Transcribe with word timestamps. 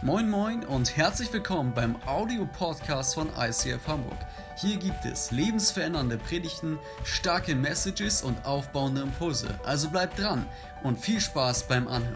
Moin 0.00 0.30
Moin 0.30 0.64
und 0.64 0.96
herzlich 0.96 1.32
willkommen 1.32 1.74
beim 1.74 1.96
Audio-Podcast 2.06 3.16
von 3.16 3.30
ICF 3.36 3.84
Hamburg. 3.88 4.16
Hier 4.56 4.76
gibt 4.76 5.04
es 5.04 5.32
lebensverändernde 5.32 6.18
Predigten, 6.18 6.78
starke 7.02 7.56
Messages 7.56 8.22
und 8.22 8.44
aufbauende 8.46 9.00
Impulse. 9.00 9.48
Also 9.64 9.90
bleibt 9.90 10.16
dran 10.20 10.48
und 10.84 11.00
viel 11.00 11.20
Spaß 11.20 11.66
beim 11.66 11.88
Anhören. 11.88 12.14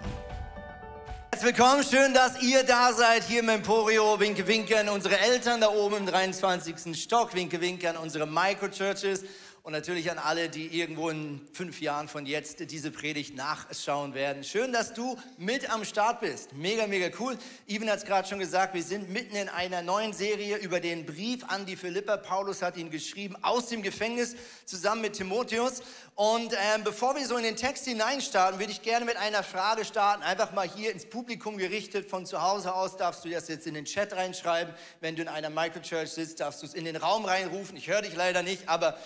Herzlich 1.33 1.57
willkommen, 1.57 1.83
schön, 1.83 2.15
dass 2.15 2.41
ihr 2.41 2.63
da 2.63 2.93
seid 2.93 3.25
hier 3.25 3.41
im 3.41 3.49
Emporio. 3.49 4.21
Winke, 4.21 4.47
winke 4.47 4.79
an 4.79 4.89
unsere 4.89 5.19
Eltern 5.19 5.61
da 5.61 5.69
oben 5.69 5.97
im 5.97 6.07
23. 6.07 6.95
Stock. 6.95 7.35
Winke, 7.35 7.61
winke 7.61 7.91
an 7.91 7.97
unsere 7.97 8.29
Microchurches 8.29 9.25
und 9.65 9.73
natürlich 9.73 10.11
an 10.11 10.19
alle, 10.19 10.49
die 10.49 10.67
irgendwo 10.77 11.09
in 11.09 11.41
fünf 11.53 11.81
Jahren 11.81 12.09
von 12.09 12.27
jetzt 12.27 12.69
diese 12.73 12.91
Predigt 12.91 13.37
nachschauen 13.37 14.13
werden. 14.13 14.43
Schön, 14.43 14.73
dass 14.73 14.93
du 14.93 15.17
mit 15.39 15.73
am 15.73 15.85
Start 15.85 16.21
bist. 16.21 16.53
Mega, 16.53 16.89
mega 16.89 17.15
cool. 17.21 17.39
Ivan 17.69 17.89
hat 17.89 17.99
es 17.99 18.05
gerade 18.05 18.27
schon 18.27 18.41
gesagt, 18.41 18.75
wir 18.75 18.83
sind 18.83 19.11
mitten 19.11 19.37
in 19.37 19.49
einer 19.49 19.83
neuen 19.83 20.15
Serie 20.15 20.57
über 20.57 20.81
den 20.81 21.07
Brief 21.07 21.45
an 21.47 21.65
die 21.65 21.77
Philipper. 21.77 22.17
Paulus 22.17 22.61
hat 22.61 22.77
ihn 22.77 22.91
geschrieben 22.91 23.37
aus 23.43 23.69
dem 23.69 23.83
Gefängnis 23.83 24.35
zusammen 24.65 25.03
mit 25.03 25.13
Timotheus. 25.13 25.83
Und 26.17 26.53
ähm, 26.53 26.83
bevor 26.83 27.15
wir 27.15 27.25
so 27.25 27.37
in 27.37 27.45
den 27.45 27.57
Text 27.57 27.85
hineinstarten, 27.85 28.59
würde 28.59 28.73
ich 28.73 28.83
gerne 28.83 29.05
mit 29.05 29.17
einer 29.17 29.45
Frage 29.45 29.85
starten. 29.85 30.25
Einfach 30.25 30.53
mal 30.53 30.69
hier 30.69 30.91
ins 30.91 31.07
Publikum 31.07 31.57
gerichtet. 31.57 32.11
Von 32.11 32.27
zu 32.27 32.43
Hause 32.43 32.75
aus 32.75 32.97
darfst 32.97 33.25
du 33.25 33.31
das 33.31 33.47
jetzt 33.47 33.69
in 33.69 33.75
den 33.75 33.85
Chat 33.85 34.13
reinschreiben. 34.13 34.75
Wenn 35.01 35.15
du 35.15 35.23
in 35.23 35.29
einer 35.29 35.51
Microchurch 35.51 36.11
sitzt, 36.11 36.41
darfst 36.41 36.63
du 36.63 36.67
es 36.67 36.75
in 36.75 36.85
den 36.85 36.97
Raum 36.97 37.25
reinrufen. 37.25 37.77
Ich 37.77 37.89
höre 37.89 38.03
dich 38.03 38.17
leider 38.17 38.43
nicht, 38.43 38.69
aber 38.69 38.99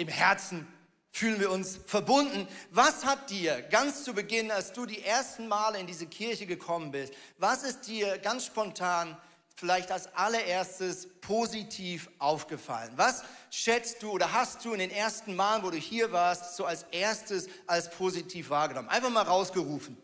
im 0.00 0.08
Herzen 0.08 0.66
fühlen 1.10 1.40
wir 1.40 1.50
uns 1.50 1.78
verbunden. 1.86 2.48
Was 2.70 3.04
hat 3.04 3.28
dir 3.28 3.60
ganz 3.60 4.02
zu 4.02 4.14
Beginn, 4.14 4.50
als 4.50 4.72
du 4.72 4.86
die 4.86 5.02
ersten 5.04 5.46
Male 5.46 5.78
in 5.78 5.86
diese 5.86 6.06
Kirche 6.06 6.46
gekommen 6.46 6.90
bist, 6.90 7.12
was 7.36 7.64
ist 7.64 7.82
dir 7.82 8.16
ganz 8.18 8.46
spontan 8.46 9.16
vielleicht 9.56 9.92
als 9.92 10.14
allererstes 10.14 11.06
positiv 11.20 12.08
aufgefallen? 12.18 12.92
Was 12.96 13.24
schätzt 13.50 14.02
du 14.02 14.12
oder 14.12 14.32
hast 14.32 14.64
du 14.64 14.72
in 14.72 14.78
den 14.78 14.90
ersten 14.90 15.36
Malen, 15.36 15.62
wo 15.62 15.70
du 15.70 15.76
hier 15.76 16.12
warst, 16.12 16.56
so 16.56 16.64
als 16.64 16.84
erstes 16.92 17.48
als 17.66 17.90
positiv 17.90 18.48
wahrgenommen? 18.48 18.88
Einfach 18.88 19.10
mal 19.10 19.24
rausgerufen. 19.24 19.98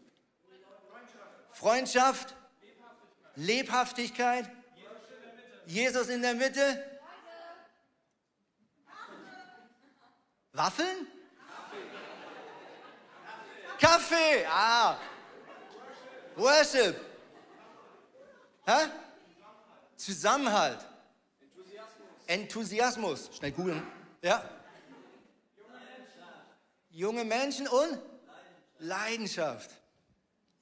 Freundschaft, 1.50 2.36
Lebhaftigkeit, 3.34 4.50
Jesus 5.64 6.08
in 6.08 6.20
der 6.20 6.34
Mitte. 6.34 6.95
Waffeln? 10.56 11.06
Kaffee. 13.78 14.46
Ah. 14.48 14.96
Worship. 16.36 16.96
Hä? 18.66 18.90
Zusammenhalt. 19.96 20.78
Enthusiasmus. 22.26 23.30
Schnell 23.36 23.52
googeln. 23.52 23.82
Ja. 24.22 24.42
Junge 26.90 27.24
Menschen 27.24 27.68
und 27.68 27.98
Leidenschaft. 28.78 29.70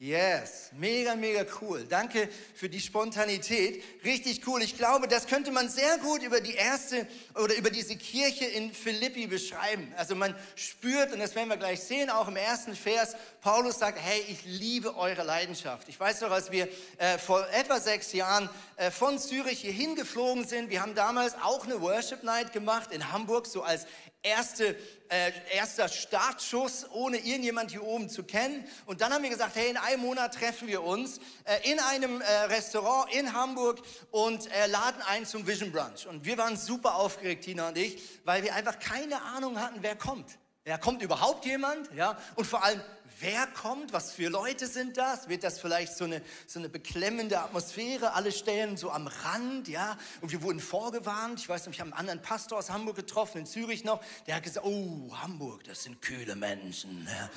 Yes, 0.01 0.71
mega, 0.73 1.15
mega 1.15 1.47
cool. 1.61 1.87
Danke 1.89 2.29
für 2.57 2.69
die 2.69 2.81
Spontanität. 2.81 3.83
Richtig 4.05 4.45
cool. 4.45 4.61
Ich 4.61 4.77
glaube, 4.77 5.07
das 5.07 5.29
könnte 5.29 5.53
man 5.53 5.69
sehr 5.69 5.99
gut 5.99 6.21
über 6.25 6.41
die 6.41 6.55
erste 6.55 7.07
oder 7.37 7.55
über 7.55 7.71
diese 7.71 7.97
Kirche 7.97 8.45
in 8.45 8.73
Philippi 8.73 9.29
beschreiben. 9.29 9.95
Also 9.97 10.17
man 10.17 10.35
spürt, 10.57 11.13
und 11.13 11.21
das 11.21 11.37
werden 11.37 11.49
wir 11.49 11.57
gleich 11.57 11.81
sehen, 11.81 12.11
auch 12.11 12.27
im 12.27 12.35
ersten 12.35 12.75
Vers, 12.75 13.15
Paulus 13.41 13.79
sagt, 13.79 14.01
hey, 14.01 14.21
ich 14.29 14.45
liebe 14.45 14.97
eure 14.97 15.23
Leidenschaft. 15.23 15.89
Ich 15.89 15.99
weiß 15.99 16.23
noch, 16.23 16.33
als 16.33 16.51
wir 16.51 16.69
äh, 16.99 17.17
vor 17.17 17.49
etwa 17.53 17.79
sechs 17.79 18.13
Jahren 18.13 18.51
äh, 18.77 18.91
von 18.91 19.21
Zürich 19.21 19.61
hier 19.61 19.73
hingeflogen 19.73 20.45
sind, 20.45 20.71
wir 20.71 20.83
haben 20.83 20.97
damals 20.97 21.35
auch 21.37 21.65
eine 21.65 21.81
Worship 21.81 22.25
Night 22.25 22.53
gemacht 22.53 22.91
in 22.91 23.13
Hamburg, 23.13 23.47
so 23.47 23.63
als 23.63 23.87
erste, 24.25 24.77
äh, 25.09 25.33
erster 25.55 25.89
Startschuss, 25.89 26.87
ohne 26.91 27.19
irgendjemand 27.19 27.71
hier 27.71 27.85
oben 27.85 28.09
zu 28.09 28.25
kennen. 28.25 28.67
Und 28.87 29.01
dann 29.01 29.13
haben 29.13 29.23
wir 29.23 29.31
gesagt, 29.31 29.55
hey, 29.55 29.71
in 29.71 29.77
einem 29.77 30.01
Monat 30.01 30.35
treffen 30.35 30.67
wir 30.67 30.83
uns 30.83 31.19
äh, 31.45 31.71
in 31.71 31.79
einem 31.79 32.21
äh, 32.21 32.25
Restaurant 32.47 33.15
in 33.15 33.33
Hamburg 33.33 33.81
und 34.11 34.51
äh, 34.51 34.67
laden 34.67 35.03
ein 35.03 35.27
zum 35.27 35.47
Vision 35.47 35.71
Brunch. 35.71 36.07
Und 36.09 36.25
wir 36.25 36.39
waren 36.39 36.57
super 36.57 36.97
aufgeregt, 36.97 37.45
Tina 37.45 37.69
und 37.69 37.79
ich, 37.79 38.03
weil 38.25 38.43
wir 38.43 38.55
einfach 38.55 38.79
keine 38.79 39.23
Ahnung 39.23 39.61
hatten, 39.61 39.79
wer 39.83 39.95
kommt. 39.95 40.39
Ja, 40.67 40.79
kommt 40.79 41.03
überhaupt 41.03 41.45
jemand? 41.45 41.93
Ja, 41.95 42.17
und 42.37 42.47
vor 42.47 42.65
allem, 42.65 42.81
wer 43.21 43.47
kommt? 43.47 43.93
Was 43.93 44.13
für 44.13 44.29
Leute 44.29 44.67
sind 44.67 44.97
das? 44.97 45.29
Wird 45.29 45.45
das 45.45 45.61
vielleicht 45.61 45.97
so 45.97 46.05
eine, 46.05 46.23
so 46.47 46.59
eine 46.59 46.69
beklemmende 46.69 47.41
Atmosphäre? 47.41 48.13
Alle 48.13 48.33
stehen 48.33 48.77
so 48.77 48.91
am 48.91 49.07
Rand, 49.07 49.69
ja? 49.69 49.97
Und 50.21 50.33
wir 50.33 50.43
wurden 50.43 50.61
vorgewarnt. 50.61 51.41
Ich 51.41 51.49
weiß 51.49 51.67
nicht, 51.67 51.77
ich 51.77 51.81
habe 51.81 51.91
einen 51.91 51.99
anderen 51.99 52.23
Pastor 52.23 52.59
aus 52.59 52.71
Hamburg 52.71 52.97
getroffen, 52.97 53.39
in 53.39 53.47
Zürich 53.47 53.85
noch. 53.85 54.03
Der 54.27 54.37
hat 54.37 54.43
gesagt, 54.43 54.67
oh, 54.67 55.11
Hamburg, 55.21 55.65
das 55.65 55.83
sind 55.83 56.03
kühle 56.03 56.37
Menschen. 56.37 57.07
Ja. 57.07 57.31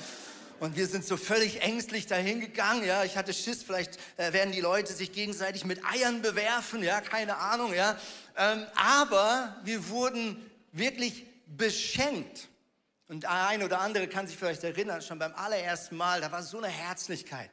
Und 0.60 0.76
wir 0.76 0.88
sind 0.88 1.04
so 1.04 1.16
völlig 1.16 1.62
ängstlich 1.62 2.06
dahin 2.06 2.40
gegangen. 2.40 2.84
Ja, 2.84 3.04
ich 3.04 3.16
hatte 3.16 3.32
Schiss, 3.32 3.62
vielleicht 3.62 3.96
äh, 4.16 4.32
werden 4.32 4.52
die 4.52 4.60
Leute 4.60 4.92
sich 4.92 5.12
gegenseitig 5.12 5.64
mit 5.64 5.84
Eiern 5.84 6.20
bewerfen. 6.20 6.82
Ja, 6.82 7.00
keine 7.00 7.36
Ahnung. 7.36 7.72
Ja, 7.74 7.96
ähm, 8.36 8.66
aber 8.74 9.56
wir 9.62 9.88
wurden 9.88 10.44
wirklich 10.72 11.26
beschenkt 11.46 12.48
und 13.08 13.24
ein 13.24 13.62
oder 13.62 13.80
andere 13.80 14.06
kann 14.06 14.26
sich 14.26 14.36
vielleicht 14.36 14.64
erinnern, 14.64 15.00
schon 15.00 15.18
beim 15.18 15.34
allerersten 15.34 15.96
Mal, 15.96 16.20
da 16.20 16.30
war 16.30 16.42
so 16.42 16.58
eine 16.58 16.68
Herzlichkeit 16.68 17.50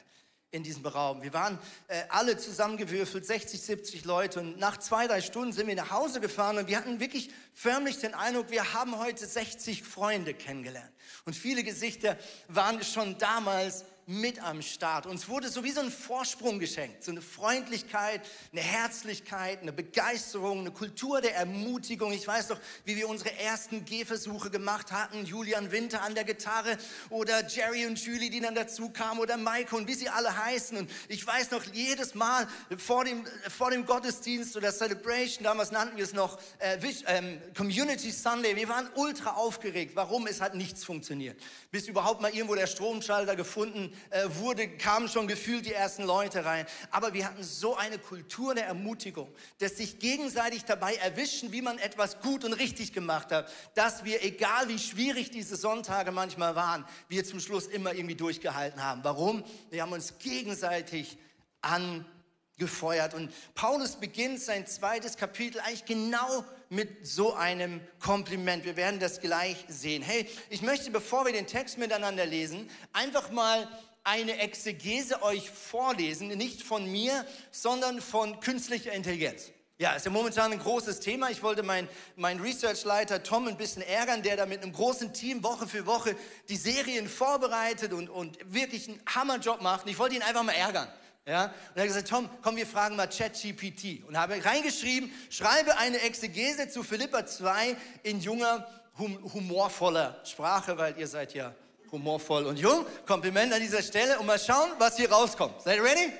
in 0.51 0.63
diesem 0.63 0.85
Raum. 0.85 1.21
Wir 1.21 1.33
waren 1.33 1.59
äh, 1.87 2.03
alle 2.09 2.37
zusammengewürfelt, 2.37 3.25
60, 3.25 3.61
70 3.61 4.05
Leute. 4.05 4.39
Und 4.39 4.57
nach 4.57 4.77
zwei, 4.77 5.07
drei 5.07 5.21
Stunden 5.21 5.51
sind 5.51 5.67
wir 5.67 5.75
nach 5.75 5.91
Hause 5.91 6.21
gefahren 6.21 6.57
und 6.57 6.67
wir 6.67 6.77
hatten 6.77 6.99
wirklich 6.99 7.29
förmlich 7.53 7.99
den 7.99 8.13
Eindruck, 8.13 8.51
wir 8.51 8.73
haben 8.73 8.97
heute 8.97 9.25
60 9.25 9.83
Freunde 9.83 10.33
kennengelernt. 10.33 10.91
Und 11.25 11.35
viele 11.35 11.63
Gesichter 11.63 12.17
waren 12.47 12.83
schon 12.83 13.17
damals 13.17 13.85
mit 14.07 14.39
am 14.43 14.61
Start. 14.61 15.07
Uns 15.07 15.27
wurde 15.27 15.49
sowieso 15.49 15.81
ein 15.81 15.89
Vorsprung 15.89 16.59
geschenkt, 16.59 17.03
so 17.03 17.11
eine 17.11 17.21
Freundlichkeit, 17.21 18.21
eine 18.51 18.61
Herzlichkeit, 18.61 19.61
eine 19.61 19.73
Begeisterung, 19.73 20.59
eine 20.59 20.71
Kultur 20.71 21.21
der 21.21 21.35
Ermutigung. 21.35 22.13
Ich 22.13 22.27
weiß 22.27 22.49
doch, 22.49 22.59
wie 22.83 22.95
wir 22.95 23.09
unsere 23.09 23.35
ersten 23.39 23.83
Gehversuche 23.83 24.51
gemacht 24.51 24.91
hatten. 24.91 25.25
Julian 25.25 25.71
Winter 25.71 26.03
an 26.03 26.13
der 26.13 26.23
Gitarre 26.23 26.77
oder 27.09 27.47
Jerry 27.47 27.87
und 27.87 27.97
Julie, 27.97 28.29
die 28.29 28.41
dann 28.41 28.53
dazu 28.53 28.89
kamen 28.89 29.19
oder 29.19 29.37
Maike 29.37 29.75
und 29.75 29.87
wie 29.87 29.95
sie 29.95 30.09
alle 30.09 30.37
heißen. 30.37 30.77
Und 30.77 30.91
ich 31.07 31.25
weiß 31.25 31.49
noch, 31.49 31.63
jedes 31.73 32.13
Mal 32.13 32.47
vor 32.77 33.05
dem, 33.05 33.25
vor 33.49 33.71
dem 33.71 33.87
Gottesdienst 33.87 34.55
oder 34.55 34.71
Celebration, 34.71 35.43
damals 35.43 35.71
nannten 35.71 35.97
wir 35.97 36.03
es 36.03 36.13
noch 36.13 36.39
äh, 36.59 36.77
ähm, 37.07 37.41
Community 37.57 38.11
Sunday, 38.11 38.55
wir 38.55 38.69
waren 38.69 38.87
ultra 38.95 39.31
aufgeregt. 39.31 39.95
Warum? 39.95 40.27
Es 40.27 40.41
hat 40.41 40.53
nichts 40.53 40.83
funktioniert. 40.83 41.41
Bis 41.71 41.87
überhaupt 41.87 42.21
mal 42.21 42.31
irgendwo 42.31 42.53
der 42.53 42.67
Stromschalter 42.67 43.35
gefunden 43.35 43.94
äh, 44.09 44.23
wurde, 44.29 44.67
kamen 44.67 45.07
schon 45.07 45.27
gefühlt 45.27 45.65
die 45.65 45.73
ersten 45.73 46.03
Leute 46.03 46.45
rein. 46.45 46.65
Aber 46.91 47.13
wir 47.13 47.25
hatten 47.25 47.43
so 47.43 47.75
eine 47.75 47.97
Kultur 47.97 48.55
der 48.55 48.65
Ermutigung, 48.65 49.33
dass 49.59 49.77
sich 49.77 49.99
gegenseitig 49.99 50.65
dabei 50.65 50.95
erwischen, 50.95 51.51
wie 51.51 51.61
man 51.61 51.77
etwas 51.77 52.19
gut 52.21 52.43
und 52.43 52.53
richtig 52.53 52.93
gemacht 52.93 53.31
hat, 53.31 53.51
dass 53.73 54.03
wir, 54.03 54.23
egal 54.23 54.67
wie 54.67 54.79
schwierig 54.79 55.31
diese 55.31 55.55
Sonntage 55.55 56.11
manchmal 56.11 56.55
waren, 56.55 56.85
wir 57.09 57.23
zum 57.25 57.39
Schluss 57.39 57.67
immer 57.67 57.93
irgendwie 57.93 58.15
durchgehalten 58.15 58.83
haben. 58.83 59.03
Warum? 59.03 59.43
Wir 59.69 59.81
haben 59.81 59.91
uns 59.91 60.17
gegenseitig 60.19 61.17
angefeuert. 61.61 63.13
Und 63.13 63.31
Paulus 63.55 63.95
beginnt 63.95 64.39
sein 64.41 64.67
zweites 64.67 65.17
Kapitel 65.17 65.59
eigentlich 65.59 65.85
genau 65.85 66.45
mit 66.69 67.05
so 67.05 67.33
einem 67.33 67.81
Kompliment. 67.99 68.65
Wir 68.65 68.75
werden 68.75 68.99
das 68.99 69.21
gleich 69.21 69.57
sehen. 69.67 70.01
Hey, 70.01 70.27
ich 70.49 70.61
möchte, 70.61 70.91
bevor 70.91 71.25
wir 71.25 71.33
den 71.33 71.47
Text 71.47 71.77
miteinander 71.77 72.25
lesen, 72.25 72.69
einfach 72.93 73.31
mal 73.31 73.67
eine 74.03 74.37
Exegese 74.37 75.23
euch 75.23 75.49
vorlesen, 75.49 76.27
nicht 76.29 76.61
von 76.61 76.91
mir, 76.91 77.25
sondern 77.51 78.01
von 78.01 78.39
künstlicher 78.39 78.93
Intelligenz. 78.93 79.51
Ja, 79.77 79.91
ist 79.93 80.05
ja 80.05 80.11
momentan 80.11 80.53
ein 80.53 80.59
großes 80.59 81.01
Thema. 81.01 81.29
Ich 81.31 81.43
wollte 81.43 81.61
meinen 81.61 81.89
mein 82.15 82.39
Researchleiter 82.39 83.23
Tom 83.23 83.47
ein 83.47 83.57
bisschen 83.57 83.81
ärgern, 83.81 84.23
der 84.23 84.37
da 84.37 84.45
mit 84.45 84.63
einem 84.63 84.71
großen 84.71 85.11
Team 85.11 85.43
Woche 85.43 85.67
für 85.67 85.85
Woche 85.85 86.15
die 86.47 86.55
Serien 86.55 87.09
vorbereitet 87.09 87.91
und, 87.91 88.09
und 88.09 88.37
wirklich 88.45 88.87
einen 88.87 89.01
Hammerjob 89.05 89.61
macht. 89.61 89.83
Und 89.83 89.91
ich 89.91 89.99
wollte 89.99 90.15
ihn 90.15 90.21
einfach 90.21 90.43
mal 90.43 90.53
ärgern. 90.53 90.87
Ja? 91.25 91.45
Und 91.45 91.51
er 91.75 91.81
hat 91.81 91.87
gesagt, 91.87 92.07
Tom, 92.07 92.29
komm, 92.41 92.55
wir 92.55 92.67
fragen 92.67 92.95
mal 92.95 93.07
ChatGPT. 93.07 94.03
Und 94.07 94.17
habe 94.17 94.43
reingeschrieben, 94.43 95.11
schreibe 95.29 95.77
eine 95.77 95.99
Exegese 96.01 96.69
zu 96.69 96.83
Philippa 96.83 97.25
2 97.25 97.75
in 98.03 98.19
junger, 98.19 98.67
hum 98.97 99.17
humorvoller 99.33 100.21
Sprache, 100.23 100.77
weil 100.77 100.97
ihr 100.97 101.07
seid 101.07 101.33
ja 101.33 101.53
humorvoll 101.91 102.45
und 102.45 102.59
jung. 102.59 102.85
Kompliment 103.05 103.53
an 103.53 103.61
dieser 103.61 103.81
Stelle 103.81 104.19
und 104.19 104.25
mal 104.25 104.39
schauen, 104.39 104.71
was 104.77 104.97
hier 104.97 105.11
rauskommt. 105.11 105.61
Seid 105.61 105.77
ihr 105.77 105.83
ready? 105.83 106.13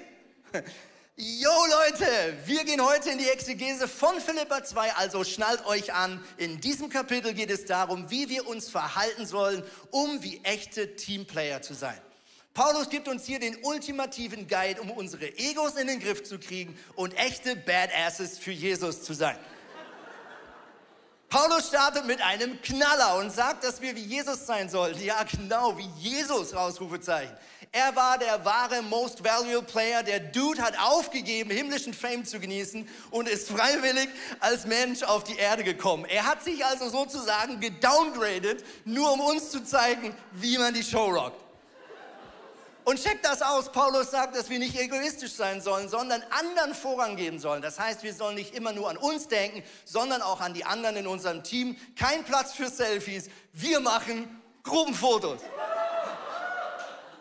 Jo 1.17 1.49
Leute, 1.49 2.05
wir 2.43 2.65
gehen 2.65 2.83
heute 2.83 3.09
in 3.09 3.17
die 3.17 3.29
Exegese 3.29 3.87
von 3.87 4.19
Philippa 4.19 4.65
2, 4.65 4.95
also 4.95 5.23
schnallt 5.23 5.65
euch 5.65 5.93
an. 5.93 6.21
In 6.35 6.59
diesem 6.59 6.89
Kapitel 6.89 7.33
geht 7.33 7.49
es 7.49 7.63
darum, 7.63 8.11
wie 8.11 8.27
wir 8.27 8.45
uns 8.45 8.67
verhalten 8.67 9.25
sollen, 9.25 9.63
um 9.91 10.21
wie 10.23 10.41
echte 10.43 10.97
Teamplayer 10.97 11.61
zu 11.61 11.73
sein. 11.73 11.97
Paulus 12.55 12.89
gibt 12.89 13.09
uns 13.09 13.25
hier 13.25 13.37
den 13.37 13.57
ultimativen 13.63 14.47
Guide, 14.47 14.81
um 14.81 14.89
unsere 14.89 15.27
Egos 15.37 15.75
in 15.75 15.87
den 15.87 15.99
Griff 15.99 16.23
zu 16.23 16.39
kriegen 16.39 16.79
und 16.95 17.13
echte 17.17 17.57
Badasses 17.57 18.39
für 18.39 18.51
Jesus 18.51 19.03
zu 19.03 19.13
sein. 19.13 19.37
Paulus 21.27 21.67
startet 21.67 22.05
mit 22.05 22.21
einem 22.21 22.61
Knaller 22.61 23.17
und 23.17 23.29
sagt, 23.29 23.65
dass 23.65 23.81
wir 23.81 23.93
wie 23.97 24.05
Jesus 24.05 24.45
sein 24.45 24.69
sollen. 24.69 24.97
Ja, 25.03 25.23
genau, 25.23 25.77
wie 25.77 25.89
Jesus, 25.97 26.53
Ausrufezeichen. 26.53 27.35
Er 27.73 27.93
war 27.93 28.17
der 28.17 28.45
wahre 28.45 28.81
Most 28.81 29.21
Valuable 29.21 29.63
Player. 29.63 30.01
Der 30.01 30.21
Dude 30.21 30.61
hat 30.61 30.79
aufgegeben, 30.79 31.49
himmlischen 31.49 31.93
Fame 31.93 32.23
zu 32.23 32.39
genießen 32.39 32.87
und 33.11 33.27
ist 33.27 33.49
freiwillig 33.49 34.07
als 34.39 34.65
Mensch 34.65 35.03
auf 35.03 35.25
die 35.25 35.35
Erde 35.35 35.65
gekommen. 35.65 36.05
Er 36.05 36.25
hat 36.25 36.41
sich 36.41 36.63
also 36.63 36.87
sozusagen 36.87 37.59
gedowngraded, 37.59 38.63
nur 38.85 39.11
um 39.11 39.19
uns 39.19 39.49
zu 39.49 39.61
zeigen, 39.61 40.15
wie 40.31 40.57
man 40.57 40.73
die 40.73 40.83
Show 40.83 41.09
rockt. 41.09 41.44
Und 42.85 43.01
check 43.01 43.21
das 43.23 43.41
aus. 43.41 43.71
Paulus 43.71 44.11
sagt, 44.11 44.35
dass 44.35 44.47
wir 44.47 44.59
nicht 44.59 44.79
egoistisch 44.79 45.33
sein 45.33 45.59
sollen, 45.59 45.89
sondern 45.89 46.23
anderen 46.29 46.75
Vorrang 46.75 47.15
geben 47.15 47.39
sollen. 47.39 47.63
Das 47.63 47.79
heißt, 47.79 48.03
wir 48.03 48.13
sollen 48.13 48.35
nicht 48.35 48.53
immer 48.53 48.73
nur 48.73 48.89
an 48.89 48.97
uns 48.97 49.27
denken, 49.27 49.63
sondern 49.85 50.21
auch 50.21 50.39
an 50.39 50.53
die 50.53 50.65
anderen 50.65 50.95
in 50.97 51.07
unserem 51.07 51.43
Team. 51.43 51.75
Kein 51.95 52.23
Platz 52.23 52.53
für 52.53 52.69
Selfies. 52.69 53.29
Wir 53.53 53.79
machen 53.79 54.39
Gruppenfotos. 54.61 55.41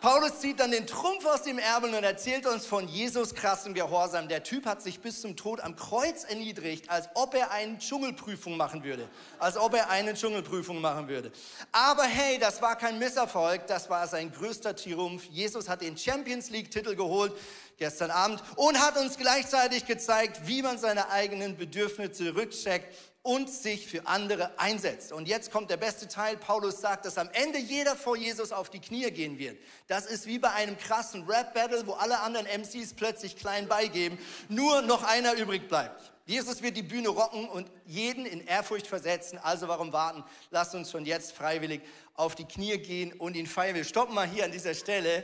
Paulus 0.05 0.39
zieht 0.39 0.59
dann 0.59 0.69
den 0.69 0.85
Trumpf 0.85 1.25
aus 1.25 1.41
dem 1.41 1.57
Ärmel 1.57 1.95
und 1.95 2.03
erzählt 2.03 2.45
uns 2.45 2.67
von 2.67 2.87
Jesus 2.87 3.33
krassem 3.33 3.73
Gehorsam. 3.73 4.27
Der 4.27 4.43
Typ 4.43 4.67
hat 4.67 4.83
sich 4.83 4.99
bis 4.99 5.21
zum 5.21 5.35
Tod 5.35 5.59
am 5.61 5.75
Kreuz 5.75 6.25
erniedrigt, 6.25 6.91
als 6.91 7.09
ob 7.15 7.33
er 7.33 7.49
eine 7.49 7.79
Dschungelprüfung 7.79 8.55
machen 8.55 8.83
würde. 8.83 9.09
Als 9.39 9.57
ob 9.57 9.73
er 9.73 9.89
eine 9.89 10.13
Dschungelprüfung 10.13 10.79
machen 10.79 11.07
würde. 11.07 11.31
Aber 11.71 12.03
hey, 12.03 12.37
das 12.37 12.61
war 12.61 12.75
kein 12.75 12.99
Misserfolg, 12.99 13.65
das 13.65 13.89
war 13.89 14.07
sein 14.07 14.31
größter 14.31 14.75
Triumph. 14.75 15.23
Jesus 15.31 15.67
hat 15.67 15.81
den 15.81 15.97
Champions 15.97 16.51
League-Titel 16.51 16.95
geholt 16.95 17.33
gestern 17.79 18.11
Abend 18.11 18.43
und 18.57 18.79
hat 18.79 18.97
uns 18.97 19.17
gleichzeitig 19.17 19.87
gezeigt, 19.87 20.41
wie 20.45 20.61
man 20.61 20.77
seine 20.77 21.09
eigenen 21.09 21.57
Bedürfnisse 21.57 22.35
rückcheckt 22.35 22.95
und 23.25 23.49
sich 23.49 23.87
für 23.87 24.05
andere 24.05 24.59
einsetzt. 24.59 25.11
Und 25.11 25.27
jetzt 25.27 25.51
kommt 25.51 25.71
der 25.71 25.77
beste 25.77 26.07
Teil. 26.07 26.37
Paulus 26.37 26.79
sagt, 26.79 27.05
dass 27.05 27.17
am 27.17 27.27
Ende 27.33 27.57
jeder 27.57 27.95
vor 27.95 28.15
Jesus 28.15 28.51
auf 28.51 28.69
die 28.69 28.79
Knie 28.79 29.09
gehen 29.09 29.39
wird. 29.39 29.57
Das 29.87 30.05
ist 30.05 30.27
wie 30.27 30.37
bei 30.37 30.51
einem 30.51 30.77
krassen 30.77 31.23
Rap-Battle, 31.23 31.87
wo 31.87 31.93
alle 31.93 32.19
anderen 32.19 32.45
MCs 32.45 32.93
plötzlich 32.93 33.35
klein 33.35 33.67
beigeben, 33.67 34.19
nur 34.47 34.83
noch 34.83 35.03
einer 35.03 35.33
übrig 35.33 35.67
bleibt. 35.67 36.13
Jesus 36.27 36.61
wird 36.61 36.77
die 36.77 36.83
Bühne 36.83 37.09
rocken 37.09 37.49
und 37.49 37.67
jeden 37.87 38.27
in 38.27 38.45
Ehrfurcht 38.45 38.85
versetzen. 38.85 39.39
Also 39.39 39.67
warum 39.67 39.91
warten? 39.91 40.23
Lasst 40.51 40.75
uns 40.75 40.91
schon 40.91 41.03
jetzt 41.03 41.31
freiwillig 41.31 41.81
auf 42.13 42.35
die 42.35 42.45
Knie 42.45 42.77
gehen 42.77 43.11
und 43.13 43.35
ihn 43.35 43.47
feiern. 43.47 43.73
Wir 43.73 43.85
stoppen 43.85 44.13
mal 44.13 44.27
hier 44.27 44.45
an 44.45 44.51
dieser 44.51 44.75
Stelle. 44.75 45.23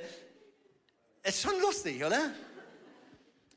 Ist 1.22 1.40
schon 1.40 1.60
lustig, 1.62 2.04
oder? 2.04 2.32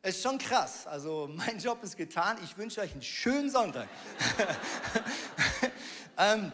Ist 0.04 0.22
schon 0.22 0.38
krass. 0.38 0.86
Also 0.86 1.28
mein 1.34 1.58
Job 1.58 1.82
ist 1.82 1.96
getan. 1.96 2.38
Ich 2.44 2.56
wünsche 2.56 2.80
euch 2.80 2.92
einen 2.92 3.02
schönen 3.02 3.50
Sonntag. 3.50 3.88
ähm, 6.18 6.52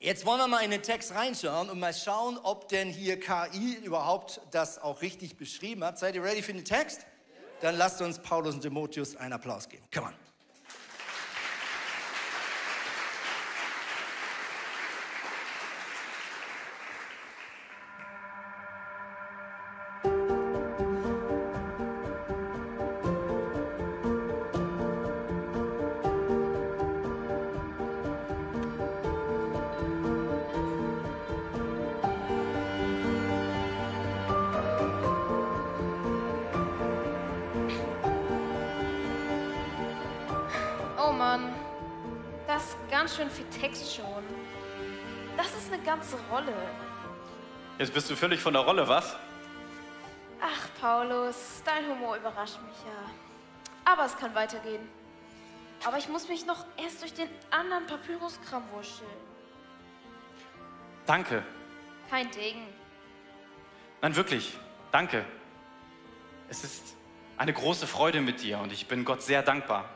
jetzt 0.00 0.24
wollen 0.24 0.38
wir 0.38 0.48
mal 0.48 0.60
in 0.60 0.70
den 0.70 0.82
Text 0.82 1.12
reinschauen 1.14 1.68
und 1.70 1.78
mal 1.78 1.94
schauen, 1.94 2.38
ob 2.42 2.68
denn 2.68 2.88
hier 2.88 3.18
KI 3.20 3.74
überhaupt 3.82 4.40
das 4.50 4.80
auch 4.80 5.02
richtig 5.02 5.36
beschrieben 5.36 5.84
hat. 5.84 5.98
Seid 5.98 6.14
ihr 6.14 6.22
ready 6.22 6.42
für 6.42 6.52
den 6.52 6.64
Text? 6.64 7.00
Dann 7.60 7.76
lasst 7.76 8.00
uns 8.00 8.18
Paulus 8.18 8.54
und 8.54 8.62
Timotheus 8.62 9.16
einen 9.16 9.34
Applaus 9.34 9.68
geben. 9.68 9.84
Come 9.92 10.08
on. 10.08 10.21
Ganz 43.12 43.16
schön 43.16 43.30
viel 43.30 43.60
Text 43.60 43.94
schon. 43.94 44.24
Das 45.36 45.48
ist 45.48 45.72
eine 45.72 45.82
ganze 45.82 46.16
Rolle. 46.30 46.54
Jetzt 47.78 47.92
bist 47.92 48.10
du 48.10 48.16
völlig 48.16 48.40
von 48.40 48.52
der 48.54 48.62
Rolle, 48.62 48.86
was? 48.88 49.16
Ach, 50.40 50.68
Paulus, 50.80 51.62
dein 51.64 51.86
Humor 51.88 52.16
überrascht 52.16 52.58
mich 52.66 52.76
ja. 52.84 53.10
Aber 53.84 54.06
es 54.06 54.16
kann 54.16 54.34
weitergehen. 54.34 54.88
Aber 55.84 55.98
ich 55.98 56.08
muss 56.08 56.28
mich 56.28 56.46
noch 56.46 56.64
erst 56.82 57.02
durch 57.02 57.12
den 57.12 57.28
anderen 57.50 57.86
Papyruskram 57.86 58.62
wurschteln. 58.72 59.10
Danke. 61.06 61.42
Kein 62.08 62.30
Ding. 62.30 62.66
Nein, 64.00 64.16
wirklich. 64.16 64.56
Danke. 64.90 65.24
Es 66.48 66.64
ist 66.64 66.96
eine 67.36 67.52
große 67.52 67.86
Freude 67.86 68.20
mit 68.20 68.42
dir 68.42 68.58
und 68.58 68.72
ich 68.72 68.86
bin 68.86 69.04
Gott 69.04 69.22
sehr 69.22 69.42
dankbar. 69.42 69.88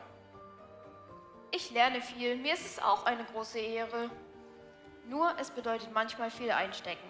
Ich 1.57 1.71
lerne 1.71 2.01
viel. 2.01 2.35
Mir 2.35 2.53
ist 2.53 2.67
es 2.67 2.77
auch 2.77 3.07
eine 3.07 3.23
große 3.23 3.57
Ehre. 3.57 4.11
Nur 5.09 5.33
es 5.39 5.49
bedeutet 5.49 5.91
manchmal 5.91 6.29
viel 6.29 6.51
einstecken. 6.51 7.09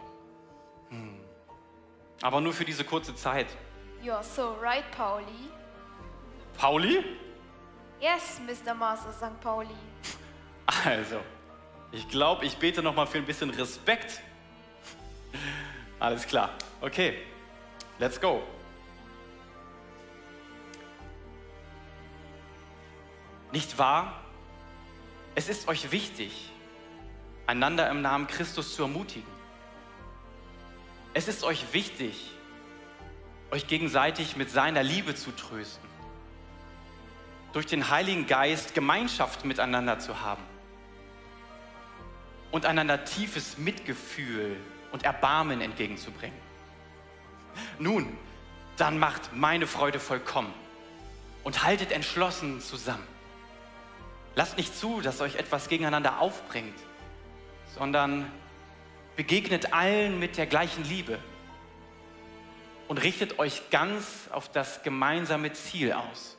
Hm. 0.90 1.20
Aber 2.22 2.40
nur 2.40 2.54
für 2.54 2.64
diese 2.64 2.86
kurze 2.86 3.14
Zeit. 3.14 3.48
You're 4.02 4.24
so 4.24 4.54
right, 4.62 4.90
Pauli. 4.92 5.50
Pauli? 6.58 7.04
Yes, 8.00 8.40
Mr. 8.40 8.74
Master 8.74 9.12
St. 9.12 9.42
Pauli. 9.42 9.76
Also, 10.86 11.20
ich 11.92 12.08
glaube, 12.08 12.46
ich 12.46 12.56
bete 12.56 12.82
noch 12.82 12.96
mal 12.96 13.06
für 13.06 13.18
ein 13.18 13.26
bisschen 13.26 13.50
Respekt. 13.50 14.22
Alles 16.00 16.26
klar. 16.26 16.52
Okay, 16.80 17.18
let's 18.00 18.22
go. 18.22 18.42
Nicht 23.52 23.78
wahr? 23.78 24.24
Es 25.38 25.50
ist 25.50 25.68
euch 25.68 25.92
wichtig, 25.92 26.50
einander 27.45 27.92
im 27.92 28.01
Namen 28.01 28.25
Christus 28.25 28.74
zu 28.74 28.81
ermutigen. 28.81 29.30
Es 31.13 31.28
ist 31.28 31.44
euch 31.44 31.74
wichtig, 31.74 32.31
euch 33.51 33.68
gegenseitig 33.68 34.36
mit 34.36 34.50
seiner 34.50 34.81
Liebe 34.81 35.13
zu 35.13 35.30
trösten. 35.30 35.88
Durch 37.53 37.67
den 37.67 37.91
Heiligen 37.91 38.25
Geist 38.25 38.74
Gemeinschaft 38.74 39.46
miteinander 39.46 40.00
zu 40.00 40.22
haben. 40.22 40.41
Und 42.50 42.65
einander 42.65 43.06
tiefes 43.06 43.60
Mitgefühl 43.60 44.58
und 44.91 45.03
Erbarmen 45.03 45.62
entgegenzubringen. 45.62 46.39
Nun, 47.77 48.17
dann 48.77 48.98
macht 48.98 49.36
meine 49.36 49.67
Freude 49.67 50.00
vollkommen 50.00 50.51
und 51.44 51.63
haltet 51.63 51.91
entschlossen 51.91 52.60
zusammen. 52.60 53.16
Lasst 54.38 54.56
nicht 54.56 54.77
zu, 54.77 55.01
dass 55.01 55.20
euch 55.20 55.34
etwas 55.38 55.67
gegeneinander 55.67 56.20
aufbringt, 56.20 56.77
sondern 57.74 58.32
begegnet 59.15 59.74
allen 59.74 60.20
mit 60.20 60.38
der 60.38 60.46
gleichen 60.46 60.84
Liebe 60.84 61.17
und 62.88 63.00
richtet 63.00 63.39
euch 63.39 63.72
ganz 63.72 64.29
auf 64.29 64.51
das 64.51 64.84
gemeinsame 64.84 65.53
Ziel 65.53 65.91
aus. 65.91 66.38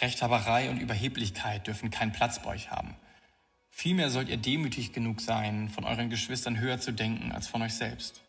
Rechthaberei 0.00 0.70
und 0.70 0.80
Überheblichkeit 0.80 1.66
dürfen 1.66 1.90
keinen 1.90 2.12
Platz 2.12 2.40
bei 2.42 2.52
euch 2.52 2.70
haben. 2.70 2.96
Vielmehr 3.68 4.08
sollt 4.08 4.30
ihr 4.30 4.38
demütig 4.38 4.94
genug 4.94 5.20
sein, 5.20 5.68
von 5.68 5.84
euren 5.84 6.08
Geschwistern 6.08 6.58
höher 6.58 6.80
zu 6.80 6.92
denken 6.92 7.32
als 7.32 7.48
von 7.48 7.60
euch 7.60 7.74
selbst. 7.74 8.22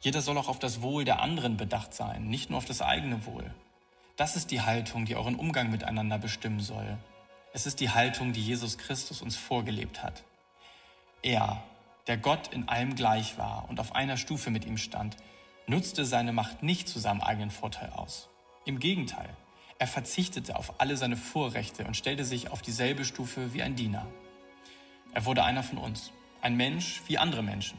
Jeder 0.00 0.20
soll 0.20 0.38
auch 0.38 0.48
auf 0.48 0.58
das 0.58 0.82
Wohl 0.82 1.04
der 1.04 1.20
anderen 1.20 1.56
bedacht 1.56 1.94
sein, 1.94 2.28
nicht 2.28 2.50
nur 2.50 2.58
auf 2.58 2.64
das 2.64 2.82
eigene 2.82 3.24
Wohl. 3.26 3.52
Das 4.16 4.36
ist 4.36 4.50
die 4.50 4.60
Haltung, 4.60 5.04
die 5.04 5.16
euren 5.16 5.36
Umgang 5.36 5.70
miteinander 5.70 6.18
bestimmen 6.18 6.60
soll. 6.60 6.98
Es 7.52 7.66
ist 7.66 7.80
die 7.80 7.90
Haltung, 7.90 8.32
die 8.32 8.42
Jesus 8.42 8.78
Christus 8.78 9.22
uns 9.22 9.36
vorgelebt 9.36 10.02
hat. 10.02 10.24
Er, 11.22 11.62
der 12.06 12.18
Gott 12.18 12.48
in 12.48 12.68
allem 12.68 12.94
gleich 12.94 13.38
war 13.38 13.66
und 13.68 13.80
auf 13.80 13.94
einer 13.94 14.16
Stufe 14.16 14.50
mit 14.50 14.64
ihm 14.64 14.76
stand, 14.76 15.16
nutzte 15.66 16.04
seine 16.04 16.32
Macht 16.32 16.62
nicht 16.62 16.88
zu 16.88 16.98
seinem 16.98 17.20
eigenen 17.20 17.50
Vorteil 17.50 17.90
aus. 17.90 18.28
Im 18.64 18.78
Gegenteil, 18.78 19.30
er 19.78 19.86
verzichtete 19.86 20.56
auf 20.56 20.80
alle 20.80 20.96
seine 20.96 21.16
Vorrechte 21.16 21.84
und 21.84 21.96
stellte 21.96 22.24
sich 22.24 22.50
auf 22.50 22.62
dieselbe 22.62 23.04
Stufe 23.04 23.52
wie 23.52 23.62
ein 23.62 23.76
Diener. 23.76 24.06
Er 25.12 25.24
wurde 25.24 25.44
einer 25.44 25.62
von 25.62 25.78
uns, 25.78 26.12
ein 26.42 26.56
Mensch 26.56 27.02
wie 27.06 27.18
andere 27.18 27.42
Menschen 27.42 27.78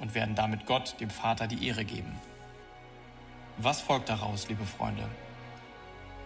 und 0.00 0.14
werden 0.14 0.34
damit 0.34 0.66
Gott, 0.66 0.96
dem 1.00 1.10
Vater, 1.10 1.46
die 1.46 1.66
Ehre 1.66 1.84
geben. 1.84 2.14
Was 3.56 3.80
folgt 3.80 4.08
daraus, 4.08 4.48
liebe 4.48 4.64
Freunde? 4.64 5.08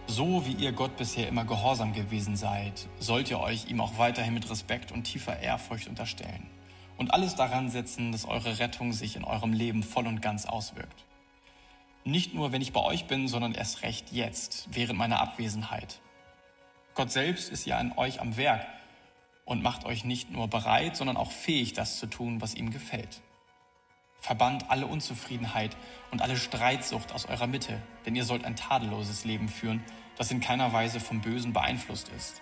So 0.05 0.45
wie 0.45 0.53
ihr 0.53 0.73
Gott 0.73 0.97
bisher 0.97 1.27
immer 1.27 1.45
gehorsam 1.45 1.93
gewesen 1.93 2.35
seid, 2.35 2.87
sollt 2.99 3.31
ihr 3.31 3.39
euch 3.39 3.69
ihm 3.69 3.81
auch 3.81 3.97
weiterhin 3.97 4.33
mit 4.33 4.49
Respekt 4.49 4.91
und 4.91 5.03
tiefer 5.03 5.39
Ehrfurcht 5.39 5.87
unterstellen 5.87 6.49
und 6.97 7.13
alles 7.13 7.35
daran 7.35 7.69
setzen, 7.69 8.11
dass 8.11 8.25
eure 8.25 8.59
Rettung 8.59 8.93
sich 8.93 9.15
in 9.15 9.23
eurem 9.23 9.53
Leben 9.53 9.81
voll 9.81 10.07
und 10.07 10.21
ganz 10.21 10.45
auswirkt. 10.45 11.05
Nicht 12.05 12.33
nur, 12.33 12.51
wenn 12.51 12.61
ich 12.61 12.73
bei 12.73 12.81
euch 12.81 13.05
bin, 13.05 13.27
sondern 13.27 13.53
erst 13.53 13.81
recht 13.81 14.11
jetzt, 14.11 14.67
während 14.71 14.99
meiner 14.99 15.21
Abwesenheit. 15.21 16.01
Gott 16.95 17.11
selbst 17.11 17.49
ist 17.49 17.65
ja 17.65 17.77
an 17.77 17.93
euch 17.97 18.19
am 18.19 18.37
Werk 18.37 18.65
und 19.45 19.63
macht 19.63 19.85
euch 19.85 20.03
nicht 20.03 20.29
nur 20.29 20.47
bereit, 20.47 20.95
sondern 20.95 21.17
auch 21.17 21.31
fähig, 21.31 21.73
das 21.73 21.97
zu 21.97 22.07
tun, 22.07 22.41
was 22.41 22.55
ihm 22.55 22.71
gefällt. 22.71 23.21
Verbannt 24.23 24.71
alle 24.71 24.87
Unzufriedenheit 24.87 25.75
und 26.09 26.21
alle 26.21 26.37
Streitsucht 26.37 27.11
aus 27.11 27.25
eurer 27.25 27.45
Mitte, 27.45 27.81
denn 28.05 28.15
ihr 28.15 28.23
sollt 28.23 28.45
ein 28.45 28.55
tadelloses 28.55 29.25
Leben 29.25 29.49
führen, 29.49 29.83
das 30.15 30.31
in 30.31 30.39
keiner 30.39 30.71
Weise 30.71 31.01
vom 31.01 31.19
Bösen 31.19 31.51
beeinflusst 31.51 32.07
ist. 32.15 32.41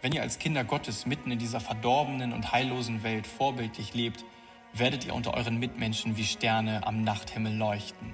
Wenn 0.00 0.12
ihr 0.12 0.22
als 0.22 0.38
Kinder 0.38 0.62
Gottes 0.62 1.06
mitten 1.06 1.32
in 1.32 1.40
dieser 1.40 1.58
verdorbenen 1.58 2.32
und 2.32 2.52
heillosen 2.52 3.02
Welt 3.02 3.26
vorbildlich 3.26 3.94
lebt, 3.94 4.24
werdet 4.72 5.04
ihr 5.04 5.16
unter 5.16 5.34
euren 5.34 5.58
Mitmenschen 5.58 6.16
wie 6.16 6.24
Sterne 6.24 6.86
am 6.86 7.02
Nachthimmel 7.02 7.52
leuchten. 7.52 8.12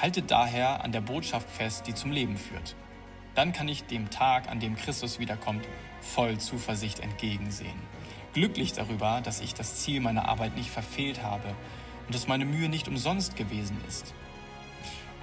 Haltet 0.00 0.30
daher 0.30 0.84
an 0.84 0.92
der 0.92 1.00
Botschaft 1.00 1.50
fest, 1.50 1.88
die 1.88 1.94
zum 1.94 2.12
Leben 2.12 2.36
führt. 2.36 2.76
Dann 3.34 3.52
kann 3.52 3.66
ich 3.66 3.86
dem 3.86 4.08
Tag, 4.10 4.48
an 4.48 4.60
dem 4.60 4.76
Christus 4.76 5.18
wiederkommt, 5.18 5.66
voll 6.00 6.38
Zuversicht 6.38 7.00
entgegensehen 7.00 7.95
glücklich 8.36 8.74
darüber, 8.74 9.22
dass 9.22 9.40
ich 9.40 9.54
das 9.54 9.76
Ziel 9.76 9.98
meiner 10.00 10.28
Arbeit 10.28 10.56
nicht 10.56 10.68
verfehlt 10.68 11.22
habe 11.22 11.48
und 12.04 12.14
dass 12.14 12.28
meine 12.28 12.44
Mühe 12.44 12.68
nicht 12.68 12.86
umsonst 12.86 13.34
gewesen 13.34 13.82
ist. 13.88 14.12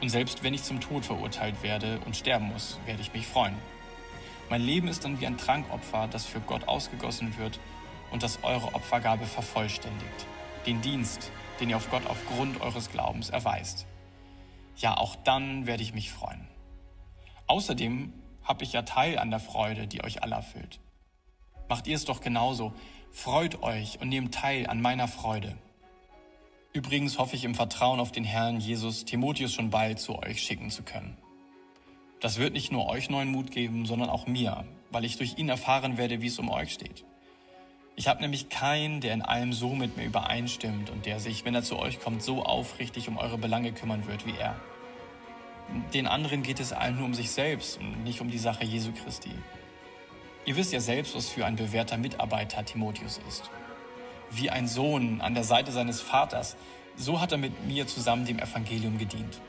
Und 0.01 0.09
selbst 0.09 0.41
wenn 0.41 0.55
ich 0.55 0.63
zum 0.63 0.81
Tod 0.81 1.05
verurteilt 1.05 1.61
werde 1.61 1.99
und 2.07 2.17
sterben 2.17 2.47
muss, 2.47 2.79
werde 2.87 3.03
ich 3.03 3.13
mich 3.13 3.27
freuen. 3.27 3.53
Mein 4.49 4.63
Leben 4.63 4.87
ist 4.87 5.05
dann 5.05 5.21
wie 5.21 5.27
ein 5.27 5.37
Trankopfer, 5.37 6.07
das 6.07 6.25
für 6.25 6.39
Gott 6.39 6.67
ausgegossen 6.67 7.37
wird 7.37 7.59
und 8.09 8.23
das 8.23 8.39
eure 8.41 8.73
Opfergabe 8.73 9.27
vervollständigt. 9.27 10.25
Den 10.65 10.81
Dienst, 10.81 11.31
den 11.59 11.69
ihr 11.69 11.77
auf 11.77 11.91
Gott 11.91 12.07
aufgrund 12.07 12.61
eures 12.61 12.89
Glaubens 12.89 13.29
erweist. 13.29 13.85
Ja, 14.77 14.97
auch 14.97 15.15
dann 15.17 15.67
werde 15.67 15.83
ich 15.83 15.93
mich 15.93 16.11
freuen. 16.11 16.47
Außerdem 17.45 18.11
habe 18.43 18.63
ich 18.63 18.73
ja 18.73 18.81
Teil 18.81 19.19
an 19.19 19.29
der 19.29 19.39
Freude, 19.39 19.85
die 19.85 20.03
euch 20.03 20.23
alle 20.23 20.33
erfüllt. 20.33 20.79
Macht 21.69 21.87
ihr 21.87 21.95
es 21.95 22.05
doch 22.05 22.21
genauso, 22.21 22.73
Freut 23.13 23.61
euch 23.61 24.01
und 24.01 24.09
nehmt 24.09 24.33
teil 24.33 24.67
an 24.67 24.81
meiner 24.81 25.07
Freude. 25.07 25.55
Übrigens 26.73 27.19
hoffe 27.19 27.35
ich 27.35 27.45
im 27.45 27.53
Vertrauen 27.53 27.99
auf 27.99 28.11
den 28.11 28.23
Herrn 28.23 28.59
Jesus 28.59 29.05
Timotheus 29.05 29.53
schon 29.53 29.69
bald 29.69 29.99
zu 29.99 30.17
euch 30.17 30.41
schicken 30.41 30.71
zu 30.71 30.81
können. 30.81 31.15
Das 32.19 32.39
wird 32.39 32.53
nicht 32.53 32.71
nur 32.71 32.87
euch 32.87 33.11
neuen 33.11 33.31
Mut 33.31 33.51
geben, 33.51 33.85
sondern 33.85 34.09
auch 34.09 34.25
mir, 34.25 34.65
weil 34.89 35.05
ich 35.05 35.17
durch 35.17 35.37
ihn 35.37 35.47
erfahren 35.47 35.97
werde, 35.97 36.21
wie 36.21 36.27
es 36.27 36.39
um 36.39 36.49
euch 36.49 36.73
steht. 36.73 37.05
Ich 37.95 38.07
habe 38.07 38.19
nämlich 38.19 38.49
keinen, 38.49 38.99
der 38.99 39.13
in 39.13 39.21
allem 39.21 39.53
so 39.53 39.75
mit 39.75 39.95
mir 39.95 40.05
übereinstimmt 40.05 40.89
und 40.89 41.05
der 41.05 41.19
sich, 41.19 41.45
wenn 41.45 41.53
er 41.53 41.63
zu 41.63 41.77
euch 41.77 41.99
kommt, 41.99 42.23
so 42.23 42.43
aufrichtig 42.43 43.07
um 43.07 43.17
eure 43.17 43.37
Belange 43.37 43.73
kümmern 43.73 44.07
wird 44.07 44.25
wie 44.25 44.35
er. 44.35 44.59
Den 45.93 46.07
anderen 46.07 46.41
geht 46.41 46.59
es 46.59 46.73
allen 46.73 46.97
nur 46.97 47.05
um 47.05 47.13
sich 47.13 47.29
selbst 47.29 47.79
und 47.79 48.03
nicht 48.03 48.21
um 48.21 48.31
die 48.31 48.39
Sache 48.39 48.65
Jesu 48.65 48.91
Christi. 48.91 49.31
Ihr 50.45 50.57
wisst 50.57 50.73
ja 50.73 50.81
selbst, 50.81 51.15
was 51.15 51.29
für 51.29 51.45
ein 51.45 51.55
bewährter 51.55 51.97
Mitarbeiter 51.97 52.65
Timotheus 52.65 53.21
ist. 53.29 53.49
Wie 54.29 54.49
ein 54.49 54.67
Sohn 54.67 55.21
an 55.21 55.35
der 55.35 55.45
Seite 55.45 55.71
seines 55.71 56.01
Vaters, 56.01 56.57
so 56.97 57.21
hat 57.21 57.31
er 57.31 57.37
mit 57.37 57.65
mir 57.65 57.87
zusammen 57.87 58.25
dem 58.25 58.39
Evangelium 58.39 58.97
gedient. 58.97 59.39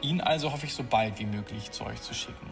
Ihn 0.00 0.22
also 0.22 0.52
hoffe 0.52 0.64
ich 0.64 0.72
so 0.72 0.84
bald 0.84 1.18
wie 1.18 1.26
möglich 1.26 1.70
zu 1.70 1.84
euch 1.84 2.00
zu 2.00 2.14
schicken. 2.14 2.48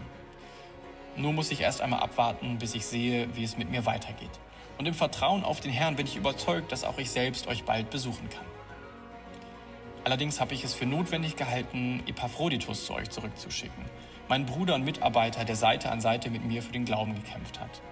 Nur 1.16 1.32
muss 1.32 1.50
ich 1.50 1.62
erst 1.62 1.80
einmal 1.80 2.00
abwarten, 2.00 2.58
bis 2.58 2.74
ich 2.74 2.84
sehe, 2.84 3.34
wie 3.34 3.44
es 3.44 3.56
mit 3.56 3.70
mir 3.70 3.86
weitergeht. 3.86 4.30
Und 4.76 4.86
im 4.86 4.94
Vertrauen 4.94 5.42
auf 5.42 5.60
den 5.60 5.72
Herrn 5.72 5.96
bin 5.96 6.06
ich 6.06 6.16
überzeugt, 6.16 6.70
dass 6.70 6.84
auch 6.84 6.98
ich 6.98 7.10
selbst 7.10 7.46
euch 7.46 7.64
bald 7.64 7.88
besuchen 7.88 8.28
kann. 8.28 8.44
Allerdings 10.04 10.38
habe 10.38 10.52
ich 10.52 10.64
es 10.64 10.74
für 10.74 10.86
notwendig 10.86 11.36
gehalten, 11.36 12.02
Epaphroditus 12.06 12.84
zu 12.84 12.94
euch 12.94 13.08
zurückzuschicken 13.08 13.84
mein 14.32 14.46
Bruder 14.46 14.76
und 14.76 14.84
Mitarbeiter, 14.86 15.44
der 15.44 15.56
Seite 15.56 15.92
an 15.92 16.00
Seite 16.00 16.30
mit 16.30 16.42
mir 16.42 16.62
für 16.62 16.72
den 16.72 16.86
Glauben 16.86 17.14
gekämpft 17.14 17.60
hat. 17.60 17.82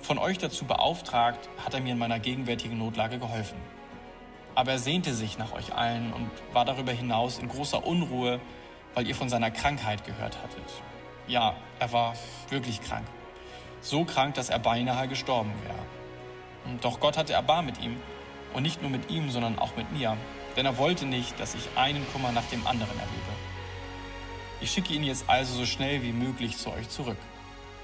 Von 0.00 0.16
euch 0.16 0.38
dazu 0.38 0.64
beauftragt, 0.64 1.50
hat 1.62 1.74
er 1.74 1.82
mir 1.82 1.92
in 1.92 1.98
meiner 1.98 2.18
gegenwärtigen 2.18 2.78
Notlage 2.78 3.18
geholfen. 3.18 3.58
Aber 4.54 4.70
er 4.70 4.78
sehnte 4.78 5.12
sich 5.12 5.36
nach 5.36 5.52
euch 5.52 5.74
allen 5.74 6.14
und 6.14 6.30
war 6.54 6.64
darüber 6.64 6.92
hinaus 6.92 7.38
in 7.38 7.50
großer 7.50 7.86
Unruhe, 7.86 8.40
weil 8.94 9.06
ihr 9.06 9.14
von 9.14 9.28
seiner 9.28 9.50
Krankheit 9.50 10.06
gehört 10.06 10.38
hattet. 10.42 10.64
Ja, 11.26 11.54
er 11.78 11.92
war 11.92 12.14
wirklich 12.48 12.80
krank. 12.80 13.04
So 13.82 14.06
krank, 14.06 14.36
dass 14.36 14.48
er 14.48 14.60
beinahe 14.60 15.06
gestorben 15.06 15.52
wäre. 15.64 16.78
Doch 16.80 16.98
Gott 16.98 17.18
hatte 17.18 17.34
Erbarm 17.34 17.66
mit 17.66 17.78
ihm. 17.82 17.98
Und 18.54 18.62
nicht 18.62 18.80
nur 18.80 18.90
mit 18.90 19.10
ihm, 19.10 19.28
sondern 19.28 19.58
auch 19.58 19.76
mit 19.76 19.92
mir. 19.92 20.16
Denn 20.56 20.64
er 20.64 20.78
wollte 20.78 21.04
nicht, 21.04 21.38
dass 21.38 21.54
ich 21.54 21.68
einen 21.76 22.10
Kummer 22.10 22.32
nach 22.32 22.46
dem 22.46 22.66
anderen 22.66 22.98
erlebe. 22.98 23.43
Ich 24.64 24.70
schicke 24.70 24.94
ihn 24.94 25.04
jetzt 25.04 25.28
also 25.28 25.56
so 25.56 25.66
schnell 25.66 26.02
wie 26.02 26.12
möglich 26.12 26.56
zu 26.56 26.72
euch 26.72 26.88
zurück. 26.88 27.18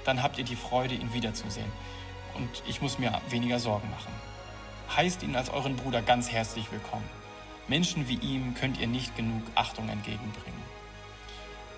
Dann 0.03 0.23
habt 0.23 0.39
ihr 0.39 0.43
die 0.43 0.55
Freude, 0.55 0.95
ihn 0.95 1.13
wiederzusehen. 1.13 1.71
Und 2.33 2.49
ich 2.67 2.81
muss 2.81 2.97
mir 2.97 3.21
weniger 3.29 3.59
Sorgen 3.59 3.87
machen. 3.91 4.11
Heißt 4.97 5.21
ihn 5.21 5.35
als 5.35 5.51
euren 5.51 5.75
Bruder 5.75 6.01
ganz 6.01 6.31
herzlich 6.31 6.71
willkommen. 6.71 7.07
Menschen 7.67 8.07
wie 8.07 8.15
ihm 8.15 8.55
könnt 8.55 8.79
ihr 8.79 8.87
nicht 8.87 9.15
genug 9.15 9.43
Achtung 9.53 9.89
entgegenbringen. 9.89 10.59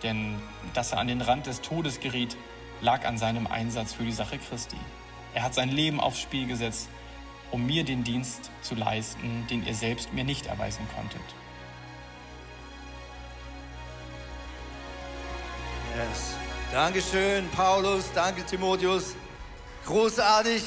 Denn 0.03 0.41
dass 0.73 0.93
er 0.93 0.99
an 0.99 1.09
den 1.09 1.19
Rand 1.19 1.47
des 1.47 1.59
Todes 1.59 1.99
geriet, 1.99 2.37
lag 2.79 3.05
an 3.05 3.17
seinem 3.17 3.45
Einsatz 3.45 3.91
für 3.91 4.05
die 4.05 4.13
Sache 4.13 4.37
Christi. 4.37 4.77
Er 5.33 5.43
hat 5.43 5.53
sein 5.53 5.67
Leben 5.67 5.99
aufs 5.99 6.21
Spiel 6.21 6.47
gesetzt, 6.47 6.87
um 7.51 7.65
mir 7.65 7.83
den 7.83 8.05
Dienst 8.05 8.51
zu 8.61 8.73
leisten, 8.73 9.47
den 9.49 9.67
ihr 9.67 9.75
selbst 9.75 10.13
mir 10.13 10.23
nicht 10.23 10.45
erweisen 10.45 10.87
konntet. 10.95 11.42
Yes. 15.95 16.33
Dankeschön, 16.71 17.47
Paulus. 17.51 18.05
Danke, 18.15 18.43
Timotheus. 18.43 19.13
Großartig. 19.85 20.63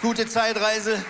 Gute 0.00 0.24
Zeitreise. 0.24 1.04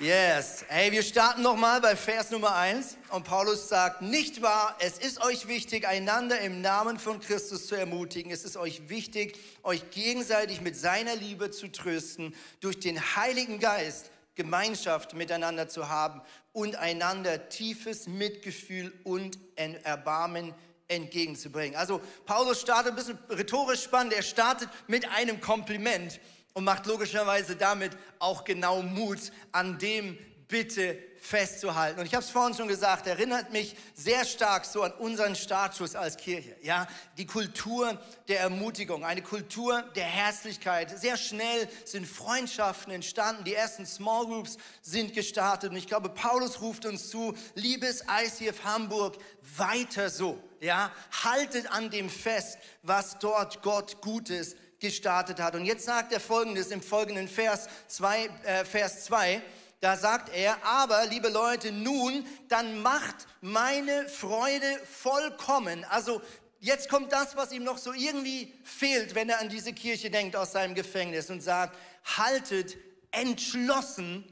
Yes. 0.00 0.64
Hey, 0.66 0.90
wir 0.90 1.04
starten 1.04 1.42
nochmal 1.42 1.80
bei 1.80 1.94
Vers 1.94 2.32
Nummer 2.32 2.56
1. 2.56 2.96
Und 3.10 3.22
Paulus 3.22 3.68
sagt, 3.68 4.02
nicht 4.02 4.42
wahr, 4.42 4.74
es 4.80 4.98
ist 4.98 5.22
euch 5.22 5.46
wichtig, 5.46 5.86
einander 5.86 6.40
im 6.40 6.60
Namen 6.60 6.98
von 6.98 7.20
Christus 7.20 7.68
zu 7.68 7.76
ermutigen. 7.76 8.32
Es 8.32 8.42
ist 8.42 8.56
euch 8.56 8.88
wichtig, 8.88 9.38
euch 9.62 9.88
gegenseitig 9.92 10.62
mit 10.62 10.76
seiner 10.76 11.14
Liebe 11.14 11.52
zu 11.52 11.70
trösten, 11.70 12.34
durch 12.58 12.80
den 12.80 13.00
Heiligen 13.14 13.60
Geist 13.60 14.10
Gemeinschaft 14.34 15.14
miteinander 15.14 15.68
zu 15.68 15.88
haben 15.88 16.20
und 16.52 16.76
einander 16.76 17.48
tiefes 17.48 18.06
Mitgefühl 18.06 18.92
und 19.04 19.38
Erbarmen 19.56 20.54
entgegenzubringen. 20.88 21.76
Also 21.76 22.00
Paulus 22.26 22.60
startet 22.60 22.92
ein 22.92 22.96
bisschen 22.96 23.18
rhetorisch 23.30 23.82
spannend. 23.82 24.12
Er 24.12 24.22
startet 24.22 24.68
mit 24.86 25.08
einem 25.10 25.40
Kompliment 25.40 26.20
und 26.52 26.64
macht 26.64 26.86
logischerweise 26.86 27.56
damit 27.56 27.96
auch 28.18 28.44
genau 28.44 28.82
Mut 28.82 29.32
an 29.52 29.78
dem 29.78 30.18
bitte 30.48 30.98
festzuhalten. 31.18 32.00
Und 32.00 32.06
ich 32.06 32.14
habe 32.14 32.22
es 32.22 32.30
vorhin 32.30 32.54
schon 32.54 32.68
gesagt, 32.68 33.06
erinnert 33.06 33.50
mich 33.50 33.74
sehr 33.94 34.26
stark 34.26 34.66
so 34.66 34.82
an 34.82 34.92
unseren 34.92 35.34
Startschuss 35.34 35.96
als 35.96 36.18
Kirche. 36.18 36.54
Ja, 36.62 36.86
die 37.16 37.24
Kultur 37.24 37.98
der 38.28 38.40
Ermutigung, 38.40 39.04
eine 39.04 39.22
Kultur 39.22 39.82
der 39.96 40.04
Herzlichkeit. 40.04 40.98
Sehr 40.98 41.16
schnell 41.16 41.68
sind 41.86 42.06
Freundschaften 42.06 42.92
entstanden, 42.92 43.44
die 43.44 43.54
ersten 43.54 43.86
Small 43.86 44.26
Groups 44.26 44.58
sind 44.82 45.14
gestartet. 45.14 45.70
Und 45.70 45.76
ich 45.76 45.86
glaube, 45.86 46.10
Paulus 46.10 46.60
ruft 46.60 46.84
uns 46.84 47.08
zu, 47.08 47.34
liebes 47.54 48.02
ICF 48.02 48.62
Hamburg, 48.64 49.16
weiter 49.56 50.10
so. 50.10 50.38
Ja, 50.60 50.92
haltet 51.24 51.70
an 51.70 51.90
dem 51.90 52.10
fest, 52.10 52.58
was 52.82 53.18
dort 53.18 53.62
Gott 53.62 54.02
Gutes 54.02 54.56
gestartet 54.78 55.40
hat. 55.40 55.54
Und 55.54 55.64
jetzt 55.64 55.86
sagt 55.86 56.12
er 56.12 56.20
Folgendes 56.20 56.70
im 56.70 56.82
folgenden 56.82 57.28
Vers 57.28 57.68
2, 57.88 58.26
äh, 58.44 58.64
Vers 58.66 59.04
2. 59.04 59.42
Da 59.84 59.98
sagt 59.98 60.34
er, 60.34 60.64
aber 60.64 61.04
liebe 61.04 61.28
Leute, 61.28 61.70
nun, 61.70 62.26
dann 62.48 62.80
macht 62.80 63.26
meine 63.42 64.08
Freude 64.08 64.80
vollkommen. 64.90 65.84
Also 65.90 66.22
jetzt 66.58 66.88
kommt 66.88 67.12
das, 67.12 67.36
was 67.36 67.52
ihm 67.52 67.64
noch 67.64 67.76
so 67.76 67.92
irgendwie 67.92 68.50
fehlt, 68.64 69.14
wenn 69.14 69.28
er 69.28 69.40
an 69.40 69.50
diese 69.50 69.74
Kirche 69.74 70.08
denkt 70.08 70.36
aus 70.36 70.52
seinem 70.52 70.74
Gefängnis 70.74 71.28
und 71.28 71.42
sagt, 71.42 71.76
haltet 72.16 72.78
entschlossen 73.10 74.24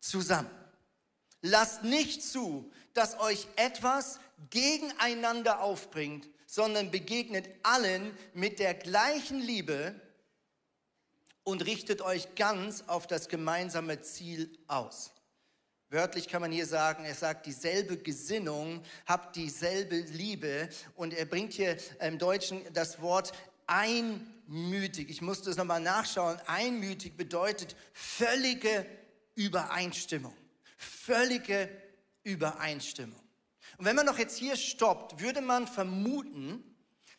zusammen. 0.00 0.48
Lasst 1.42 1.82
nicht 1.82 2.22
zu, 2.22 2.72
dass 2.94 3.20
euch 3.20 3.46
etwas 3.56 4.18
gegeneinander 4.48 5.60
aufbringt, 5.60 6.30
sondern 6.46 6.90
begegnet 6.90 7.46
allen 7.62 8.16
mit 8.32 8.58
der 8.58 8.72
gleichen 8.72 9.38
Liebe 9.38 10.00
und 11.48 11.64
richtet 11.64 12.02
euch 12.02 12.34
ganz 12.34 12.84
auf 12.88 13.06
das 13.06 13.28
gemeinsame 13.28 14.02
Ziel 14.02 14.50
aus. 14.66 15.12
Wörtlich 15.88 16.28
kann 16.28 16.42
man 16.42 16.52
hier 16.52 16.66
sagen, 16.66 17.06
er 17.06 17.14
sagt 17.14 17.46
dieselbe 17.46 17.96
Gesinnung, 17.96 18.82
habt 19.06 19.34
dieselbe 19.34 19.96
Liebe 19.96 20.68
und 20.94 21.14
er 21.14 21.24
bringt 21.24 21.54
hier 21.54 21.78
im 22.00 22.18
Deutschen 22.18 22.60
das 22.74 23.00
Wort 23.00 23.32
einmütig. 23.66 25.08
Ich 25.08 25.22
musste 25.22 25.48
es 25.48 25.56
nochmal 25.56 25.80
nachschauen. 25.80 26.38
Einmütig 26.46 27.16
bedeutet 27.16 27.74
völlige 27.94 28.84
Übereinstimmung. 29.34 30.34
Völlige 30.76 31.70
Übereinstimmung. 32.24 33.22
Und 33.78 33.86
wenn 33.86 33.96
man 33.96 34.04
noch 34.04 34.18
jetzt 34.18 34.36
hier 34.36 34.56
stoppt, 34.56 35.22
würde 35.22 35.40
man 35.40 35.66
vermuten, 35.66 36.62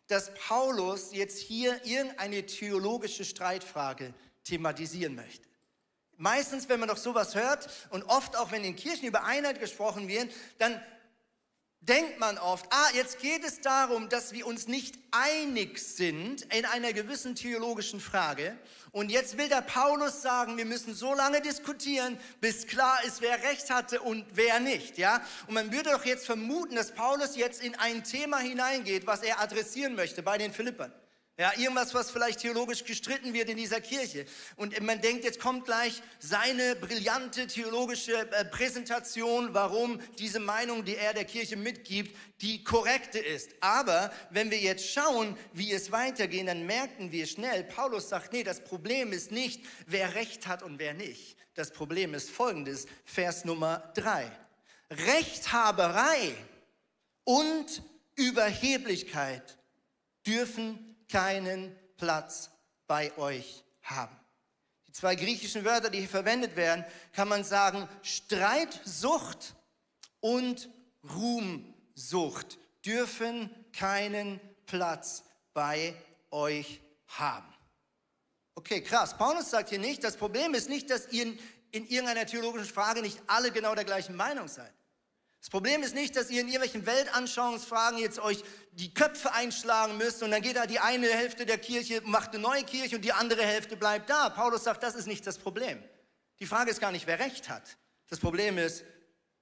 dass 0.10 0.34
Paulus 0.34 1.14
jetzt 1.14 1.40
hier 1.40 1.80
irgendeine 1.86 2.46
theologische 2.46 3.24
Streitfrage 3.24 4.14
thematisieren 4.44 5.16
möchte. 5.16 5.48
Meistens, 6.18 6.68
wenn 6.68 6.82
man 6.82 6.90
doch 6.90 6.98
sowas 6.98 7.36
hört 7.36 7.70
und 7.92 8.04
oft 8.04 8.36
auch, 8.36 8.52
wenn 8.52 8.66
in 8.66 8.76
Kirchen 8.76 9.08
über 9.08 9.24
Einheit 9.24 9.60
gesprochen 9.62 10.10
wird, 10.10 10.30
dann 10.58 10.82
denkt 11.82 12.20
man 12.20 12.38
oft, 12.38 12.66
ah, 12.72 12.90
jetzt 12.94 13.20
geht 13.20 13.44
es 13.44 13.62
darum, 13.62 14.10
dass 14.10 14.32
wir 14.32 14.46
uns 14.46 14.68
nicht 14.68 14.96
einig 15.12 15.80
sind 15.80 16.42
in 16.54 16.66
einer 16.66 16.94
gewissen 16.94 17.36
theologischen 17.36 18.00
Frage. 18.00 18.58
Und 18.92 19.12
jetzt 19.12 19.38
will 19.38 19.50
der 19.50 19.62
Paulus 19.62 20.22
sagen, 20.22 20.58
wir 20.58 20.66
müssen 20.66 20.94
so 20.94 21.14
lange 21.14 21.42
diskutieren, 21.42 22.18
bis 22.42 22.68
klar 22.68 23.04
ist, 23.06 23.22
wer 23.22 23.42
recht 23.44 23.70
hatte 23.70 24.02
und 24.02 24.26
wer 24.34 24.60
nicht, 24.60 24.98
ja? 24.98 25.22
Und 25.48 25.54
man 25.54 25.72
würde 25.72 25.92
doch 25.92 26.06
jetzt 26.06 26.26
vermuten, 26.26 26.76
dass 26.76 26.94
Paulus 26.94 27.36
jetzt 27.36 27.64
in 27.64 27.76
ein 27.76 28.04
Thema 28.04 28.40
hineingeht, 28.40 29.08
was 29.08 29.22
er 29.22 29.40
adressieren 29.40 29.96
möchte 29.96 30.24
bei 30.24 30.38
den 30.38 30.52
Philippern. 30.52 30.92
Ja, 31.40 31.54
irgendwas, 31.58 31.94
was 31.94 32.12
vielleicht 32.12 32.42
theologisch 32.42 32.84
gestritten 32.84 33.34
wird 33.34 33.48
in 33.48 33.56
dieser 33.56 33.80
Kirche. 33.80 34.26
Und 34.58 34.78
man 34.82 35.00
denkt, 35.00 35.24
jetzt 35.24 35.40
kommt 35.40 35.64
gleich 35.64 36.02
seine 36.20 36.76
brillante 36.76 37.48
theologische 37.48 38.30
äh, 38.32 38.44
Präsentation, 38.44 39.54
warum 39.54 40.02
diese 40.18 40.42
Meinung, 40.42 40.84
die 40.84 40.98
er 40.98 41.14
der 41.14 41.24
Kirche 41.24 41.56
mitgibt, 41.56 42.14
die 42.42 42.66
korrekte 42.66 43.20
ist. 43.20 43.52
Aber 43.62 44.12
wenn 44.32 44.52
wir 44.52 44.60
jetzt 44.60 44.86
schauen, 44.92 45.38
wie 45.54 45.72
es 45.72 45.94
weitergeht, 45.94 46.46
dann 46.46 46.66
merken 46.66 47.14
wir 47.14 47.26
schnell, 47.26 47.64
Paulus 47.64 48.10
sagt, 48.10 48.34
nee, 48.34 48.44
das 48.44 48.62
Problem 48.62 49.14
ist 49.14 49.32
nicht, 49.32 49.64
wer 49.86 50.16
Recht 50.16 50.46
hat 50.46 50.62
und 50.62 50.78
wer 50.78 50.94
nicht. 50.94 51.38
Das 51.54 51.72
Problem 51.72 52.16
ist 52.16 52.30
folgendes, 52.30 52.86
Vers 53.06 53.46
Nummer 53.46 53.94
drei. 53.96 54.30
Rechthaberei 54.92 56.36
und 57.24 57.82
Überheblichkeit 58.16 59.58
dürfen 60.28 60.89
keinen 61.10 61.76
Platz 61.98 62.50
bei 62.88 63.16
euch 63.18 63.64
haben. 63.82 64.16
Die 64.88 64.94
zwei 64.94 65.16
griechischen 65.16 65.66
Wörter, 65.66 65.90
die 65.90 66.00
hier 66.00 66.10
verwendet 66.10 66.56
werden, 66.56 66.86
kann 67.14 67.28
man 67.28 67.44
sagen 67.44 67.88
Streitsucht 68.02 69.56
und 70.20 70.70
Ruhmsucht 71.16 72.58
dürfen 72.86 73.54
keinen 73.74 74.40
Platz 74.66 75.24
bei 75.54 75.94
euch 76.32 76.82
haben. 77.08 77.54
Okay, 78.56 78.82
krass. 78.82 79.18
Paulus 79.18 79.50
sagt 79.50 79.70
hier 79.70 79.80
nicht, 79.80 80.04
das 80.04 80.18
Problem 80.18 80.54
ist 80.54 80.70
nicht, 80.70 80.90
dass 80.90 81.12
ihr 81.12 81.38
in 81.72 81.88
irgendeiner 81.88 82.26
theologischen 82.26 82.68
Frage 82.68 83.02
nicht 83.02 83.22
alle 83.28 83.52
genau 83.52 83.76
der 83.76 83.86
gleichen 83.86 84.16
Meinung 84.16 84.48
seid. 84.48 84.74
Das 85.40 85.50
Problem 85.50 85.84
ist 85.84 85.96
nicht, 85.96 86.16
dass 86.16 86.30
ihr 86.30 86.42
in 86.42 86.48
irgendwelchen 86.48 86.86
Weltanschauungsfragen 86.86 87.98
jetzt 87.98 88.20
euch 88.20 88.44
die 88.74 88.94
Köpfe 88.94 89.34
einschlagen 89.34 89.98
müsst 89.98 90.22
und 90.22 90.32
dann 90.32 90.42
geht 90.42 90.58
da 90.58 90.66
die 90.66 90.80
eine 90.80 91.08
Hälfte 91.08 91.46
der 91.46 91.58
Kirche, 91.58 92.02
macht 92.04 92.34
eine 92.34 92.40
neue 92.40 92.64
Kirche 92.64 92.98
und 92.98 93.06
die 93.06 93.14
andere 93.14 93.44
Hälfte 93.44 93.78
bleibt 93.78 94.10
da. 94.10 94.30
Paulus 94.30 94.66
sagt, 94.66 94.84
das 94.84 94.96
ist 94.96 95.08
nicht 95.08 95.26
das 95.26 95.38
Problem. 95.38 95.82
Die 96.40 96.46
Frage 96.46 96.72
ist 96.72 96.82
gar 96.82 96.92
nicht, 96.92 97.08
wer 97.08 97.20
recht 97.20 97.50
hat. 97.50 97.78
Das 98.10 98.20
Problem 98.20 98.58
ist, 98.58 98.84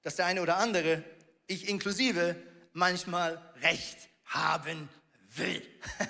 dass 0.02 0.16
der 0.16 0.26
eine 0.26 0.40
oder 0.42 0.58
andere, 0.58 1.02
ich 1.46 1.68
inklusive, 1.68 2.36
manchmal 2.72 3.42
Recht 3.62 4.08
haben 4.24 4.88
will. 5.34 5.62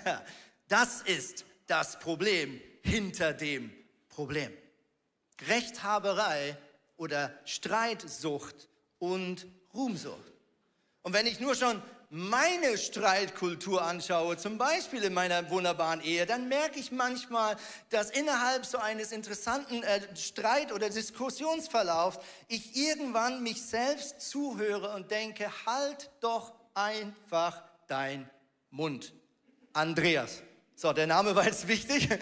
Das 0.68 1.00
ist 1.00 1.46
das 1.66 1.98
Problem 1.98 2.60
hinter 2.82 3.32
dem 3.32 3.72
Problem. 4.10 4.52
Rechthaberei 5.48 6.58
oder 6.98 7.32
Streitsucht 7.46 8.68
und 8.98 9.46
Ruhmsucht. 9.74 10.32
Und 11.02 11.12
wenn 11.12 11.26
ich 11.26 11.40
nur 11.40 11.54
schon 11.54 11.82
meine 12.10 12.78
Streitkultur 12.78 13.82
anschaue, 13.82 14.38
zum 14.38 14.56
Beispiel 14.56 15.04
in 15.04 15.12
meiner 15.12 15.50
wunderbaren 15.50 16.00
Ehe, 16.00 16.24
dann 16.24 16.48
merke 16.48 16.80
ich 16.80 16.90
manchmal, 16.90 17.56
dass 17.90 18.10
innerhalb 18.10 18.64
so 18.64 18.78
eines 18.78 19.12
interessanten 19.12 19.82
äh, 19.82 20.00
Streit- 20.16 20.72
oder 20.72 20.88
Diskussionsverlaufs 20.88 22.18
ich 22.48 22.76
irgendwann 22.76 23.42
mich 23.42 23.62
selbst 23.62 24.22
zuhöre 24.22 24.94
und 24.94 25.10
denke, 25.10 25.50
halt 25.66 26.10
doch 26.20 26.54
einfach 26.72 27.62
dein 27.88 28.30
Mund. 28.70 29.12
Andreas. 29.74 30.42
So, 30.74 30.92
der 30.92 31.06
Name 31.06 31.34
war 31.36 31.44
jetzt 31.44 31.68
wichtig. 31.68 32.08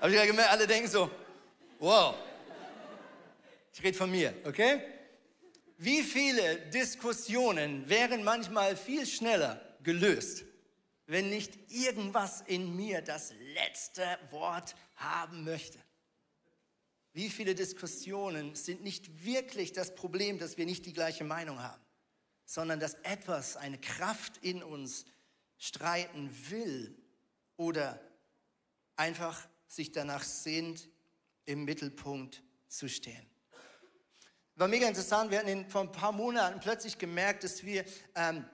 Habe 0.00 0.14
ich 0.14 0.26
gemerkt, 0.26 0.50
alle 0.50 0.66
denken 0.66 0.88
so, 0.88 1.10
wow, 1.78 2.14
ich 3.74 3.82
rede 3.82 3.98
von 3.98 4.10
mir, 4.10 4.32
okay? 4.44 4.82
Wie 5.78 6.04
viele 6.04 6.60
Diskussionen 6.70 7.88
wären 7.88 8.22
manchmal 8.22 8.76
viel 8.76 9.04
schneller 9.04 9.60
gelöst, 9.82 10.44
wenn 11.06 11.28
nicht 11.28 11.58
irgendwas 11.70 12.42
in 12.42 12.76
mir 12.76 13.02
das 13.02 13.32
letzte 13.54 14.06
Wort 14.30 14.76
haben 14.94 15.42
möchte? 15.42 15.78
Wie 17.12 17.28
viele 17.28 17.56
Diskussionen 17.56 18.54
sind 18.54 18.84
nicht 18.84 19.24
wirklich 19.24 19.72
das 19.72 19.96
Problem, 19.96 20.38
dass 20.38 20.56
wir 20.56 20.66
nicht 20.66 20.86
die 20.86 20.92
gleiche 20.92 21.24
Meinung 21.24 21.60
haben, 21.60 21.82
sondern 22.44 22.78
dass 22.78 22.94
etwas, 23.02 23.56
eine 23.56 23.78
Kraft 23.78 24.36
in 24.38 24.62
uns 24.62 25.04
streiten 25.58 26.30
will 26.48 26.96
oder 27.56 28.00
einfach 28.94 29.48
sich 29.66 29.90
danach 29.90 30.22
sehnt, 30.22 30.88
im 31.44 31.64
Mittelpunkt 31.64 32.42
zu 32.68 32.88
stehen. 32.88 33.33
War 34.56 34.68
mega 34.68 34.86
interessant. 34.86 35.32
Wir 35.32 35.40
hatten 35.40 35.68
vor 35.68 35.80
ein 35.80 35.90
paar 35.90 36.12
Monaten 36.12 36.60
plötzlich 36.60 36.96
gemerkt, 36.96 37.42
dass 37.42 37.64
wir 37.64 37.84
ähm, 38.14 38.44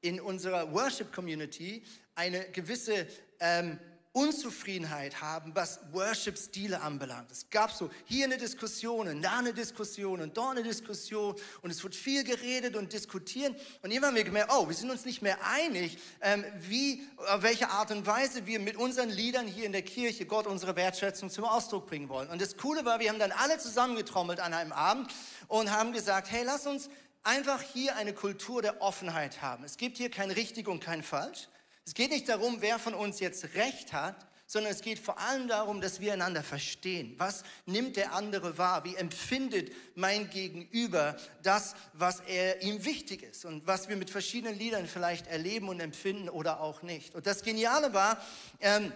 in 0.00 0.20
unserer 0.20 0.72
Worship-Community 0.72 1.82
eine 2.14 2.48
gewisse 2.50 3.08
ähm, 3.40 3.80
Unzufriedenheit 4.12 5.20
haben, 5.20 5.54
was 5.54 5.80
Worship-Stile 5.92 6.80
anbelangt. 6.80 7.30
Es 7.30 7.50
gab 7.50 7.70
so 7.70 7.90
hier 8.04 8.24
eine 8.24 8.36
Diskussion 8.36 9.06
und 9.08 9.22
da 9.22 9.38
eine 9.38 9.52
Diskussion 9.52 10.20
und 10.20 10.36
dort 10.36 10.52
eine 10.52 10.62
Diskussion 10.62 11.34
und 11.62 11.70
es 11.70 11.82
wird 11.82 11.94
viel 11.94 12.24
geredet 12.24 12.74
und 12.76 12.92
diskutiert. 12.92 13.54
Und 13.82 13.90
irgendwann 13.90 14.10
haben 14.10 14.16
wir 14.16 14.24
gemerkt, 14.24 14.52
oh, 14.52 14.66
wir 14.66 14.74
sind 14.74 14.90
uns 14.90 15.04
nicht 15.04 15.22
mehr 15.22 15.38
einig, 15.44 15.98
ähm, 16.20 16.44
wie, 16.60 17.06
auf 17.28 17.42
welche 17.42 17.68
Art 17.68 17.90
und 17.90 18.06
Weise 18.06 18.46
wir 18.46 18.60
mit 18.60 18.76
unseren 18.76 19.10
Liedern 19.10 19.46
hier 19.46 19.66
in 19.66 19.72
der 19.72 19.82
Kirche 19.82 20.26
Gott 20.26 20.46
unsere 20.46 20.74
Wertschätzung 20.76 21.30
zum 21.30 21.44
Ausdruck 21.44 21.86
bringen 21.86 22.08
wollen. 22.08 22.28
Und 22.28 22.40
das 22.40 22.56
Coole 22.56 22.84
war, 22.84 23.00
wir 23.00 23.10
haben 23.10 23.18
dann 23.18 23.32
alle 23.32 23.58
zusammengetrommelt 23.58 24.40
an 24.40 24.54
einem 24.54 24.72
Abend 24.72 25.12
und 25.48 25.70
haben 25.70 25.92
gesagt, 25.92 26.30
hey, 26.30 26.44
lass 26.44 26.66
uns 26.66 26.88
einfach 27.22 27.60
hier 27.60 27.96
eine 27.96 28.14
Kultur 28.14 28.62
der 28.62 28.80
Offenheit 28.80 29.42
haben. 29.42 29.64
Es 29.64 29.76
gibt 29.76 29.98
hier 29.98 30.10
kein 30.10 30.30
richtig 30.30 30.66
und 30.66 30.80
kein 30.80 31.02
falsch. 31.02 31.48
Es 31.88 31.94
geht 31.94 32.10
nicht 32.10 32.28
darum, 32.28 32.60
wer 32.60 32.78
von 32.78 32.92
uns 32.92 33.18
jetzt 33.18 33.54
recht 33.54 33.94
hat, 33.94 34.26
sondern 34.46 34.70
es 34.74 34.82
geht 34.82 34.98
vor 34.98 35.18
allem 35.18 35.48
darum, 35.48 35.80
dass 35.80 36.00
wir 36.00 36.12
einander 36.12 36.42
verstehen. 36.42 37.14
Was 37.16 37.44
nimmt 37.64 37.96
der 37.96 38.12
andere 38.12 38.58
wahr? 38.58 38.84
Wie 38.84 38.94
empfindet 38.94 39.72
mein 39.94 40.28
Gegenüber 40.28 41.16
das, 41.42 41.74
was 41.94 42.20
er 42.20 42.60
ihm 42.60 42.84
wichtig 42.84 43.22
ist 43.22 43.46
und 43.46 43.66
was 43.66 43.88
wir 43.88 43.96
mit 43.96 44.10
verschiedenen 44.10 44.58
Liedern 44.58 44.86
vielleicht 44.86 45.28
erleben 45.28 45.70
und 45.70 45.80
empfinden 45.80 46.28
oder 46.28 46.60
auch 46.60 46.82
nicht. 46.82 47.14
Und 47.14 47.26
das 47.26 47.42
Geniale 47.42 47.94
war, 47.94 48.22
ähm, 48.60 48.92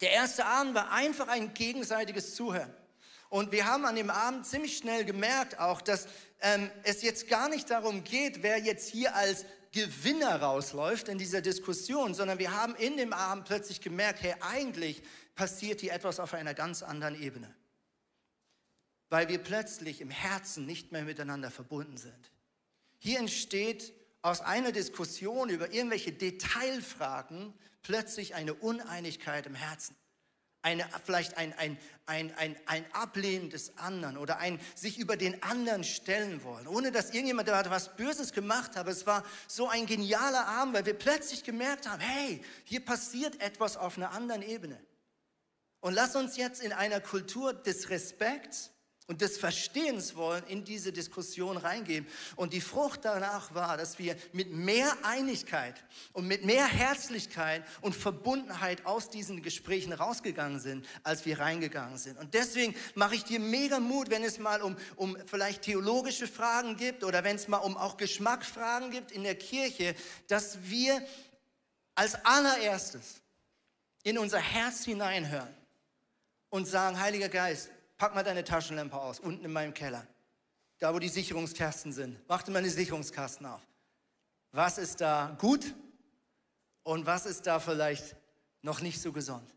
der 0.00 0.12
erste 0.12 0.46
Abend 0.46 0.74
war 0.74 0.90
einfach 0.90 1.28
ein 1.28 1.52
gegenseitiges 1.52 2.34
Zuhören. 2.34 2.72
Und 3.28 3.52
wir 3.52 3.66
haben 3.66 3.84
an 3.84 3.96
dem 3.96 4.08
Abend 4.08 4.46
ziemlich 4.46 4.78
schnell 4.78 5.04
gemerkt 5.04 5.58
auch, 5.58 5.82
dass 5.82 6.06
ähm, 6.40 6.70
es 6.84 7.02
jetzt 7.02 7.28
gar 7.28 7.50
nicht 7.50 7.68
darum 7.68 8.02
geht, 8.02 8.42
wer 8.42 8.58
jetzt 8.58 8.88
hier 8.88 9.14
als 9.14 9.44
Gewinner 9.72 10.40
rausläuft 10.40 11.08
in 11.08 11.18
dieser 11.18 11.40
Diskussion, 11.40 12.14
sondern 12.14 12.38
wir 12.38 12.52
haben 12.52 12.74
in 12.76 12.96
dem 12.96 13.12
Abend 13.12 13.44
plötzlich 13.44 13.80
gemerkt, 13.80 14.22
hey, 14.22 14.34
eigentlich 14.40 15.02
passiert 15.34 15.80
hier 15.80 15.92
etwas 15.92 16.20
auf 16.20 16.34
einer 16.34 16.54
ganz 16.54 16.82
anderen 16.82 17.20
Ebene. 17.20 17.54
Weil 19.10 19.28
wir 19.28 19.38
plötzlich 19.38 20.00
im 20.00 20.10
Herzen 20.10 20.66
nicht 20.66 20.92
mehr 20.92 21.04
miteinander 21.04 21.50
verbunden 21.50 21.96
sind. 21.96 22.30
Hier 22.98 23.18
entsteht 23.18 23.94
aus 24.22 24.40
einer 24.40 24.72
Diskussion 24.72 25.48
über 25.48 25.72
irgendwelche 25.72 26.12
Detailfragen 26.12 27.54
plötzlich 27.82 28.34
eine 28.34 28.54
Uneinigkeit 28.54 29.46
im 29.46 29.54
Herzen. 29.54 29.96
Eine, 30.62 30.88
vielleicht 31.04 31.36
ein, 31.36 31.52
ein, 31.56 31.78
ein, 32.06 32.34
ein, 32.36 32.56
ein 32.66 32.84
Ablehnen 32.92 33.48
des 33.48 33.78
anderen 33.78 34.16
oder 34.16 34.38
ein 34.38 34.58
sich 34.74 34.98
über 34.98 35.16
den 35.16 35.42
anderen 35.42 35.84
stellen 35.84 36.42
wollen, 36.42 36.66
ohne 36.66 36.90
dass 36.90 37.10
irgendjemand 37.10 37.48
da 37.48 37.70
was 37.70 37.96
Böses 37.96 38.32
gemacht 38.32 38.76
hat. 38.76 38.88
Es 38.88 39.06
war 39.06 39.24
so 39.46 39.68
ein 39.68 39.86
genialer 39.86 40.46
Abend, 40.46 40.74
weil 40.74 40.86
wir 40.86 40.94
plötzlich 40.94 41.44
gemerkt 41.44 41.88
haben, 41.88 42.00
hey, 42.00 42.42
hier 42.64 42.84
passiert 42.84 43.40
etwas 43.40 43.76
auf 43.76 43.96
einer 43.96 44.10
anderen 44.10 44.42
Ebene. 44.42 44.80
Und 45.80 45.94
lass 45.94 46.16
uns 46.16 46.36
jetzt 46.36 46.60
in 46.62 46.72
einer 46.72 47.00
Kultur 47.00 47.52
des 47.52 47.90
Respekts 47.90 48.70
und 49.08 49.22
des 49.22 49.38
Verstehens 49.38 50.16
wollen 50.16 50.44
in 50.48 50.64
diese 50.64 50.92
Diskussion 50.92 51.56
reingehen. 51.56 52.06
Und 52.36 52.52
die 52.52 52.60
Frucht 52.60 53.06
danach 53.06 53.54
war, 53.54 53.78
dass 53.78 53.98
wir 53.98 54.14
mit 54.32 54.52
mehr 54.52 54.92
Einigkeit 55.02 55.82
und 56.12 56.28
mit 56.28 56.44
mehr 56.44 56.66
Herzlichkeit 56.66 57.64
und 57.80 57.96
Verbundenheit 57.96 58.84
aus 58.84 59.08
diesen 59.08 59.42
Gesprächen 59.42 59.94
rausgegangen 59.94 60.60
sind, 60.60 60.86
als 61.04 61.24
wir 61.24 61.40
reingegangen 61.40 61.96
sind. 61.96 62.18
Und 62.18 62.34
deswegen 62.34 62.74
mache 62.94 63.14
ich 63.14 63.24
dir 63.24 63.40
mega 63.40 63.80
Mut, 63.80 64.10
wenn 64.10 64.22
es 64.22 64.38
mal 64.38 64.60
um, 64.60 64.76
um 64.96 65.16
vielleicht 65.24 65.62
theologische 65.62 66.26
Fragen 66.26 66.76
gibt 66.76 67.02
oder 67.02 67.24
wenn 67.24 67.36
es 67.36 67.48
mal 67.48 67.58
um 67.58 67.78
auch 67.78 67.96
Geschmacksfragen 67.96 68.90
gibt 68.90 69.10
in 69.10 69.22
der 69.22 69.36
Kirche, 69.36 69.94
dass 70.26 70.58
wir 70.64 71.02
als 71.94 72.14
allererstes 72.26 73.22
in 74.02 74.18
unser 74.18 74.38
Herz 74.38 74.84
hineinhören 74.84 75.48
und 76.50 76.66
sagen, 76.68 77.00
Heiliger 77.00 77.30
Geist, 77.30 77.70
pack 77.98 78.14
mal 78.14 78.22
deine 78.22 78.44
Taschenlampe 78.44 78.96
aus, 78.96 79.20
unten 79.20 79.44
in 79.44 79.52
meinem 79.52 79.74
Keller. 79.74 80.06
Da, 80.78 80.94
wo 80.94 81.00
die 81.00 81.08
Sicherungskasten 81.08 81.92
sind. 81.92 82.16
Mach 82.28 82.42
dir 82.42 82.52
mal 82.52 82.62
die 82.62 82.68
Sicherungskasten 82.68 83.44
auf. 83.46 83.60
Was 84.52 84.78
ist 84.78 85.00
da 85.00 85.36
gut 85.40 85.74
und 86.84 87.04
was 87.04 87.26
ist 87.26 87.46
da 87.46 87.58
vielleicht 87.58 88.16
noch 88.62 88.80
nicht 88.80 89.02
so 89.02 89.12
gesund? 89.12 89.54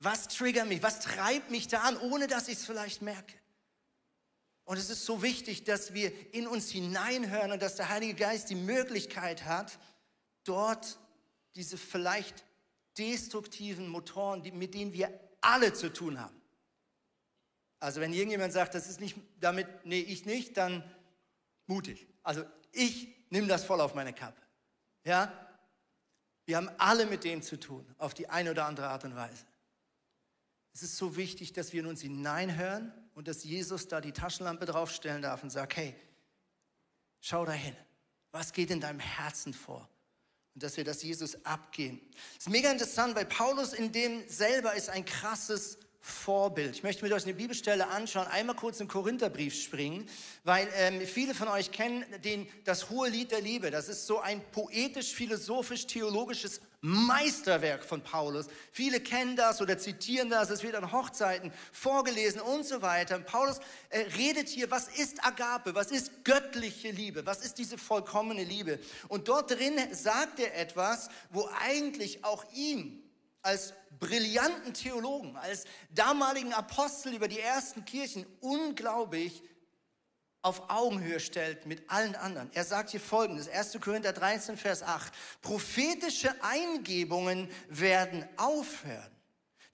Was 0.00 0.28
triggert 0.28 0.68
mich? 0.68 0.82
Was 0.82 1.00
treibt 1.00 1.50
mich 1.50 1.66
da 1.66 1.80
an, 1.80 1.96
ohne 1.96 2.26
dass 2.26 2.48
ich 2.48 2.58
es 2.58 2.66
vielleicht 2.66 3.02
merke? 3.02 3.34
Und 4.64 4.76
es 4.76 4.90
ist 4.90 5.06
so 5.06 5.22
wichtig, 5.22 5.64
dass 5.64 5.94
wir 5.94 6.12
in 6.34 6.46
uns 6.46 6.70
hineinhören 6.70 7.52
und 7.52 7.62
dass 7.62 7.76
der 7.76 7.88
Heilige 7.88 8.14
Geist 8.14 8.50
die 8.50 8.54
Möglichkeit 8.54 9.46
hat, 9.46 9.78
dort 10.44 10.98
diese 11.56 11.78
vielleicht 11.78 12.44
destruktiven 12.98 13.88
Motoren, 13.88 14.42
mit 14.58 14.74
denen 14.74 14.92
wir 14.92 15.08
alle 15.40 15.72
zu 15.72 15.90
tun 15.90 16.20
haben, 16.20 16.37
also 17.80 18.00
wenn 18.00 18.12
irgendjemand 18.12 18.52
sagt, 18.52 18.74
das 18.74 18.88
ist 18.88 19.00
nicht 19.00 19.16
damit, 19.40 19.66
nee, 19.84 20.00
ich 20.00 20.26
nicht, 20.26 20.56
dann 20.56 20.82
mutig. 21.66 22.06
Also 22.22 22.44
ich 22.72 23.14
nehme 23.30 23.46
das 23.46 23.64
voll 23.64 23.80
auf 23.80 23.94
meine 23.94 24.12
Kappe. 24.12 24.40
Ja? 25.04 25.32
Wir 26.44 26.56
haben 26.56 26.70
alle 26.78 27.06
mit 27.06 27.24
dem 27.24 27.42
zu 27.42 27.58
tun, 27.58 27.86
auf 27.98 28.14
die 28.14 28.28
eine 28.28 28.50
oder 28.50 28.66
andere 28.66 28.88
Art 28.88 29.04
und 29.04 29.14
Weise. 29.14 29.44
Es 30.72 30.82
ist 30.82 30.96
so 30.96 31.16
wichtig, 31.16 31.52
dass 31.52 31.72
wir 31.72 31.80
in 31.80 31.86
uns 31.86 32.00
hineinhören 32.00 32.92
und 33.14 33.28
dass 33.28 33.44
Jesus 33.44 33.88
da 33.88 34.00
die 34.00 34.12
Taschenlampe 34.12 34.64
draufstellen 34.64 35.22
darf 35.22 35.42
und 35.42 35.50
sagt, 35.50 35.76
hey, 35.76 35.94
schau 37.20 37.44
dahin. 37.44 37.76
Was 38.30 38.52
geht 38.52 38.70
in 38.70 38.80
deinem 38.80 39.00
Herzen 39.00 39.54
vor? 39.54 39.88
Und 40.54 40.62
dass 40.62 40.76
wir 40.76 40.84
das 40.84 41.02
Jesus 41.02 41.44
abgehen. 41.44 42.00
Das 42.36 42.46
ist 42.46 42.50
mega 42.50 42.70
interessant, 42.70 43.14
weil 43.16 43.26
Paulus 43.26 43.72
in 43.72 43.92
dem 43.92 44.28
selber 44.28 44.74
ist 44.74 44.88
ein 44.88 45.04
krasses 45.04 45.78
Vorbild. 46.00 46.76
Ich 46.76 46.82
möchte 46.82 47.04
mit 47.04 47.12
euch 47.12 47.24
eine 47.24 47.34
Bibelstelle 47.34 47.88
anschauen, 47.88 48.26
einmal 48.28 48.54
kurz 48.54 48.78
im 48.80 48.88
Korintherbrief 48.88 49.54
springen, 49.54 50.08
weil 50.44 50.68
ähm, 50.76 51.00
viele 51.00 51.34
von 51.34 51.48
euch 51.48 51.72
kennen 51.72 52.04
den, 52.24 52.46
das 52.64 52.88
hohe 52.88 53.08
Lied 53.08 53.32
der 53.32 53.40
Liebe. 53.40 53.70
Das 53.70 53.88
ist 53.88 54.06
so 54.06 54.20
ein 54.20 54.40
poetisch-philosophisch-theologisches 54.52 56.60
Meisterwerk 56.80 57.84
von 57.84 58.02
Paulus. 58.02 58.46
Viele 58.70 59.00
kennen 59.00 59.34
das 59.34 59.60
oder 59.60 59.78
zitieren 59.78 60.30
das, 60.30 60.50
es 60.50 60.62
wird 60.62 60.76
an 60.76 60.92
Hochzeiten 60.92 61.52
vorgelesen 61.72 62.40
und 62.40 62.64
so 62.64 62.80
weiter. 62.80 63.16
Und 63.16 63.26
Paulus 63.26 63.58
äh, 63.90 64.02
redet 64.16 64.48
hier, 64.48 64.70
was 64.70 64.86
ist 64.86 65.26
Agape, 65.26 65.74
was 65.74 65.90
ist 65.90 66.24
göttliche 66.24 66.92
Liebe, 66.92 67.26
was 67.26 67.44
ist 67.44 67.58
diese 67.58 67.76
vollkommene 67.76 68.44
Liebe. 68.44 68.78
Und 69.08 69.26
dort 69.26 69.50
drin 69.50 69.74
sagt 69.92 70.38
er 70.38 70.56
etwas, 70.56 71.08
wo 71.30 71.48
eigentlich 71.60 72.24
auch 72.24 72.44
ihm 72.54 73.02
als 73.48 73.72
brillanten 73.98 74.74
Theologen, 74.74 75.34
als 75.36 75.64
damaligen 75.90 76.52
Apostel 76.52 77.14
über 77.14 77.28
die 77.28 77.40
ersten 77.40 77.82
Kirchen 77.86 78.26
unglaublich 78.40 79.42
auf 80.42 80.68
Augenhöhe 80.68 81.18
stellt 81.18 81.64
mit 81.64 81.88
allen 81.90 82.14
anderen. 82.14 82.50
Er 82.52 82.64
sagt 82.64 82.90
hier 82.90 83.00
folgendes, 83.00 83.48
1. 83.48 83.78
Korinther 83.80 84.12
13, 84.12 84.58
Vers 84.58 84.82
8, 84.82 85.12
prophetische 85.40 86.30
Eingebungen 86.42 87.48
werden 87.68 88.28
aufhören. 88.36 89.17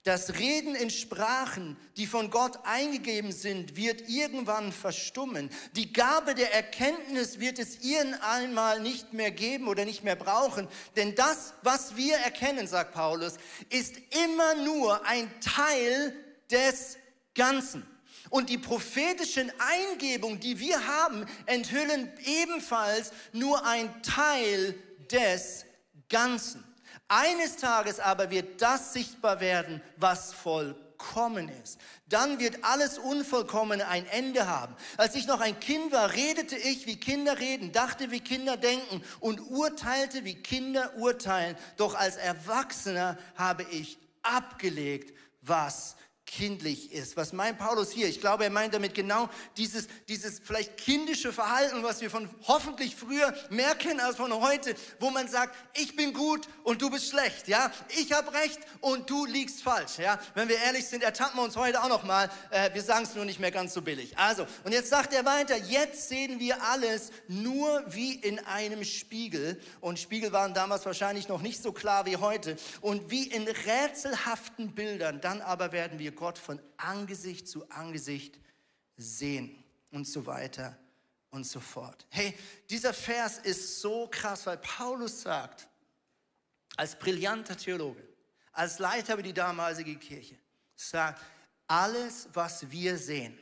Das 0.05 0.35
Reden 0.35 0.75
in 0.75 0.91
Sprachen, 0.91 1.75
die 1.97 2.05
von 2.05 2.29
Gott 2.29 2.59
eingegeben 2.63 3.31
sind, 3.31 3.75
wird 3.75 4.07
irgendwann 4.07 4.71
verstummen. 4.71 5.49
Die 5.75 5.93
Gabe 5.93 6.35
der 6.35 6.53
Erkenntnis 6.53 7.39
wird 7.39 7.57
es 7.57 7.81
ihren 7.81 8.13
einmal 8.21 8.79
nicht 8.81 9.13
mehr 9.13 9.31
geben 9.31 9.67
oder 9.67 9.83
nicht 9.83 10.03
mehr 10.03 10.15
brauchen. 10.15 10.67
Denn 10.95 11.15
das, 11.15 11.53
was 11.63 11.95
wir 11.95 12.17
erkennen, 12.17 12.67
sagt 12.67 12.93
Paulus, 12.93 13.37
ist 13.71 13.95
immer 14.23 14.53
nur 14.63 15.03
ein 15.07 15.27
Teil 15.41 16.15
des 16.51 16.97
Ganzen. 17.33 17.83
Und 18.29 18.51
die 18.51 18.59
prophetischen 18.59 19.51
Eingebungen, 19.57 20.39
die 20.39 20.59
wir 20.59 20.85
haben, 20.85 21.25
enthüllen 21.47 22.11
ebenfalls 22.23 23.11
nur 23.33 23.65
ein 23.65 24.03
Teil 24.03 24.75
des 25.11 25.65
Ganzen. 26.09 26.63
Eines 27.07 27.57
Tages 27.57 27.99
aber 27.99 28.31
wird 28.31 28.61
das 28.61 28.93
sichtbar 28.93 29.39
werden, 29.39 29.81
was 29.97 30.33
vollkommen 30.33 31.49
ist. 31.63 31.79
Dann 32.07 32.39
wird 32.39 32.63
alles 32.63 32.97
Unvollkommene 32.97 33.87
ein 33.87 34.07
Ende 34.07 34.47
haben. 34.47 34.75
Als 34.97 35.15
ich 35.15 35.27
noch 35.27 35.39
ein 35.39 35.59
Kind 35.59 35.91
war, 35.91 36.13
redete 36.13 36.55
ich, 36.55 36.87
wie 36.87 36.99
Kinder 36.99 37.37
reden, 37.37 37.71
dachte, 37.71 38.09
wie 38.09 38.21
Kinder 38.21 38.57
denken 38.57 39.03
und 39.19 39.39
urteilte, 39.51 40.23
wie 40.23 40.35
Kinder 40.35 40.95
urteilen. 40.97 41.55
Doch 41.77 41.93
als 41.93 42.15
Erwachsener 42.15 43.17
habe 43.35 43.63
ich 43.69 43.99
abgelegt, 44.23 45.15
was 45.41 45.95
kindlich 46.25 46.91
ist. 46.91 47.15
Was 47.17 47.33
meint 47.33 47.57
Paulus 47.57 47.91
hier? 47.91 48.07
Ich 48.07 48.19
glaube, 48.19 48.43
er 48.45 48.49
meint 48.49 48.73
damit 48.73 48.93
genau 48.93 49.29
dieses, 49.57 49.87
dieses 50.07 50.39
vielleicht 50.43 50.77
kindische 50.77 51.31
Verhalten, 51.31 51.83
was 51.83 52.01
wir 52.01 52.09
von 52.09 52.29
hoffentlich 52.47 52.95
früher 52.95 53.33
mehr 53.49 53.75
kennen 53.75 53.99
als 53.99 54.17
von 54.17 54.33
heute, 54.33 54.75
wo 54.99 55.11
man 55.11 55.27
sagt, 55.27 55.55
ich 55.75 55.95
bin 55.95 56.13
gut 56.13 56.47
und 56.63 56.81
du 56.81 56.89
bist 56.89 57.09
schlecht, 57.09 57.47
ja? 57.47 57.71
Ich 57.89 58.11
habe 58.11 58.33
recht 58.33 58.59
und 58.81 59.09
du 59.09 59.25
liegst 59.25 59.61
falsch, 59.61 59.99
ja? 59.99 60.19
Wenn 60.33 60.49
wir 60.49 60.57
ehrlich 60.57 60.87
sind, 60.87 61.03
ertappen 61.03 61.39
wir 61.39 61.43
uns 61.43 61.55
heute 61.55 61.83
auch 61.83 61.89
noch 61.89 62.03
mal, 62.03 62.29
äh, 62.49 62.73
wir 62.73 62.81
sagen 62.81 63.05
es 63.05 63.15
nur 63.15 63.25
nicht 63.25 63.39
mehr 63.39 63.51
ganz 63.51 63.73
so 63.73 63.81
billig. 63.81 64.17
Also, 64.17 64.47
und 64.63 64.71
jetzt 64.71 64.89
sagt 64.89 65.13
er 65.13 65.25
weiter, 65.25 65.55
jetzt 65.57 66.09
sehen 66.09 66.39
wir 66.39 66.61
alles 66.63 67.11
nur 67.27 67.83
wie 67.87 68.15
in 68.15 68.39
einem 68.39 68.83
Spiegel 68.83 69.61
und 69.79 69.99
Spiegel 69.99 70.31
waren 70.31 70.53
damals 70.53 70.85
wahrscheinlich 70.85 71.27
noch 71.27 71.41
nicht 71.41 71.61
so 71.61 71.71
klar 71.71 72.05
wie 72.05 72.17
heute 72.17 72.57
und 72.81 73.11
wie 73.11 73.27
in 73.27 73.47
rätselhaften 73.47 74.73
Bildern, 74.73 75.21
dann 75.21 75.41
aber 75.41 75.71
werden 75.71 75.99
wir 75.99 76.15
von 76.33 76.59
Angesicht 76.77 77.47
zu 77.47 77.69
Angesicht 77.69 78.39
sehen 78.97 79.63
und 79.91 80.07
so 80.07 80.25
weiter 80.25 80.77
und 81.31 81.45
so 81.45 81.59
fort. 81.59 82.05
Hey, 82.09 82.33
dieser 82.69 82.93
Vers 82.93 83.39
ist 83.39 83.81
so 83.81 84.07
krass, 84.07 84.45
weil 84.45 84.57
Paulus 84.57 85.21
sagt, 85.21 85.67
als 86.77 86.97
brillanter 86.97 87.55
Theologe, 87.55 88.01
als 88.51 88.79
Leiter 88.79 89.13
über 89.13 89.23
die 89.23 89.33
damalige 89.33 89.95
Kirche, 89.95 90.37
sagt, 90.75 91.21
alles, 91.67 92.27
was 92.33 92.69
wir 92.69 92.97
sehen, 92.97 93.37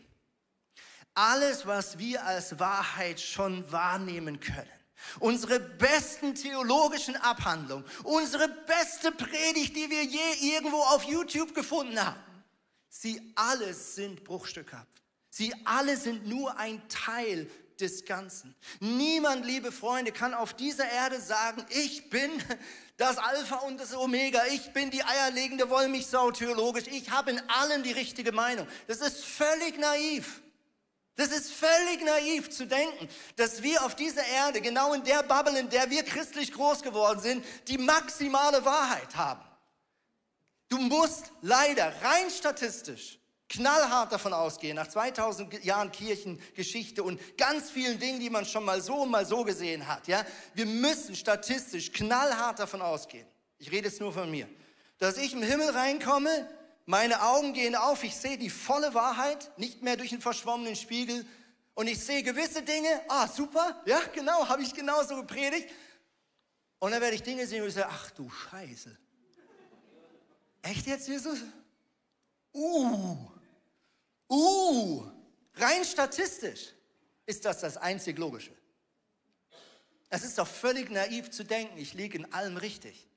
alles, 1.13 1.65
was 1.65 1.97
wir 1.97 2.23
als 2.25 2.57
Wahrheit 2.59 3.19
schon 3.19 3.71
wahrnehmen 3.71 4.39
können, 4.39 4.69
unsere 5.19 5.59
besten 5.59 6.33
theologischen 6.33 7.15
Abhandlungen, 7.17 7.85
unsere 8.03 8.47
beste 8.47 9.11
Predigt, 9.11 9.75
die 9.75 9.89
wir 9.89 10.03
je 10.03 10.55
irgendwo 10.55 10.77
auf 10.77 11.03
YouTube 11.03 11.53
gefunden 11.53 12.03
haben, 12.03 12.19
Sie 12.95 13.33
alle 13.33 13.73
sind 13.73 14.23
bruchstückhaft. 14.23 15.01
Sie 15.31 15.51
alle 15.65 15.97
sind 15.97 16.27
nur 16.27 16.55
ein 16.59 16.87
Teil 16.89 17.49
des 17.79 18.05
Ganzen. 18.05 18.53
Niemand, 18.79 19.47
liebe 19.47 19.71
Freunde, 19.71 20.11
kann 20.11 20.35
auf 20.35 20.53
dieser 20.53 20.87
Erde 20.87 21.19
sagen, 21.19 21.65
ich 21.69 22.11
bin 22.11 22.29
das 22.97 23.17
Alpha 23.17 23.55
und 23.57 23.79
das 23.79 23.95
Omega, 23.95 24.43
ich 24.51 24.71
bin 24.73 24.91
die 24.91 25.03
eierlegende 25.03 25.71
Wollmilchsau 25.71 26.29
theologisch, 26.31 26.85
ich 26.85 27.09
habe 27.09 27.31
in 27.31 27.49
allem 27.49 27.81
die 27.81 27.93
richtige 27.93 28.31
Meinung. 28.31 28.67
Das 28.85 28.99
ist 28.99 29.25
völlig 29.25 29.79
naiv. 29.79 30.43
Das 31.15 31.29
ist 31.29 31.51
völlig 31.51 32.05
naiv 32.05 32.51
zu 32.51 32.67
denken, 32.67 33.09
dass 33.37 33.63
wir 33.63 33.83
auf 33.83 33.95
dieser 33.95 34.25
Erde, 34.25 34.61
genau 34.61 34.93
in 34.93 35.03
der 35.03 35.23
Bubble, 35.23 35.59
in 35.59 35.69
der 35.69 35.89
wir 35.89 36.03
christlich 36.03 36.51
groß 36.51 36.83
geworden 36.83 37.19
sind, 37.19 37.43
die 37.67 37.79
maximale 37.79 38.63
Wahrheit 38.63 39.15
haben. 39.15 39.41
Du 40.73 40.79
musst 40.79 41.25
leider 41.43 41.93
rein 42.01 42.31
statistisch 42.31 43.19
knallhart 43.47 44.11
davon 44.11 44.33
ausgehen, 44.33 44.75
nach 44.75 44.87
2000 44.87 45.63
Jahren 45.63 45.91
Kirchengeschichte 45.91 47.03
und 47.03 47.21
ganz 47.37 47.69
vielen 47.69 47.99
Dingen, 47.99 48.19
die 48.19 48.31
man 48.31 48.43
schon 48.43 48.65
mal 48.65 48.81
so 48.81 49.03
und 49.03 49.11
mal 49.11 49.23
so 49.23 49.43
gesehen 49.43 49.87
hat, 49.87 50.07
ja, 50.07 50.25
wir 50.55 50.65
müssen 50.65 51.15
statistisch 51.15 51.91
knallhart 51.91 52.57
davon 52.57 52.81
ausgehen. 52.81 53.27
Ich 53.59 53.71
rede 53.71 53.87
jetzt 53.87 54.01
nur 54.01 54.11
von 54.11 54.31
mir, 54.31 54.49
dass 54.97 55.17
ich 55.17 55.33
im 55.33 55.43
Himmel 55.43 55.69
reinkomme, 55.69 56.49
meine 56.87 57.21
Augen 57.21 57.53
gehen 57.53 57.75
auf, 57.75 58.03
ich 58.03 58.15
sehe 58.15 58.39
die 58.39 58.49
volle 58.49 58.95
Wahrheit, 58.95 59.51
nicht 59.59 59.83
mehr 59.83 59.95
durch 59.95 60.11
einen 60.11 60.23
verschwommenen 60.23 60.75
Spiegel 60.75 61.23
und 61.75 61.85
ich 61.85 62.03
sehe 62.03 62.23
gewisse 62.23 62.63
Dinge, 62.63 62.89
ah, 63.09 63.27
super, 63.27 63.79
ja, 63.85 64.01
genau, 64.11 64.49
habe 64.49 64.63
ich 64.63 64.73
genauso 64.73 65.17
gepredigt. 65.17 65.69
Und 66.79 66.93
dann 66.93 66.99
werde 66.99 67.13
ich 67.13 67.21
Dinge 67.21 67.45
sehen 67.45 67.61
und 67.61 67.67
ich 67.67 67.75
sage, 67.75 67.89
ach 67.91 68.09
du 68.09 68.27
Scheiße. 68.27 68.97
Echt 70.63 70.87
jetzt, 70.87 71.07
Jesus? 71.07 71.39
Uh, 72.53 73.17
uh, 74.29 75.05
rein 75.55 75.83
statistisch 75.85 76.69
ist 77.25 77.45
das 77.45 77.59
das 77.59 77.77
einzig 77.77 78.17
Logische. 78.17 78.55
Es 80.09 80.23
ist 80.23 80.37
doch 80.37 80.47
völlig 80.47 80.89
naiv 80.89 81.31
zu 81.31 81.43
denken, 81.43 81.77
ich 81.77 81.93
liege 81.93 82.17
in 82.17 82.31
allem 82.33 82.57
richtig. 82.57 83.07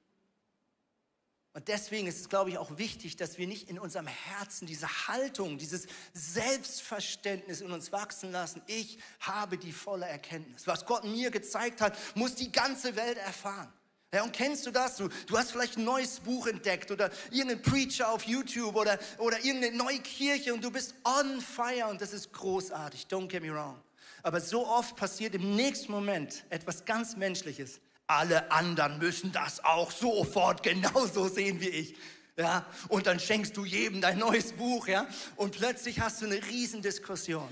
Und 1.52 1.68
deswegen 1.68 2.06
ist 2.06 2.20
es, 2.20 2.28
glaube 2.28 2.50
ich, 2.50 2.59
auch 2.59 2.76
wichtig, 2.76 3.16
dass 3.16 3.38
wir 3.38 3.46
nicht 3.46 3.70
in 3.70 3.78
unserem 3.78 4.06
Herzen 4.06 4.66
diese 4.66 5.09
Haltung, 5.09 5.56
dieses 5.56 5.87
Selbstverständnis 6.12 7.61
in 7.62 7.70
uns 7.70 7.92
wachsen 7.92 8.32
lassen. 8.32 8.61
Ich 8.66 8.98
habe 9.20 9.56
die 9.56 9.72
volle 9.72 10.06
Erkenntnis. 10.06 10.66
Was 10.66 10.85
Gott 10.85 11.04
mir 11.04 11.30
gezeigt 11.30 11.80
hat, 11.80 11.96
muss 12.14 12.35
die 12.35 12.52
ganze 12.52 12.96
Welt 12.96 13.16
erfahren. 13.18 13.72
Ja, 14.14 14.23
und 14.23 14.33
kennst 14.33 14.64
du 14.66 14.71
das? 14.71 14.97
Du, 14.97 15.09
du 15.27 15.37
hast 15.37 15.53
vielleicht 15.53 15.77
ein 15.77 15.85
neues 15.85 16.21
Buch 16.21 16.47
entdeckt 16.47 16.90
oder 16.90 17.11
irgendeinen 17.31 17.62
Preacher 17.62 18.11
auf 18.11 18.23
YouTube 18.25 18.77
oder, 18.77 18.99
oder 19.19 19.45
irgendeine 19.45 19.77
neue 19.77 19.99
Kirche 19.99 20.55
und 20.55 20.62
du 20.62 20.71
bist 20.71 20.95
on 21.05 21.40
fire 21.40 21.88
und 21.88 22.01
das 22.01 22.12
ist 22.12 22.33
großartig. 22.33 23.07
Don't 23.11 23.27
get 23.29 23.42
me 23.42 23.53
wrong. 23.53 23.83
Aber 24.23 24.40
so 24.40 24.66
oft 24.66 24.97
passiert 24.97 25.35
im 25.35 25.57
nächsten 25.57 25.92
Moment 25.92 26.45
etwas 26.51 26.85
ganz 26.85 27.16
Menschliches 27.16 27.81
alle 28.07 28.51
anderen 28.51 28.99
müssen 28.99 29.33
das 29.33 29.64
auch 29.64 29.90
sofort 29.90 30.62
genauso 30.62 31.29
sehen 31.29 31.61
wie 31.61 31.69
ich. 31.69 31.95
Ja, 32.37 32.66
und 32.88 33.07
dann 33.07 33.19
schenkst 33.19 33.57
du 33.57 33.64
jedem 33.64 34.03
dein 34.03 34.19
neues 34.19 34.53
Buch, 34.53 34.88
ja, 34.88 35.07
und 35.37 35.57
plötzlich 35.57 36.01
hast 36.01 36.21
du 36.21 36.27
eine 36.27 36.35
Riesendiskussion. 36.35 37.49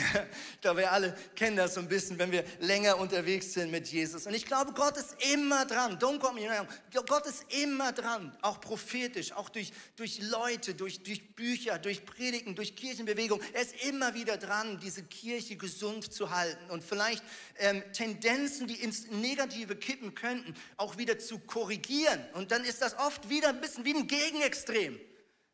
Ich 0.54 0.60
glaube, 0.60 0.80
wir 0.80 0.92
alle 0.92 1.16
kennen 1.36 1.56
das 1.56 1.74
so 1.74 1.80
ein 1.80 1.88
bisschen, 1.88 2.18
wenn 2.18 2.30
wir 2.32 2.44
länger 2.60 2.98
unterwegs 2.98 3.54
sind 3.54 3.70
mit 3.70 3.88
Jesus. 3.88 4.26
Und 4.26 4.34
ich 4.34 4.44
glaube, 4.44 4.72
Gott 4.72 4.96
ist 4.98 5.16
immer 5.32 5.64
dran. 5.64 5.98
Don't 5.98 6.18
call 6.18 6.34
me 6.34 6.42
wrong. 6.42 6.66
Gott 7.06 7.26
ist 7.26 7.46
immer 7.48 7.92
dran, 7.92 8.36
auch 8.42 8.60
prophetisch, 8.60 9.32
auch 9.32 9.48
durch, 9.48 9.72
durch 9.96 10.20
Leute, 10.20 10.74
durch, 10.74 11.02
durch 11.02 11.34
Bücher, 11.34 11.78
durch 11.78 12.04
Predigen, 12.04 12.54
durch 12.54 12.76
Kirchenbewegung. 12.76 13.40
Er 13.54 13.62
ist 13.62 13.74
immer 13.84 14.14
wieder 14.14 14.36
dran, 14.36 14.78
diese 14.80 15.02
Kirche 15.02 15.56
gesund 15.56 16.12
zu 16.12 16.30
halten 16.30 16.70
und 16.70 16.84
vielleicht 16.84 17.24
ähm, 17.58 17.82
Tendenzen, 17.92 18.66
die 18.66 18.82
ins 18.82 19.06
Negative 19.10 19.76
kippen 19.76 20.14
könnten, 20.14 20.54
auch 20.76 20.98
wieder 20.98 21.18
zu 21.18 21.38
korrigieren. 21.38 22.22
Und 22.34 22.50
dann 22.50 22.64
ist 22.64 22.82
das 22.82 22.98
oft 22.98 23.30
wieder 23.30 23.48
ein 23.48 23.60
bisschen 23.60 23.84
wie 23.84 23.94
ein 23.94 24.06
Gegenextrem. 24.06 25.00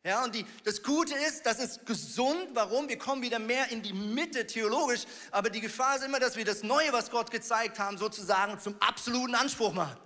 Ja, 0.07 0.23
und 0.23 0.33
die, 0.33 0.45
das 0.63 0.81
Gute 0.81 1.13
ist, 1.15 1.45
das 1.45 1.59
ist 1.59 1.85
gesund. 1.85 2.51
Warum? 2.53 2.87
Wir 2.87 2.97
kommen 2.97 3.21
wieder 3.21 3.39
mehr 3.39 3.69
in 3.71 3.81
die 3.81 3.91
Mitte 3.91 4.47
theologisch. 4.47 5.01
Aber 5.31 5.49
die 5.49 5.59
Gefahr 5.59 5.97
ist 5.97 6.05
immer, 6.05 6.17
dass 6.17 6.37
wir 6.37 6.45
das 6.45 6.63
Neue, 6.63 6.93
was 6.93 7.11
Gott 7.11 7.29
gezeigt 7.29 7.77
haben, 7.77 7.97
sozusagen 7.97 8.57
zum 8.57 8.81
absoluten 8.81 9.35
Anspruch 9.35 9.73
machen. 9.73 9.97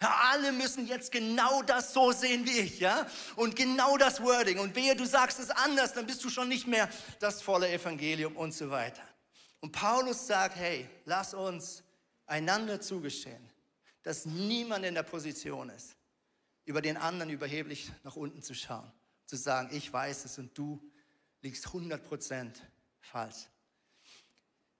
Ja, 0.00 0.18
alle 0.32 0.52
müssen 0.52 0.86
jetzt 0.86 1.12
genau 1.12 1.60
das 1.60 1.92
so 1.92 2.10
sehen 2.10 2.46
wie 2.46 2.58
ich, 2.58 2.80
ja? 2.80 3.06
Und 3.36 3.54
genau 3.54 3.98
das 3.98 4.22
Wording. 4.22 4.60
Und 4.60 4.74
wehe, 4.76 4.96
du 4.96 5.04
sagst 5.04 5.38
es 5.38 5.50
anders, 5.50 5.92
dann 5.92 6.06
bist 6.06 6.24
du 6.24 6.30
schon 6.30 6.48
nicht 6.48 6.66
mehr 6.66 6.88
das 7.18 7.42
volle 7.42 7.70
Evangelium 7.70 8.38
und 8.38 8.54
so 8.54 8.70
weiter. 8.70 9.02
Und 9.60 9.72
Paulus 9.72 10.26
sagt, 10.26 10.56
hey, 10.56 10.88
lass 11.04 11.34
uns 11.34 11.82
einander 12.24 12.80
zugestehen, 12.80 13.46
dass 14.04 14.24
niemand 14.24 14.86
in 14.86 14.94
der 14.94 15.02
Position 15.02 15.68
ist, 15.68 15.96
über 16.64 16.80
den 16.80 16.96
anderen 16.96 17.28
überheblich 17.28 17.92
nach 18.04 18.16
unten 18.16 18.40
zu 18.40 18.54
schauen 18.54 18.90
zu 19.30 19.36
sagen, 19.36 19.68
ich 19.72 19.92
weiß 19.92 20.24
es 20.24 20.38
und 20.38 20.58
du 20.58 20.82
liegst 21.40 21.64
100% 21.68 22.50
falsch. 23.00 23.46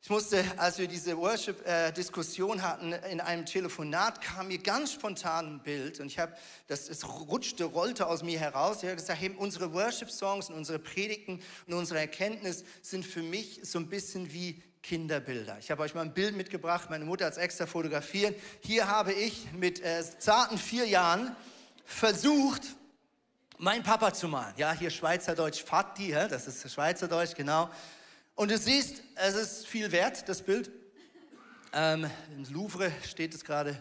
Ich 0.03 0.11
musste, 0.11 0.43
als 0.57 0.79
wir 0.79 0.89
diese 0.89 1.17
Worship-Diskussion 1.17 2.63
hatten, 2.63 2.93
in 2.93 3.21
einem 3.21 3.47
Telefonat 3.47 4.21
kam 4.21 4.49
mir 4.49 4.59
ganz 4.59 4.95
spontan 4.95 5.47
ein 5.47 5.63
Bild 5.63 6.01
und 6.01 6.07
ich 6.07 6.19
habe, 6.19 6.35
das 6.67 6.89
es 6.89 7.07
rutschte, 7.07 7.65
rollte 7.65 8.09
aus 8.09 8.25
mir 8.25 8.41
heraus. 8.41 8.79
Ich 8.79 8.85
habe 8.85 8.97
gesagt, 8.97 9.21
hey, 9.21 9.31
unsere 9.39 9.73
Worship-Songs 9.73 10.49
und 10.49 10.57
unsere 10.57 10.81
Predigten 10.81 11.41
und 11.69 11.75
unsere 11.75 12.01
Erkenntnis 12.01 12.65
sind 12.83 13.05
für 13.05 13.23
mich 13.23 13.61
so 13.63 13.79
ein 13.79 13.89
bisschen 13.89 14.33
wie 14.33 14.61
Kinderbilder. 14.83 15.59
Ich 15.61 15.71
habe 15.71 15.83
euch 15.83 15.95
mal 15.95 16.03
ein 16.03 16.15
Bild 16.15 16.35
mitgebracht, 16.35 16.91
meine 16.91 17.05
Mutter 17.05 17.27
hat 17.27 17.35
es 17.35 17.39
extra 17.39 17.67
fotografiert. 17.67 18.37
Hier 18.63 18.89
habe 18.89 19.13
ich 19.13 19.53
mit 19.53 19.81
äh, 19.81 20.03
zarten 20.19 20.59
vier 20.59 20.89
Jahren 20.89 21.37
versucht, 21.85 22.63
mein 23.61 23.83
Papa 23.83 24.13
zu 24.13 24.27
malen. 24.27 24.55
Ja, 24.57 24.73
hier 24.73 24.91
Schweizerdeutsch 24.91 25.63
Fatti, 25.63 26.11
ja, 26.11 26.27
das 26.27 26.47
ist 26.47 26.73
Schweizerdeutsch, 26.73 27.35
genau. 27.35 27.71
Und 28.35 28.51
du 28.51 28.57
siehst, 28.57 29.03
es 29.17 29.35
ist 29.35 29.67
viel 29.67 29.93
wert, 29.93 30.27
das 30.29 30.43
Bild. 30.43 30.71
Ähm, 31.73 32.11
Im 32.35 32.45
Louvre 32.53 32.91
steht 33.07 33.35
es 33.35 33.45
gerade. 33.45 33.81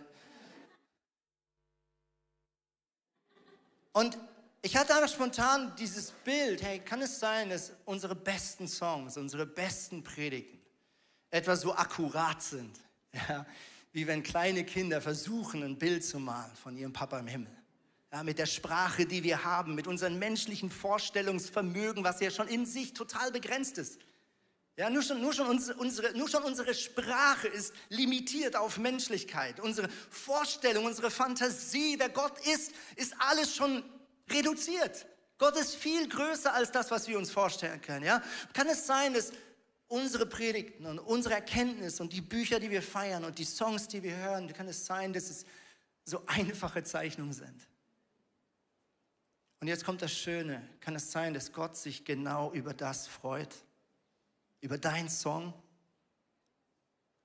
Und 3.94 4.18
ich 4.62 4.76
hatte 4.76 4.94
aber 4.94 5.08
spontan 5.08 5.74
dieses 5.78 6.12
Bild, 6.12 6.62
hey, 6.62 6.80
kann 6.80 7.02
es 7.02 7.18
sein, 7.18 7.50
dass 7.50 7.72
unsere 7.86 8.15
besten 8.15 8.68
Songs, 8.68 9.15
unsere 9.15 9.46
besten 9.46 10.04
Predigten 10.04 10.60
etwa 11.32 11.56
so 11.56 11.74
akkurat 11.74 12.42
sind, 12.42 12.78
ja, 13.13 13.46
wie 13.94 14.06
wenn 14.06 14.24
kleine 14.24 14.65
Kinder 14.65 15.00
versuchen, 15.00 15.63
ein 15.63 15.78
Bild 15.78 16.04
zu 16.04 16.20
malen 16.20 16.54
von 16.58 16.76
ihrem 16.76 16.92
Papa 16.92 17.18
im 17.20 17.28
Himmel 17.28 17.59
ja, 18.12 18.24
mit 18.24 18.39
der 18.39 18.48
Sprache, 18.48 19.06
die 19.06 19.24
wir 19.24 19.43
haben, 19.43 19.76
mit 19.76 19.88
unserem 19.88 20.17
menschlichen 20.17 20.72
Vorstellungsvermögen, 20.72 22.04
was 22.04 22.19
ja 22.19 22.32
schon 22.32 22.48
in 22.48 22.65
sich 22.65 22.93
total 22.93 23.32
begrenzt 23.32 23.78
ist. 23.78 24.00
Ja, 24.78 24.89
nur 24.89 25.04
schon, 25.04 25.22
nur, 25.22 25.34
schon 25.34 25.48
unsere, 25.48 26.17
nur 26.17 26.30
schon 26.30 26.43
unsere 26.43 26.74
Sprache 26.74 27.50
ist 27.50 27.74
limitiert 27.89 28.56
auf 28.56 28.78
Menschlichkeit. 28.78 29.60
Unsere 29.60 29.89
Vorstellung, 30.10 30.86
unsere 30.86 31.12
Fantasie, 31.12 31.95
wer 32.00 32.08
Gott 32.08 32.39
ist, 32.48 32.72
ist 32.95 33.13
alles 33.19 33.54
schon 33.54 33.84
reduziert. 34.30 35.06
Gott 35.38 35.58
ist 35.58 35.76
viel 35.76 36.08
größer 36.08 36.54
als 36.54 36.72
das, 36.72 36.91
was 36.91 37.10
wir 37.10 37.17
uns 37.17 37.30
vorstellen 37.30 37.82
können. 37.82 38.06
Ja? 38.06 38.24
Kann 38.54 38.67
es 38.67 38.88
sein, 38.88 39.13
dass 39.13 39.34
unsere 39.88 40.26
Predigten 40.26 40.86
und 40.86 41.00
unsere 41.00 41.36
Erkenntnis 41.36 42.00
und 42.00 42.13
die 42.13 42.22
Bücher, 42.22 42.60
die 42.60 42.69
wir 42.69 42.82
feiern 42.82 43.26
und 43.26 43.38
die 43.38 43.45
Songs, 43.45 43.89
die 43.89 44.02
wir 44.02 44.15
hören, 44.15 44.52
kann 44.54 44.67
es 44.67 44.86
sein, 44.86 45.12
dass 45.12 45.30
es 45.30 45.45
so 46.06 46.24
einfache 46.28 46.84
Zeichnungen 46.84 47.34
sind? 47.34 47.67
Und 49.60 49.67
jetzt 49.67 49.84
kommt 49.84 50.02
das 50.02 50.12
Schöne. 50.12 50.67
Kann 50.80 50.95
es 50.95 51.12
sein, 51.12 51.34
dass 51.34 51.52
Gott 51.52 51.76
sich 51.76 52.06
genau 52.06 52.52
über 52.54 52.74
das 52.74 53.08
freut? 53.08 53.54
Über 54.62 54.78
deinen 54.78 55.10
Song? 55.10 55.54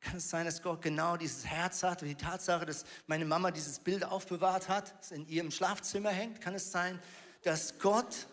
Kann 0.00 0.16
es 0.16 0.28
sein, 0.28 0.44
dass 0.44 0.60
Gott 0.60 0.82
genau 0.82 1.16
dieses 1.16 1.46
Herz 1.46 1.82
hat 1.82 2.02
und 2.02 2.08
die 2.08 2.14
Tatsache, 2.14 2.66
dass 2.66 2.84
meine 3.06 3.24
Mama 3.24 3.50
dieses 3.50 3.78
Bild 3.78 4.04
aufbewahrt 4.04 4.68
hat, 4.68 4.94
das 4.98 5.12
in 5.12 5.26
ihrem 5.28 5.50
Schlafzimmer 5.50 6.10
hängt? 6.10 6.40
Kann 6.40 6.54
es 6.54 6.70
sein, 6.70 7.00
dass 7.42 7.78
Gott, 7.78 8.26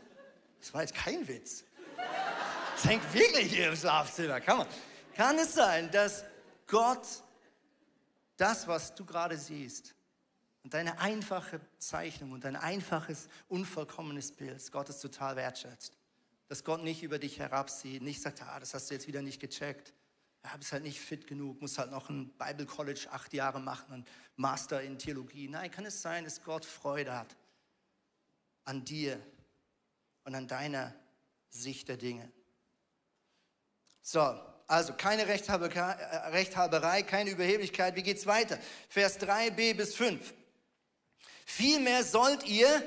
das 0.60 0.74
war 0.74 0.82
jetzt 0.82 0.96
kein 0.96 1.28
Witz, 1.28 1.64
das 2.76 2.86
hängt 2.86 3.14
wirklich 3.14 3.54
hier 3.54 3.70
im 3.70 3.76
Schlafzimmer, 3.76 4.42
kann 4.42 4.58
man. 4.58 4.68
Kann 5.16 5.38
es 5.38 5.54
sein, 5.54 5.90
dass 5.92 6.26
Gott 6.68 7.08
das, 8.36 8.68
was 8.68 8.96
du 8.96 9.06
gerade 9.06 9.38
siehst, 9.38 9.94
und 10.63 10.74
deine 10.74 11.00
einfache 11.00 11.60
Zeichnung 11.80 12.32
und 12.32 12.43
dein 12.43 12.56
einfaches, 12.56 13.28
unvollkommenes 13.47 14.32
Bild 14.32 14.71
Gottes 14.71 15.00
total 15.00 15.36
wertschätzt. 15.36 15.97
Dass 16.47 16.63
Gott 16.63 16.84
nicht 16.84 17.02
über 17.04 17.17
dich 17.17 17.39
herabsieht, 17.39 18.02
nicht 18.02 18.21
sagt, 18.21 18.41
ah, 18.41 18.60
das 18.60 18.74
hast 18.74 18.89
du 18.89 18.93
jetzt 18.93 19.08
wieder 19.08 19.21
nicht 19.21 19.39
gecheckt. 19.39 19.93
Ja, 20.43 20.58
bist 20.58 20.71
halt 20.71 20.84
nicht 20.84 21.00
fit 21.00 21.28
genug, 21.28 21.62
musst 21.62 21.78
halt 21.78 21.91
noch 21.91 22.10
ein 22.10 22.30
Bible 22.38 22.65
College 22.65 23.08
acht 23.12 23.32
Jahre 23.34 23.60
machen 23.60 23.93
und 23.93 24.08
Master 24.36 24.82
in 24.82 24.97
Theologie. 24.97 25.47
Nein, 25.47 25.69
kann 25.69 25.86
es 25.86 26.02
sein, 26.02 26.24
dass 26.24 26.43
Gott 26.43 26.65
Freude 26.65 27.17
hat 27.17 27.36
an 28.65 28.84
dir 28.84 29.19
und 30.24 30.36
an 30.36 30.47
deiner 30.47 30.93
Sicht 31.50 31.88
der 31.89 31.97
Dinge. 31.97 32.32
So, 34.02 34.19
also 34.67 34.93
keine 34.93 35.28
Rechthaberei, 35.28 37.04
keine 37.04 37.30
Überheblichkeit. 37.30 37.95
Wie 37.95 38.04
geht's 38.04 38.26
weiter? 38.26 38.58
Vers 38.89 39.19
3b 39.19 39.76
bis 39.76 39.95
5. 39.95 40.34
Vielmehr 41.54 42.06
sollt 42.06 42.48
ihr 42.48 42.82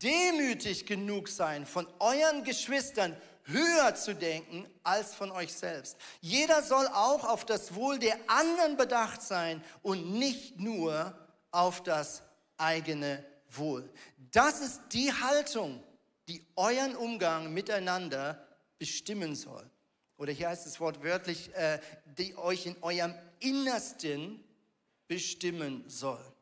demütig 0.00 0.86
genug 0.86 1.28
sein, 1.28 1.66
von 1.66 1.84
euren 1.98 2.44
Geschwistern 2.44 3.16
höher 3.42 3.96
zu 3.96 4.14
denken 4.14 4.68
als 4.84 5.16
von 5.16 5.32
euch 5.32 5.52
selbst. 5.52 5.96
Jeder 6.20 6.62
soll 6.62 6.86
auch 6.86 7.24
auf 7.24 7.44
das 7.44 7.74
Wohl 7.74 7.98
der 7.98 8.16
anderen 8.28 8.76
bedacht 8.76 9.20
sein 9.20 9.64
und 9.82 10.12
nicht 10.12 10.60
nur 10.60 11.12
auf 11.50 11.82
das 11.82 12.22
eigene 12.56 13.24
Wohl. 13.48 13.92
Das 14.30 14.60
ist 14.60 14.80
die 14.92 15.12
Haltung, 15.12 15.82
die 16.28 16.46
euren 16.54 16.94
Umgang 16.94 17.52
miteinander 17.52 18.46
bestimmen 18.78 19.34
soll. 19.34 19.68
Oder 20.18 20.32
hier 20.32 20.50
heißt 20.50 20.68
es 20.68 20.78
wortwörtlich, 20.78 21.52
äh, 21.56 21.80
die 22.16 22.36
euch 22.36 22.66
in 22.66 22.76
eurem 22.80 23.12
Innersten 23.40 24.44
bestimmen 25.08 25.82
soll. 25.88 26.33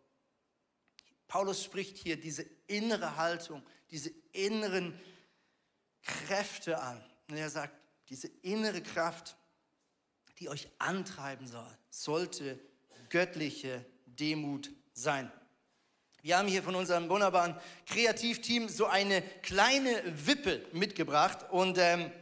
Paulus 1.33 1.65
spricht 1.65 1.97
hier 1.97 2.21
diese 2.21 2.45
innere 2.67 3.17
Haltung, 3.17 3.63
diese 3.91 4.11
inneren 4.33 4.93
Kräfte 6.03 6.79
an. 6.79 7.03
Und 7.31 7.39
er 7.39 7.49
sagt, 7.49 7.73
diese 8.11 8.29
innere 8.43 8.83
Kraft, 8.83 9.35
die 10.41 10.51
euch 10.51 10.69
antreiben 10.79 11.47
soll, 11.47 11.79
sollte 11.89 12.61
göttliche 13.09 13.83
Demut 14.05 14.71
sein. 14.93 15.33
Wir 16.21 16.37
haben 16.37 16.49
hier 16.49 16.63
von 16.63 16.75
unserem 16.75 17.09
wunderbaren 17.09 17.57
Kreativteam 17.87 18.69
so 18.69 18.85
eine 18.85 19.23
kleine 19.41 20.03
Wippe 20.27 20.67
mitgebracht 20.73 21.51
und 21.51 21.79
ähm, 21.79 22.13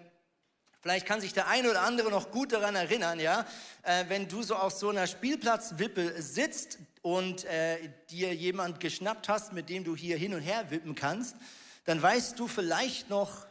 vielleicht 0.83 1.05
kann 1.05 1.21
sich 1.21 1.33
der 1.33 1.49
eine 1.49 1.69
oder 1.69 1.83
andere 1.83 2.11
noch 2.11 2.31
gut 2.31 2.53
daran 2.53 2.77
erinnern, 2.77 3.19
ja, 3.19 3.45
äh, 3.83 4.05
wenn 4.07 4.29
du 4.29 4.45
so 4.45 4.55
auf 4.55 4.73
so 4.73 4.89
einer 4.89 5.09
Spielplatzwippe 5.09 6.23
sitzt 6.23 6.79
und 7.03 7.45
äh, 7.45 7.91
dir 8.11 8.35
jemand 8.35 8.81
geschnappt 8.81 9.29
hast, 9.29 9.53
mit 9.53 9.69
dem 9.69 9.85
du 9.85 9.97
hier 9.97 10.17
hin 10.17 10.35
und 10.35 10.41
her 10.41 10.71
wippen 10.71 10.95
kannst, 10.95 11.37
dann 11.85 12.01
weißt 12.01 12.39
du 12.39 12.47
vielleicht 12.47 13.09
noch, 13.11 13.47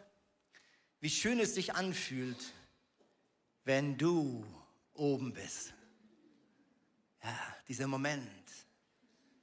wie 0.99 1.09
schön 1.09 1.39
es 1.39 1.55
sich 1.55 1.75
anfühlt, 1.75 2.53
wenn 3.63 3.97
du 3.97 4.45
oben 4.93 5.33
bist. 5.33 5.73
Ja, 7.23 7.37
dieser 7.67 7.87
Moment, 7.87 8.29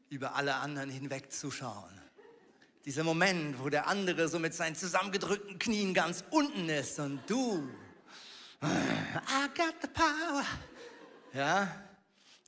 über 0.08 0.34
alle 0.34 0.54
anderen 0.54 0.90
hinwegzuschauen. 0.90 2.00
Dieser 2.84 3.02
Moment, 3.02 3.58
wo 3.58 3.68
der 3.68 3.88
andere 3.88 4.28
so 4.28 4.38
mit 4.38 4.54
seinen 4.54 4.76
zusammengedrückten 4.76 5.58
Knien 5.58 5.92
ganz 5.92 6.22
unten 6.30 6.68
ist 6.68 6.98
und 7.00 7.20
du, 7.26 7.68
I 8.62 9.48
got 9.54 9.74
the 9.82 9.88
power. 9.88 10.44
Ja, 11.32 11.85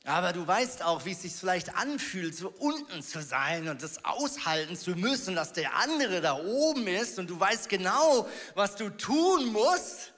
aber 0.08 0.32
du 0.32 0.46
weißt 0.46 0.82
auch, 0.84 1.04
wie 1.04 1.12
es 1.12 1.20
sich 1.20 1.34
vielleicht 1.34 1.74
anfühlt, 1.76 2.34
so 2.34 2.48
unten 2.48 3.02
zu 3.02 3.20
sein 3.22 3.68
und 3.68 3.82
das 3.82 4.06
aushalten 4.06 4.74
zu 4.74 4.92
müssen, 4.92 5.34
dass 5.34 5.52
der 5.52 5.76
andere 5.76 6.22
da 6.22 6.38
oben 6.42 6.86
ist 6.86 7.18
und 7.18 7.28
du 7.28 7.38
weißt 7.38 7.68
genau, 7.68 8.26
was 8.54 8.76
du 8.76 8.88
tun 8.88 9.52
musst, 9.52 10.14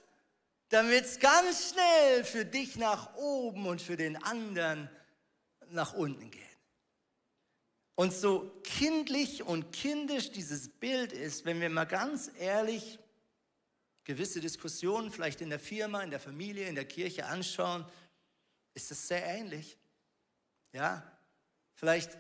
damit 0.69 1.07
es 1.07 1.19
ganz 1.19 1.73
schnell 1.73 2.25
für 2.25 2.45
dich 2.45 2.77
nach 2.77 3.17
oben 3.17 3.67
und 3.67 3.83
für 3.83 3.97
den 3.97 4.23
anderen 4.23 4.89
nach 5.71 5.93
unten 5.93 6.31
geht. 6.31 6.41
Und 7.97 8.15
so 8.15 8.61
kindlich 8.63 9.43
und 9.43 9.73
kindisch 9.73 10.31
dieses 10.31 10.69
Bild 10.69 11.13
ist, 11.13 11.45
wenn 11.45 11.61
wir 11.61 11.69
mal 11.69 11.85
ganz 11.85 12.31
ehrlich 12.39 13.01
gewisse 14.05 14.41
Diskussionen 14.41 15.11
vielleicht 15.11 15.41
in 15.41 15.51
der 15.51 15.59
Firma, 15.59 16.01
in 16.03 16.11
der 16.11 16.21
Familie, 16.21 16.69
in 16.69 16.77
der 16.77 16.87
Kirche 16.87 17.27
anschauen, 17.27 17.85
ist 18.73 18.93
es 18.93 19.09
sehr 19.09 19.27
ähnlich. 19.27 19.80
Ja, 20.73 21.03
vielleicht 21.75 22.17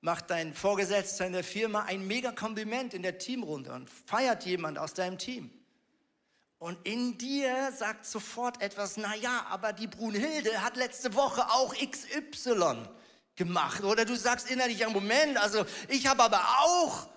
macht 0.00 0.30
dein 0.30 0.54
Vorgesetzter 0.54 1.26
in 1.26 1.32
der 1.32 1.44
Firma 1.44 1.82
ein 1.82 2.06
mega 2.06 2.32
Kompliment 2.32 2.94
in 2.94 3.02
der 3.02 3.18
Teamrunde 3.18 3.72
und 3.72 3.88
feiert 3.88 4.44
jemand 4.44 4.78
aus 4.78 4.94
deinem 4.94 5.18
Team. 5.18 5.50
Und 6.58 6.78
in 6.86 7.18
dir 7.18 7.72
sagt 7.72 8.06
sofort 8.06 8.62
etwas, 8.62 8.96
na 8.96 9.14
ja, 9.16 9.46
aber 9.50 9.72
die 9.72 9.88
Brunhilde 9.88 10.62
hat 10.62 10.76
letzte 10.76 11.14
Woche 11.14 11.42
auch 11.50 11.74
XY 11.74 12.88
gemacht. 13.34 13.82
Oder 13.82 14.04
du 14.04 14.16
sagst 14.16 14.50
innerlich, 14.50 14.78
ja 14.78 14.88
Moment, 14.88 15.38
also 15.38 15.64
ich 15.88 16.06
habe 16.06 16.22
aber 16.22 16.40
auch. 16.60 17.08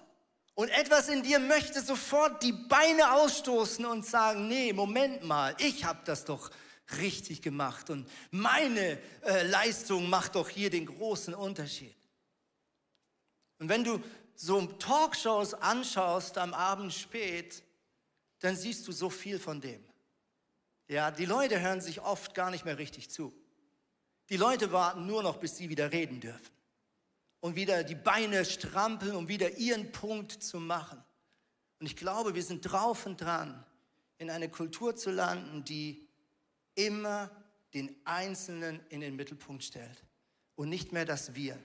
Und 0.56 0.70
etwas 0.70 1.10
in 1.10 1.22
dir 1.22 1.40
möchte 1.40 1.82
sofort 1.82 2.42
die 2.42 2.54
Beine 2.54 3.14
ausstoßen 3.14 3.86
und 3.86 4.06
sagen, 4.06 4.48
nee, 4.48 4.74
Moment 4.74 5.24
mal, 5.24 5.54
ich 5.60 5.86
habe 5.86 6.00
das 6.06 6.26
doch 6.26 6.50
richtig 7.00 7.42
gemacht 7.42 7.90
und 7.90 8.10
meine 8.32 9.00
äh, 9.24 9.48
Leistung 9.48 10.10
macht 10.10 10.36
doch 10.36 10.50
hier 10.50 10.70
den 10.70 10.86
großen 10.86 11.34
Unterschied. 11.34 11.96
Und 13.60 13.70
wenn 13.70 13.84
du 13.84 14.02
so 14.36 14.62
Talkshows 14.62 15.54
anschaust 15.54 16.38
am 16.38 16.54
Abend 16.54 16.94
spät, 16.94 17.64
dann 18.40 18.56
siehst 18.56 18.88
du 18.88 18.92
so 18.92 19.10
viel 19.10 19.40
von 19.40 19.62
dem. 19.62 19.84
Ja, 20.88 21.10
die 21.10 21.26
Leute 21.26 21.60
hören 21.60 21.82
sich 21.82 22.02
oft 22.02 22.36
gar 22.36 22.52
nicht 22.52 22.66
mehr 22.66 22.78
richtig 22.78 23.10
zu. 23.10 23.34
Die 24.30 24.38
Leute 24.38 24.72
warten 24.72 25.08
nur 25.08 25.24
noch, 25.24 25.38
bis 25.38 25.58
sie 25.58 25.70
wieder 25.70 25.92
reden 25.92 26.20
dürfen 26.20 26.52
und 27.40 27.56
wieder 27.56 27.84
die 27.84 27.96
Beine 27.96 28.44
strampeln, 28.46 29.16
um 29.16 29.28
wieder 29.28 29.58
ihren 29.58 29.92
Punkt 29.92 30.32
zu 30.32 30.60
machen. 30.60 31.04
Und 31.80 31.86
ich 31.86 31.96
glaube, 31.96 32.36
wir 32.36 32.44
sind 32.44 32.62
drauf 32.62 33.06
und 33.06 33.22
dran, 33.22 33.64
in 34.18 34.30
eine 34.30 34.50
Kultur 34.50 34.96
zu 34.96 35.12
landen, 35.12 35.64
die 35.64 36.05
immer 36.76 37.30
den 37.74 37.96
Einzelnen 38.06 38.86
in 38.90 39.02
den 39.02 39.16
Mittelpunkt 39.16 39.64
stellt 39.64 40.04
und 40.56 40.70
nicht 40.70 40.92
mehr 40.92 41.06
das 41.06 41.36
Wir. 41.36 41.58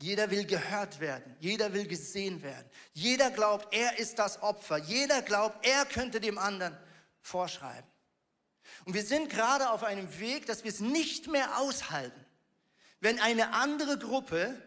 Jeder 0.00 0.30
will 0.30 0.44
gehört 0.44 1.00
werden, 1.00 1.34
jeder 1.40 1.72
will 1.72 1.86
gesehen 1.86 2.42
werden, 2.42 2.68
jeder 2.92 3.30
glaubt, 3.30 3.74
er 3.74 3.98
ist 3.98 4.18
das 4.18 4.42
Opfer, 4.42 4.76
jeder 4.76 5.22
glaubt, 5.22 5.66
er 5.66 5.86
könnte 5.86 6.20
dem 6.20 6.36
anderen 6.36 6.76
vorschreiben. 7.22 7.90
Und 8.84 8.94
wir 8.94 9.04
sind 9.04 9.30
gerade 9.30 9.70
auf 9.70 9.82
einem 9.84 10.18
Weg, 10.20 10.46
dass 10.46 10.64
wir 10.64 10.70
es 10.70 10.80
nicht 10.80 11.28
mehr 11.28 11.58
aushalten, 11.58 12.24
wenn 13.00 13.18
eine 13.20 13.52
andere 13.54 13.98
Gruppe 13.98 14.60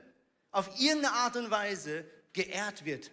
auf 0.52 0.68
irgendeine 0.80 1.14
Art 1.14 1.36
und 1.36 1.52
Weise 1.52 2.06
geehrt 2.34 2.86
wird. 2.86 3.12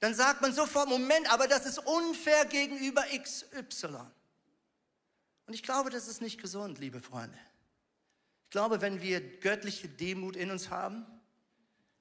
Dann 0.00 0.14
sagt 0.14 0.42
man 0.42 0.52
sofort, 0.52 0.88
Moment, 0.88 1.32
aber 1.32 1.46
das 1.46 1.64
ist 1.64 1.78
unfair 1.78 2.44
gegenüber 2.44 3.04
XY. 3.22 3.98
Und 5.46 5.54
ich 5.54 5.62
glaube, 5.62 5.90
das 5.90 6.08
ist 6.08 6.20
nicht 6.20 6.40
gesund, 6.40 6.78
liebe 6.78 7.00
Freunde. 7.00 7.38
Ich 8.44 8.50
glaube, 8.50 8.80
wenn 8.80 9.00
wir 9.00 9.20
göttliche 9.38 9.88
Demut 9.88 10.36
in 10.36 10.50
uns 10.50 10.70
haben, 10.70 11.06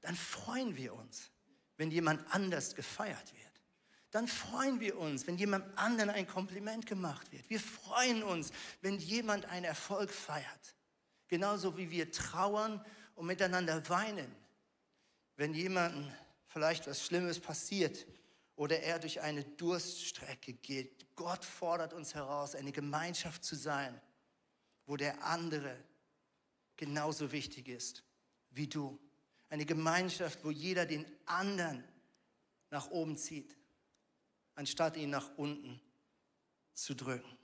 dann 0.01 0.15
freuen 0.15 0.75
wir 0.75 0.93
uns, 0.93 1.29
wenn 1.77 1.91
jemand 1.91 2.21
anders 2.33 2.75
gefeiert 2.75 3.33
wird 3.33 3.51
dann 4.11 4.27
freuen 4.27 4.79
wir 4.81 4.97
uns, 4.97 5.25
wenn 5.25 5.37
jemand 5.37 5.65
anderen 5.77 6.09
ein 6.09 6.27
Kompliment 6.27 6.85
gemacht 6.85 7.31
wird. 7.31 7.49
Wir 7.49 7.61
freuen 7.61 8.23
uns, 8.23 8.51
wenn 8.81 8.99
jemand 8.99 9.45
einen 9.45 9.65
Erfolg 9.65 10.11
feiert. 10.11 10.75
Genauso 11.29 11.77
wie 11.77 11.89
wir 11.89 12.11
trauern 12.11 12.85
und 13.15 13.25
miteinander 13.25 13.87
weinen, 13.89 14.29
wenn 15.37 15.53
jemandem 15.53 16.11
vielleicht 16.47 16.87
was 16.87 17.05
Schlimmes 17.05 17.39
passiert 17.39 18.05
oder 18.61 18.79
er 18.81 18.99
durch 18.99 19.21
eine 19.21 19.43
Durststrecke 19.43 20.53
geht. 20.53 21.15
Gott 21.15 21.43
fordert 21.43 21.93
uns 21.93 22.13
heraus, 22.13 22.53
eine 22.53 22.71
Gemeinschaft 22.71 23.43
zu 23.43 23.55
sein, 23.55 23.99
wo 24.85 24.97
der 24.97 25.23
andere 25.25 25.75
genauso 26.77 27.31
wichtig 27.31 27.67
ist 27.67 28.03
wie 28.51 28.67
du. 28.67 28.99
Eine 29.49 29.65
Gemeinschaft, 29.65 30.43
wo 30.43 30.51
jeder 30.51 30.85
den 30.85 31.05
anderen 31.25 31.83
nach 32.69 32.91
oben 32.91 33.17
zieht 33.17 33.57
anstatt 34.55 34.95
ihn 34.95 35.09
nach 35.09 35.37
unten 35.37 35.81
zu 36.73 36.93
drücken. 36.93 37.37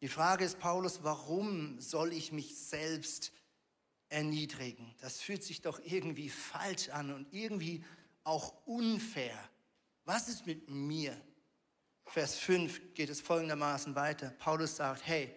Die 0.00 0.08
Frage 0.08 0.44
ist, 0.44 0.58
Paulus, 0.58 1.04
warum 1.04 1.80
soll 1.80 2.12
ich 2.12 2.32
mich 2.32 2.56
selbst 2.56 3.30
erniedrigen? 4.08 4.92
Das 5.00 5.20
fühlt 5.20 5.44
sich 5.44 5.62
doch 5.62 5.78
irgendwie 5.84 6.28
falsch 6.28 6.88
an 6.88 7.12
und 7.12 7.32
irgendwie 7.32 7.84
auch 8.24 8.66
unfair. 8.66 9.38
Was 10.04 10.28
ist 10.28 10.46
mit 10.46 10.68
mir? 10.68 11.16
Vers 12.04 12.34
5 12.36 12.94
geht 12.94 13.08
es 13.08 13.20
folgendermaßen 13.20 13.94
weiter. 13.94 14.30
Paulus 14.38 14.76
sagt, 14.76 15.06
hey, 15.06 15.32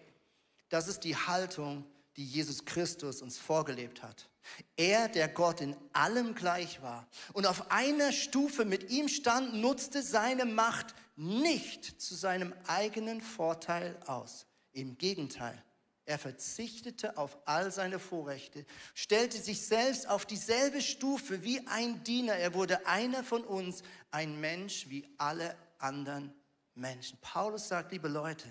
das 0.68 0.88
ist 0.88 1.00
die 1.00 1.16
Haltung, 1.16 1.86
die 2.16 2.24
Jesus 2.24 2.64
Christus 2.64 3.22
uns 3.22 3.38
vorgelebt 3.38 4.02
hat. 4.02 4.28
Er, 4.76 5.08
der 5.08 5.28
Gott 5.28 5.60
in 5.60 5.76
allem 5.92 6.34
gleich 6.34 6.82
war 6.82 7.08
und 7.32 7.46
auf 7.46 7.70
einer 7.70 8.12
Stufe 8.12 8.64
mit 8.64 8.90
ihm 8.90 9.08
stand, 9.08 9.54
nutzte 9.54 10.02
seine 10.02 10.44
Macht 10.44 10.94
nicht 11.16 12.00
zu 12.00 12.14
seinem 12.14 12.52
eigenen 12.66 13.20
Vorteil 13.20 13.98
aus. 14.06 14.46
Im 14.72 14.98
Gegenteil, 14.98 15.62
er 16.06 16.18
verzichtete 16.18 17.18
auf 17.18 17.36
all 17.46 17.72
seine 17.72 17.98
Vorrechte, 17.98 18.64
stellte 18.94 19.38
sich 19.38 19.66
selbst 19.66 20.08
auf 20.08 20.24
dieselbe 20.24 20.80
Stufe 20.80 21.42
wie 21.42 21.66
ein 21.66 22.02
Diener. 22.04 22.34
Er 22.34 22.54
wurde 22.54 22.86
einer 22.86 23.24
von 23.24 23.42
uns, 23.42 23.82
ein 24.12 24.40
Mensch 24.40 24.88
wie 24.88 25.04
alle 25.18 25.56
anderen 25.78 26.32
Menschen. 26.76 27.18
Paulus 27.20 27.68
sagt, 27.68 27.90
liebe 27.90 28.06
Leute, 28.06 28.48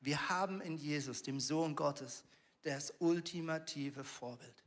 wir 0.00 0.28
haben 0.28 0.60
in 0.60 0.76
Jesus, 0.76 1.22
dem 1.22 1.40
Sohn 1.40 1.74
Gottes, 1.74 2.22
das 2.60 2.92
ultimative 2.98 4.04
Vorbild. 4.04 4.63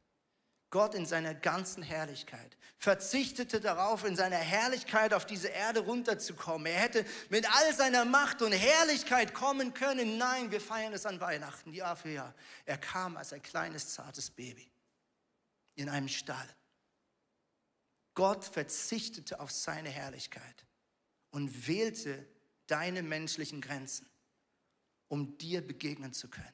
Gott 0.69 0.95
in 0.95 1.05
seiner 1.05 1.33
ganzen 1.33 1.81
Herrlichkeit, 1.81 2.57
verzichtete 2.77 3.61
darauf, 3.61 4.03
in 4.03 4.17
seiner 4.17 4.37
Herrlichkeit 4.37 5.13
auf 5.13 5.25
diese 5.25 5.47
Erde 5.47 5.79
runterzukommen. 5.79 6.67
Er 6.67 6.79
hätte 6.79 7.05
mit 7.29 7.49
all 7.49 7.73
seiner 7.73 8.03
Macht 8.03 8.41
und 8.41 8.51
Herrlichkeit 8.51 9.33
kommen 9.33 9.73
können. 9.73 10.17
Nein, 10.17 10.51
wir 10.51 10.59
feiern 10.59 10.91
es 10.91 11.05
an 11.05 11.21
Weihnachten, 11.21 11.73
Jahr 11.73 11.95
für 11.95 12.09
Jahr. 12.09 12.35
Er 12.65 12.77
kam 12.77 13.15
als 13.15 13.31
ein 13.31 13.41
kleines, 13.41 13.93
zartes 13.93 14.29
Baby 14.29 14.69
in 15.75 15.87
einem 15.87 16.09
Stall. 16.09 16.49
Gott 18.13 18.43
verzichtete 18.43 19.39
auf 19.39 19.51
seine 19.51 19.89
Herrlichkeit 19.89 20.65
und 21.31 21.67
wählte 21.67 22.27
deine 22.65 23.03
menschlichen 23.03 23.61
Grenzen, 23.61 24.09
um 25.07 25.37
dir 25.37 25.65
begegnen 25.65 26.11
zu 26.11 26.27
können, 26.27 26.53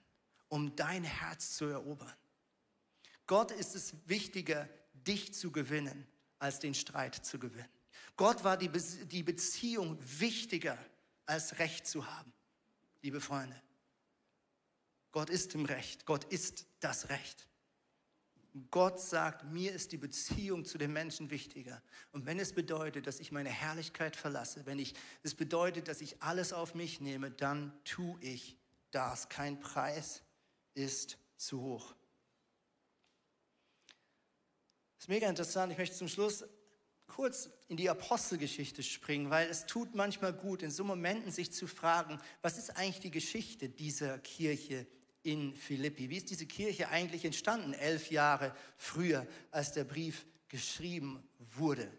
um 0.49 0.76
dein 0.76 1.03
Herz 1.03 1.55
zu 1.55 1.66
erobern. 1.66 2.14
Gott 3.28 3.51
ist 3.51 3.76
es 3.76 3.93
wichtiger, 4.05 4.67
dich 4.93 5.34
zu 5.34 5.51
gewinnen, 5.51 6.07
als 6.39 6.59
den 6.59 6.74
Streit 6.74 7.15
zu 7.15 7.39
gewinnen. 7.39 7.69
Gott 8.15 8.43
war 8.43 8.57
die, 8.57 8.69
Be 8.69 8.82
die 9.05 9.24
Beziehung 9.24 9.97
wichtiger, 10.01 10.78
als 11.26 11.59
Recht 11.59 11.88
zu 11.88 12.05
haben, 12.05 12.34
liebe 13.01 13.21
Freunde. 13.21 13.59
Gott 15.11 15.30
ist 15.30 15.55
im 15.55 15.65
Recht, 15.65 16.05
Gott 16.05 16.26
ist 16.26 16.65
das 16.80 17.09
Recht. 17.09 17.47
Gott 18.69 18.99
sagt, 18.99 19.45
mir 19.51 19.74
ist 19.74 19.91
die 19.91 19.97
Beziehung 19.97 20.63
zu 20.63 20.78
den 20.78 20.93
Menschen 20.93 21.32
wichtiger. 21.32 21.82
Und 22.11 22.28
wenn 22.28 22.39
es 22.39 22.53
bedeutet, 22.53 23.07
dass 23.07 23.19
ich 23.19 23.32
meine 23.32 23.49
Herrlichkeit 23.49 24.15
verlasse, 24.15 24.67
wenn 24.67 24.78
ich, 24.78 24.93
es 25.24 25.34
bedeutet, 25.34 25.88
dass 25.88 26.01
ich 26.01 26.21
alles 26.21 26.53
auf 26.53 26.76
mich 26.76 27.01
nehme, 27.01 27.32
dann 27.32 27.74
tue 27.84 28.19
ich 28.21 28.55
das. 28.91 29.28
Kein 29.28 29.59
Preis 29.59 30.21
ist 30.76 31.17
zu 31.36 31.61
hoch. 31.61 31.95
Das 34.92 34.92
ist 35.03 35.09
mega 35.09 35.27
interessant. 35.27 35.69
Ich 35.69 35.77
möchte 35.77 35.97
zum 35.97 36.07
Schluss 36.07 36.45
kurz 37.07 37.49
in 37.67 37.75
die 37.75 37.89
Apostelgeschichte 37.89 38.83
springen, 38.83 39.29
weil 39.29 39.49
es 39.49 39.65
tut 39.65 39.95
manchmal 39.95 40.31
gut, 40.31 40.63
in 40.63 40.71
so 40.71 40.85
Momenten 40.85 41.29
sich 41.29 41.51
zu 41.51 41.67
fragen, 41.67 42.21
was 42.41 42.57
ist 42.57 42.77
eigentlich 42.77 43.01
die 43.01 43.11
Geschichte 43.11 43.67
dieser 43.67 44.17
Kirche 44.19 44.87
in 45.21 45.55
Philippi. 45.55 46.09
Wie 46.09 46.15
ist 46.15 46.29
diese 46.29 46.45
Kirche 46.45 46.87
eigentlich 46.87 47.25
entstanden, 47.25 47.73
elf 47.73 48.11
Jahre 48.11 48.55
früher, 48.77 49.27
als 49.51 49.73
der 49.73 49.83
Brief 49.83 50.25
geschrieben 50.47 51.21
wurde? 51.37 51.91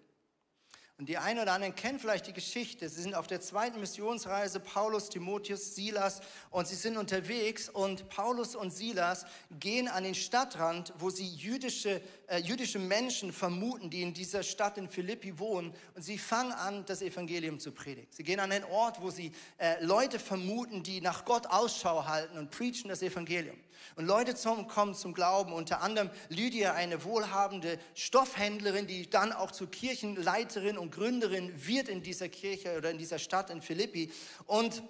Und 0.96 1.08
die 1.08 1.18
einen 1.18 1.40
oder 1.40 1.52
anderen 1.54 1.74
kennen 1.74 1.98
vielleicht 1.98 2.28
die 2.28 2.32
Geschichte. 2.32 2.88
Sie 2.88 3.02
sind 3.02 3.16
auf 3.16 3.26
der 3.26 3.40
zweiten 3.40 3.80
Missionsreise, 3.80 4.60
Paulus, 4.60 5.08
Timotheus, 5.08 5.74
Silas, 5.74 6.20
und 6.50 6.68
sie 6.68 6.76
sind 6.76 6.96
unterwegs 6.96 7.68
und 7.68 8.08
Paulus 8.10 8.54
und 8.54 8.72
Silas 8.72 9.26
gehen 9.58 9.88
an 9.88 10.04
den 10.04 10.14
Stadtrand, 10.14 10.92
wo 10.98 11.10
sie 11.10 11.26
jüdische, 11.26 12.00
äh, 12.28 12.38
jüdische 12.38 12.78
Menschen 12.78 13.32
vermuten, 13.32 13.90
die 13.90 14.02
in 14.02 14.14
dieser 14.14 14.44
Stadt 14.44 14.78
in 14.78 14.88
Philippi 14.88 15.36
wohnen, 15.40 15.74
und 15.94 16.02
sie 16.02 16.16
fangen 16.16 16.52
an, 16.52 16.86
das 16.86 17.02
Evangelium 17.02 17.58
zu 17.58 17.72
predigen. 17.72 18.06
Sie 18.12 18.22
gehen 18.22 18.38
an 18.38 18.52
einen 18.52 18.64
Ort, 18.64 19.02
wo 19.02 19.10
sie 19.10 19.32
äh, 19.58 19.82
Leute 19.84 20.20
vermuten, 20.20 20.84
die 20.84 21.00
nach 21.00 21.24
Gott 21.24 21.48
Ausschau 21.48 22.06
halten 22.06 22.38
und 22.38 22.52
preachen 22.52 22.88
das 22.88 23.02
Evangelium. 23.02 23.56
Und 23.96 24.06
Leute 24.06 24.34
zum, 24.34 24.66
kommen 24.68 24.94
zum 24.94 25.12
Glauben, 25.12 25.52
unter 25.52 25.82
anderem 25.82 26.10
Lydia, 26.28 26.72
eine 26.72 27.04
wohlhabende 27.04 27.78
Stoffhändlerin, 27.94 28.86
die 28.86 29.08
dann 29.08 29.32
auch 29.32 29.50
zur 29.50 29.70
Kirchenleiterin 29.70 30.78
und 30.84 30.90
Gründerin 30.90 31.52
wird 31.66 31.88
in 31.88 32.02
dieser 32.02 32.28
Kirche 32.28 32.76
oder 32.76 32.90
in 32.90 32.98
dieser 32.98 33.18
Stadt 33.18 33.50
in 33.50 33.62
Philippi. 33.62 34.12
Und 34.46 34.82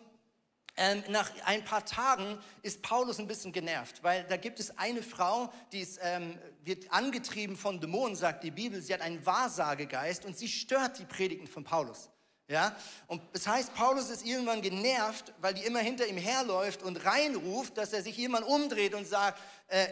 ähm, 0.76 1.04
nach 1.08 1.30
ein 1.44 1.64
paar 1.64 1.84
Tagen 1.84 2.36
ist 2.62 2.82
Paulus 2.82 3.20
ein 3.20 3.28
bisschen 3.28 3.52
genervt, 3.52 4.02
weil 4.02 4.24
da 4.24 4.36
gibt 4.36 4.58
es 4.58 4.76
eine 4.76 5.02
Frau, 5.02 5.52
die 5.70 5.80
ist, 5.80 6.00
ähm, 6.02 6.36
wird 6.64 6.92
angetrieben 6.92 7.56
von 7.56 7.80
Dämonen, 7.80 8.16
sagt 8.16 8.42
die 8.42 8.50
Bibel. 8.50 8.82
Sie 8.82 8.92
hat 8.92 9.00
einen 9.00 9.24
Wahrsagegeist 9.24 10.24
und 10.24 10.36
sie 10.36 10.48
stört 10.48 10.98
die 10.98 11.04
Predigten 11.04 11.46
von 11.46 11.62
Paulus. 11.62 12.10
Ja? 12.48 12.76
Und 13.06 13.22
das 13.32 13.46
heißt, 13.46 13.72
Paulus 13.74 14.10
ist 14.10 14.26
irgendwann 14.26 14.62
genervt, 14.62 15.32
weil 15.40 15.54
die 15.54 15.62
immer 15.62 15.78
hinter 15.78 16.08
ihm 16.08 16.18
herläuft 16.18 16.82
und 16.82 17.04
reinruft, 17.06 17.78
dass 17.78 17.92
er 17.92 18.02
sich 18.02 18.16
jemand 18.16 18.44
umdreht 18.44 18.94
und 18.94 19.06
sagt, 19.06 19.40
äh, 19.68 19.86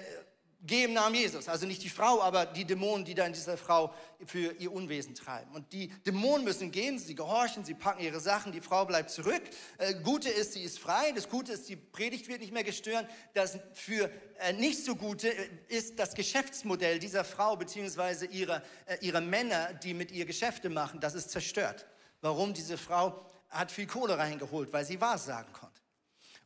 geh 0.66 0.84
im 0.84 0.92
Namen 0.92 1.14
Jesus. 1.14 1.48
Also 1.48 1.66
nicht 1.66 1.82
die 1.82 1.88
Frau, 1.88 2.22
aber 2.22 2.46
die 2.46 2.64
Dämonen, 2.64 3.04
die 3.04 3.14
da 3.14 3.26
in 3.26 3.32
dieser 3.32 3.56
Frau 3.56 3.94
für 4.24 4.52
ihr 4.58 4.72
Unwesen 4.72 5.14
treiben. 5.14 5.52
Und 5.52 5.72
die 5.72 5.88
Dämonen 6.04 6.44
müssen 6.44 6.70
gehen, 6.70 6.98
sie 6.98 7.14
gehorchen, 7.14 7.64
sie 7.64 7.74
packen 7.74 8.02
ihre 8.02 8.20
Sachen, 8.20 8.52
die 8.52 8.60
Frau 8.60 8.84
bleibt 8.84 9.10
zurück. 9.10 9.42
Äh, 9.78 9.94
Gute 10.02 10.28
ist, 10.28 10.52
sie 10.52 10.62
ist 10.62 10.78
frei. 10.78 11.12
Das 11.12 11.28
Gute 11.28 11.52
ist, 11.52 11.68
die 11.68 11.76
Predigt 11.76 12.28
wird 12.28 12.40
nicht 12.40 12.52
mehr 12.52 12.64
gestört. 12.64 13.06
Das 13.34 13.58
für 13.74 14.10
äh, 14.38 14.52
nicht 14.52 14.84
so 14.84 14.96
Gute 14.96 15.28
äh, 15.28 15.48
ist 15.68 15.98
das 15.98 16.14
Geschäftsmodell 16.14 16.98
dieser 16.98 17.24
Frau 17.24 17.56
beziehungsweise 17.56 18.26
ihrer, 18.26 18.62
ihrer 19.00 19.20
Männer, 19.20 19.72
die 19.74 19.94
mit 19.94 20.10
ihr 20.10 20.26
Geschäfte 20.26 20.68
machen, 20.68 21.00
das 21.00 21.14
ist 21.14 21.30
zerstört 21.30 21.86
warum 22.22 22.54
diese 22.54 22.78
Frau 22.78 23.26
hat 23.50 23.70
viel 23.70 23.86
Kohle 23.86 24.16
reingeholt, 24.16 24.72
weil 24.72 24.84
sie 24.86 24.98
Wahrsagen 24.98 25.52
konnte. 25.52 25.71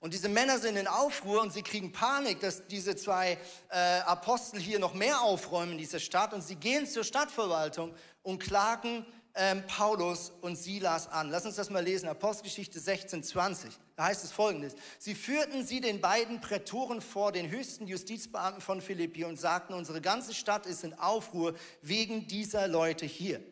Und 0.01 0.13
diese 0.13 0.29
Männer 0.29 0.59
sind 0.59 0.77
in 0.77 0.87
Aufruhr 0.87 1.41
und 1.43 1.53
sie 1.53 1.63
kriegen 1.63 1.91
Panik, 1.91 2.41
dass 2.41 2.67
diese 2.67 2.97
zwei 2.97 3.39
äh, 3.71 4.01
Apostel 4.01 4.61
hier 4.61 4.79
noch 4.79 4.95
mehr 4.95 5.23
aufräumen 5.23 5.73
in 5.73 5.79
dieser 5.79 6.01
Stadt. 6.01 6.35
Und 6.35 6.43
sie 6.43 6.57
gehen 6.57 6.87
zur 6.87 7.03
Stadtverwaltung 7.03 7.95
und 8.23 8.39
klagen 8.39 9.07
ähm, 9.35 9.63
Paulus 9.67 10.33
und 10.41 10.57
Silas 10.57 11.09
an. 11.09 11.31
Lass 11.31 11.45
uns 11.45 11.57
das 11.57 11.71
mal 11.71 11.85
lesen, 11.85 12.09
Apostelgeschichte 12.09 12.81
16, 12.81 13.23
20. 13.23 13.71
Da 13.95 14.05
heißt 14.05 14.25
es 14.25 14.33
folgendes. 14.33 14.75
Sie 14.99 15.15
führten 15.15 15.65
sie 15.65 15.81
den 15.81 16.01
beiden 16.01 16.41
Prätoren 16.41 17.01
vor, 17.01 17.33
den 17.33 17.51
höchsten 17.51 17.87
Justizbeamten 17.87 18.63
von 18.63 18.81
Philippi 18.81 19.25
und 19.25 19.39
sagten, 19.39 19.75
unsere 19.75 20.01
ganze 20.01 20.35
Stadt 20.35 20.67
ist 20.67 20.85
in 20.85 20.95
Aufruhr 20.95 21.55
wegen 21.83 22.27
dieser 22.27 22.67
Leute 22.67 23.07
hier. 23.07 23.43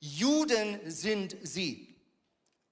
Juden 0.00 0.78
sind 0.84 1.36
sie, 1.42 1.87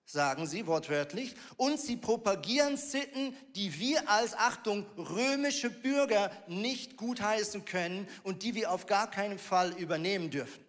sagen 0.06 0.46
sie 0.46 0.66
wortwörtlich, 0.68 1.34
und 1.56 1.80
sie 1.80 1.96
propagieren 1.96 2.76
Sitten, 2.76 3.36
die 3.56 3.78
wir 3.78 4.08
als 4.08 4.34
Achtung 4.34 4.86
römische 4.96 5.68
Bürger 5.68 6.30
nicht 6.46 6.96
gutheißen 6.96 7.64
können 7.64 8.08
und 8.22 8.42
die 8.42 8.54
wir 8.54 8.70
auf 8.70 8.86
gar 8.86 9.10
keinen 9.10 9.38
Fall 9.38 9.72
übernehmen 9.72 10.30
dürfen. 10.30 10.64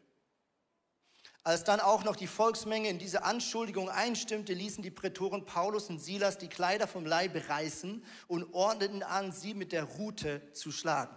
Als 1.44 1.64
dann 1.64 1.80
auch 1.80 2.04
noch 2.04 2.18
die 2.18 2.28
Volksmenge 2.28 2.90
in 2.90 3.00
diese 3.00 3.24
Anschuldigung 3.24 3.90
einstimmte, 3.90 4.54
ließen 4.54 4.84
die 4.84 4.92
Prätoren 4.92 5.46
Paulus 5.46 5.90
und 5.90 6.00
Silas 6.00 6.38
die 6.38 6.50
Kleider 6.50 6.88
vom 6.88 7.06
Leibe 7.06 7.48
reißen 7.48 8.04
und 8.28 8.54
ordneten 8.54 9.02
an, 9.02 9.32
sie 9.32 9.54
mit 9.54 9.72
der 9.72 9.86
Rute 9.86 10.42
zu 10.52 10.74
schlagen. 10.74 11.16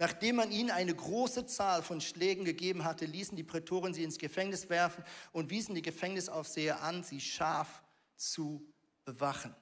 Nachdem 0.00 0.36
man 0.36 0.50
ihnen 0.50 0.70
eine 0.70 0.94
große 0.94 1.44
Zahl 1.44 1.82
von 1.82 2.00
Schlägen 2.00 2.46
gegeben 2.46 2.84
hatte, 2.84 3.04
ließen 3.04 3.36
die 3.36 3.42
Prätoren 3.42 3.92
sie 3.92 4.02
ins 4.02 4.16
Gefängnis 4.16 4.70
werfen 4.70 5.04
und 5.30 5.50
wiesen 5.50 5.74
die 5.74 5.82
Gefängnisaufseher 5.82 6.82
an, 6.82 7.04
sie 7.04 7.20
scharf 7.20 7.82
zu 8.16 8.66
bewachen. 9.04 9.54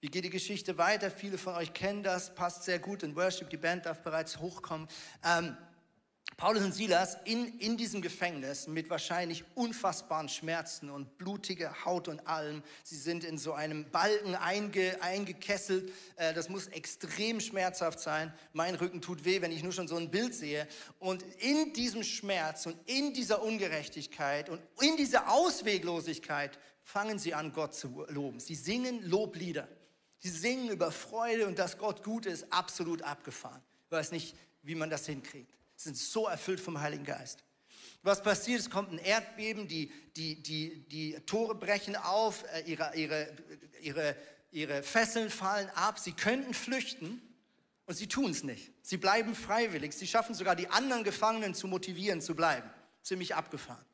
Wie 0.00 0.08
geht 0.08 0.24
die 0.24 0.30
Geschichte 0.30 0.76
weiter? 0.76 1.08
Viele 1.08 1.38
von 1.38 1.54
euch 1.54 1.72
kennen 1.72 2.02
das, 2.02 2.34
passt 2.34 2.64
sehr 2.64 2.80
gut 2.80 3.04
in 3.04 3.14
Worship, 3.14 3.48
die 3.48 3.56
Band 3.56 3.86
darf 3.86 4.02
bereits 4.02 4.40
hochkommen. 4.40 4.88
Ähm, 5.24 5.56
Paulus 6.42 6.64
und 6.64 6.74
Silas 6.74 7.18
in, 7.24 7.56
in 7.60 7.76
diesem 7.76 8.02
Gefängnis 8.02 8.66
mit 8.66 8.90
wahrscheinlich 8.90 9.44
unfassbaren 9.54 10.28
Schmerzen 10.28 10.90
und 10.90 11.16
blutiger 11.16 11.84
Haut 11.84 12.08
und 12.08 12.26
allem. 12.26 12.64
Sie 12.82 12.96
sind 12.96 13.22
in 13.22 13.38
so 13.38 13.52
einem 13.52 13.88
Balken 13.92 14.34
einge, 14.34 15.00
eingekesselt. 15.00 15.92
Äh, 16.16 16.34
das 16.34 16.48
muss 16.48 16.66
extrem 16.66 17.38
schmerzhaft 17.38 18.00
sein. 18.00 18.34
Mein 18.54 18.74
Rücken 18.74 19.00
tut 19.00 19.24
weh, 19.24 19.40
wenn 19.40 19.52
ich 19.52 19.62
nur 19.62 19.70
schon 19.70 19.86
so 19.86 19.94
ein 19.94 20.10
Bild 20.10 20.34
sehe. 20.34 20.66
Und 20.98 21.22
in 21.38 21.74
diesem 21.74 22.02
Schmerz 22.02 22.66
und 22.66 22.76
in 22.86 23.14
dieser 23.14 23.40
Ungerechtigkeit 23.40 24.48
und 24.48 24.60
in 24.80 24.96
dieser 24.96 25.30
Ausweglosigkeit 25.30 26.58
fangen 26.80 27.20
sie 27.20 27.34
an, 27.34 27.52
Gott 27.52 27.72
zu 27.76 28.04
loben. 28.08 28.40
Sie 28.40 28.56
singen 28.56 29.08
Loblieder. 29.08 29.68
Sie 30.18 30.30
singen 30.30 30.70
über 30.70 30.90
Freude 30.90 31.46
und 31.46 31.60
dass 31.60 31.78
Gott 31.78 32.02
gut 32.02 32.26
ist, 32.26 32.52
absolut 32.52 33.02
abgefahren. 33.02 33.62
Ich 33.86 33.92
weiß 33.92 34.10
nicht, 34.10 34.34
wie 34.64 34.74
man 34.74 34.90
das 34.90 35.06
hinkriegt 35.06 35.61
sind 35.84 35.96
so 35.96 36.26
erfüllt 36.26 36.60
vom 36.60 36.80
Heiligen 36.80 37.04
Geist. 37.04 37.44
Was 38.02 38.22
passiert? 38.22 38.60
Es 38.60 38.70
kommt 38.70 38.90
ein 38.92 38.98
Erdbeben, 38.98 39.68
die, 39.68 39.92
die, 40.16 40.42
die, 40.42 40.88
die 40.88 41.20
Tore 41.26 41.54
brechen 41.54 41.94
auf, 41.96 42.44
äh, 42.52 42.62
ihre, 42.62 42.94
ihre, 42.96 43.28
ihre, 43.80 44.16
ihre 44.50 44.82
Fesseln 44.82 45.30
fallen 45.30 45.70
ab. 45.70 45.98
Sie 45.98 46.12
könnten 46.12 46.52
flüchten 46.52 47.22
und 47.86 47.94
sie 47.94 48.08
tun 48.08 48.30
es 48.32 48.42
nicht. 48.42 48.72
Sie 48.82 48.96
bleiben 48.96 49.34
freiwillig. 49.34 49.92
Sie 49.92 50.08
schaffen 50.08 50.34
sogar 50.34 50.56
die 50.56 50.68
anderen 50.68 51.04
Gefangenen 51.04 51.54
zu 51.54 51.68
motivieren, 51.68 52.20
zu 52.20 52.34
bleiben. 52.34 52.68
Ziemlich 53.02 53.34
abgefahren. 53.34 53.84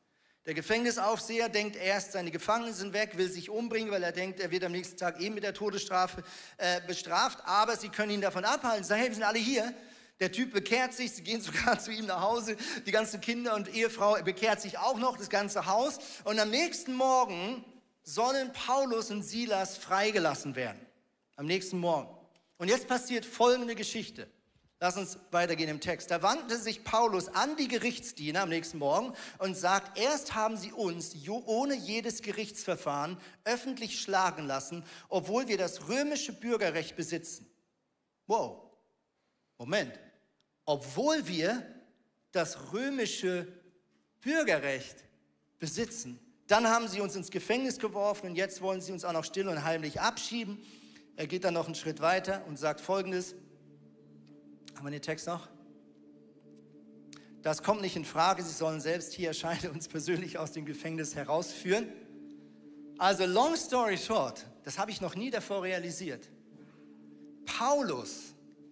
Der 0.46 0.54
Gefängnisaufseher 0.54 1.50
denkt 1.50 1.76
erst, 1.76 2.12
seine 2.12 2.30
Gefangenen 2.30 2.72
sind 2.72 2.94
weg, 2.94 3.18
will 3.18 3.30
sich 3.30 3.50
umbringen, 3.50 3.90
weil 3.90 4.02
er 4.02 4.12
denkt, 4.12 4.40
er 4.40 4.50
wird 4.50 4.64
am 4.64 4.72
nächsten 4.72 4.96
Tag 4.96 5.20
eben 5.20 5.34
mit 5.34 5.44
der 5.44 5.52
Todesstrafe 5.52 6.22
äh, 6.56 6.80
bestraft. 6.86 7.40
Aber 7.44 7.76
sie 7.76 7.90
können 7.90 8.12
ihn 8.12 8.22
davon 8.22 8.46
abhalten. 8.46 8.82
Sagen, 8.84 9.02
hey, 9.02 9.10
wir 9.10 9.14
sind 9.14 9.24
alle 9.24 9.38
hier. 9.38 9.74
Der 10.20 10.32
Typ 10.32 10.52
bekehrt 10.52 10.94
sich, 10.94 11.12
sie 11.12 11.22
gehen 11.22 11.40
sogar 11.40 11.78
zu 11.78 11.92
ihm 11.92 12.06
nach 12.06 12.20
Hause, 12.20 12.56
die 12.86 12.90
ganzen 12.90 13.20
Kinder 13.20 13.54
und 13.54 13.72
Ehefrau 13.74 14.20
bekehrt 14.22 14.60
sich 14.60 14.78
auch 14.78 14.98
noch, 14.98 15.16
das 15.16 15.30
ganze 15.30 15.66
Haus. 15.66 15.98
Und 16.24 16.38
am 16.38 16.50
nächsten 16.50 16.94
Morgen 16.94 17.64
sollen 18.02 18.52
Paulus 18.52 19.10
und 19.10 19.22
Silas 19.22 19.76
freigelassen 19.76 20.56
werden. 20.56 20.84
Am 21.36 21.46
nächsten 21.46 21.78
Morgen. 21.78 22.16
Und 22.56 22.68
jetzt 22.68 22.88
passiert 22.88 23.24
folgende 23.24 23.76
Geschichte. 23.76 24.28
Lass 24.80 24.96
uns 24.96 25.18
weitergehen 25.32 25.68
im 25.68 25.80
Text. 25.80 26.10
Da 26.10 26.22
wandte 26.22 26.56
sich 26.56 26.84
Paulus 26.84 27.28
an 27.28 27.56
die 27.56 27.68
Gerichtsdiener 27.68 28.42
am 28.42 28.48
nächsten 28.48 28.78
Morgen 28.78 29.12
und 29.38 29.56
sagt, 29.56 29.98
erst 29.98 30.34
haben 30.34 30.56
sie 30.56 30.72
uns 30.72 31.16
ohne 31.26 31.74
jedes 31.74 32.22
Gerichtsverfahren 32.22 33.18
öffentlich 33.44 34.00
schlagen 34.00 34.46
lassen, 34.46 34.84
obwohl 35.08 35.48
wir 35.48 35.58
das 35.58 35.88
römische 35.88 36.32
Bürgerrecht 36.32 36.94
besitzen. 36.94 37.50
Wow. 38.26 38.62
Moment 39.58 39.98
obwohl 40.68 41.26
wir 41.26 41.62
das 42.30 42.74
römische 42.74 43.48
Bürgerrecht 44.20 45.02
besitzen. 45.58 46.20
Dann 46.46 46.68
haben 46.68 46.88
sie 46.88 47.00
uns 47.00 47.16
ins 47.16 47.30
Gefängnis 47.30 47.78
geworfen 47.78 48.28
und 48.28 48.36
jetzt 48.36 48.60
wollen 48.60 48.82
sie 48.82 48.92
uns 48.92 49.02
auch 49.02 49.14
noch 49.14 49.24
still 49.24 49.48
und 49.48 49.64
heimlich 49.64 49.98
abschieben. 49.98 50.62
Er 51.16 51.26
geht 51.26 51.44
dann 51.44 51.54
noch 51.54 51.64
einen 51.64 51.74
Schritt 51.74 52.00
weiter 52.00 52.44
und 52.46 52.58
sagt 52.58 52.82
folgendes. 52.82 53.34
Haben 54.76 54.84
wir 54.86 54.90
den 54.90 55.00
Text 55.00 55.26
noch? 55.26 55.48
Das 57.40 57.62
kommt 57.62 57.80
nicht 57.80 57.96
in 57.96 58.04
Frage. 58.04 58.42
Sie 58.42 58.52
sollen 58.52 58.82
selbst 58.82 59.14
hier 59.14 59.28
erscheinen, 59.28 59.70
uns 59.70 59.88
persönlich 59.88 60.36
aus 60.36 60.52
dem 60.52 60.66
Gefängnis 60.66 61.14
herausführen. 61.14 61.88
Also, 62.98 63.24
long 63.24 63.56
story 63.56 63.96
short, 63.96 64.44
das 64.64 64.78
habe 64.78 64.90
ich 64.90 65.00
noch 65.00 65.14
nie 65.14 65.30
davor 65.30 65.62
realisiert. 65.62 66.28
Paulus 67.46 68.27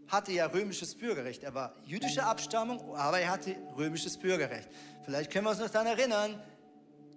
hatte 0.09 0.33
ja 0.33 0.47
römisches 0.47 0.95
Bürgerrecht. 0.95 1.43
Er 1.43 1.55
war 1.55 1.75
jüdischer 1.85 2.27
Abstammung, 2.27 2.95
aber 2.97 3.21
er 3.21 3.31
hatte 3.31 3.57
römisches 3.77 4.17
Bürgerrecht. 4.17 4.69
Vielleicht 5.05 5.31
können 5.31 5.45
wir 5.47 5.51
uns 5.51 5.59
noch 5.59 5.71
daran 5.71 5.87
erinnern, 5.87 6.43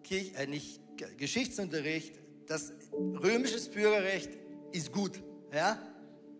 Kirch, 0.03 0.33
äh, 0.35 0.47
nicht 0.47 0.79
Geschichtsunterricht, 1.17 2.15
das 2.47 2.73
römisches 2.91 3.69
Bürgerrecht 3.69 4.31
ist 4.71 4.91
gut. 4.91 5.21
Ja? 5.53 5.77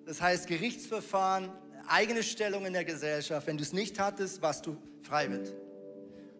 Das 0.06 0.22
heißt 0.22 0.48
Gerichtsverfahren, 0.48 1.52
eigene 1.88 2.24
Stellung 2.24 2.66
in 2.66 2.74
der 2.74 2.86
Gesellschaft. 2.86 3.48
Wenn 3.48 3.58
du 3.58 3.64
es 3.64 3.74
nicht 3.74 4.00
hattest, 4.00 4.42
warst 4.42 4.66
du 4.66 4.78
freiwillig. 5.02 5.54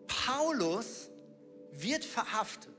Paulus 0.08 1.10
wird 1.72 2.04
verhaftet. 2.04 2.74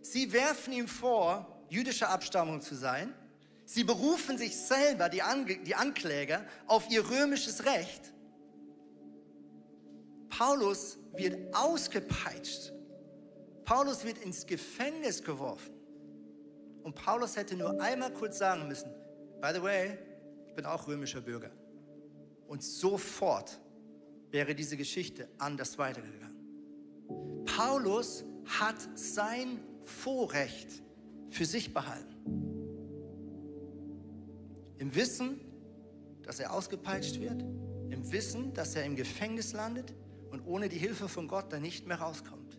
Sie 0.00 0.32
werfen 0.32 0.72
ihm 0.72 0.88
vor, 0.88 1.64
jüdischer 1.68 2.08
Abstammung 2.08 2.60
zu 2.62 2.74
sein. 2.74 3.14
Sie 3.72 3.84
berufen 3.84 4.36
sich 4.36 4.56
selber, 4.56 5.08
die, 5.08 5.22
Ange 5.22 5.58
die 5.58 5.76
Ankläger, 5.76 6.44
auf 6.66 6.90
ihr 6.90 7.08
römisches 7.08 7.64
Recht. 7.64 8.12
Paulus 10.28 10.98
wird 11.12 11.54
ausgepeitscht. 11.54 12.72
Paulus 13.64 14.04
wird 14.04 14.18
ins 14.18 14.44
Gefängnis 14.44 15.22
geworfen. 15.22 15.72
Und 16.82 16.96
Paulus 16.96 17.36
hätte 17.36 17.54
nur 17.54 17.80
einmal 17.80 18.12
kurz 18.12 18.38
sagen 18.38 18.66
müssen, 18.66 18.90
by 19.40 19.50
the 19.54 19.62
way, 19.62 19.96
ich 20.48 20.54
bin 20.56 20.66
auch 20.66 20.88
römischer 20.88 21.20
Bürger. 21.20 21.52
Und 22.48 22.64
sofort 22.64 23.60
wäre 24.32 24.56
diese 24.56 24.76
Geschichte 24.76 25.28
anders 25.38 25.78
weitergegangen. 25.78 27.44
Paulus 27.44 28.24
hat 28.46 28.80
sein 28.96 29.60
Vorrecht 29.84 30.82
für 31.28 31.44
sich 31.44 31.72
behalten. 31.72 32.59
Im 34.80 34.94
Wissen, 34.94 35.38
dass 36.22 36.40
er 36.40 36.54
ausgepeitscht 36.54 37.20
wird, 37.20 37.42
im 37.90 38.10
Wissen, 38.12 38.54
dass 38.54 38.74
er 38.74 38.84
im 38.84 38.96
Gefängnis 38.96 39.52
landet 39.52 39.92
und 40.30 40.40
ohne 40.46 40.70
die 40.70 40.78
Hilfe 40.78 41.06
von 41.06 41.28
Gott 41.28 41.52
dann 41.52 41.60
nicht 41.60 41.86
mehr 41.86 42.00
rauskommt. 42.00 42.58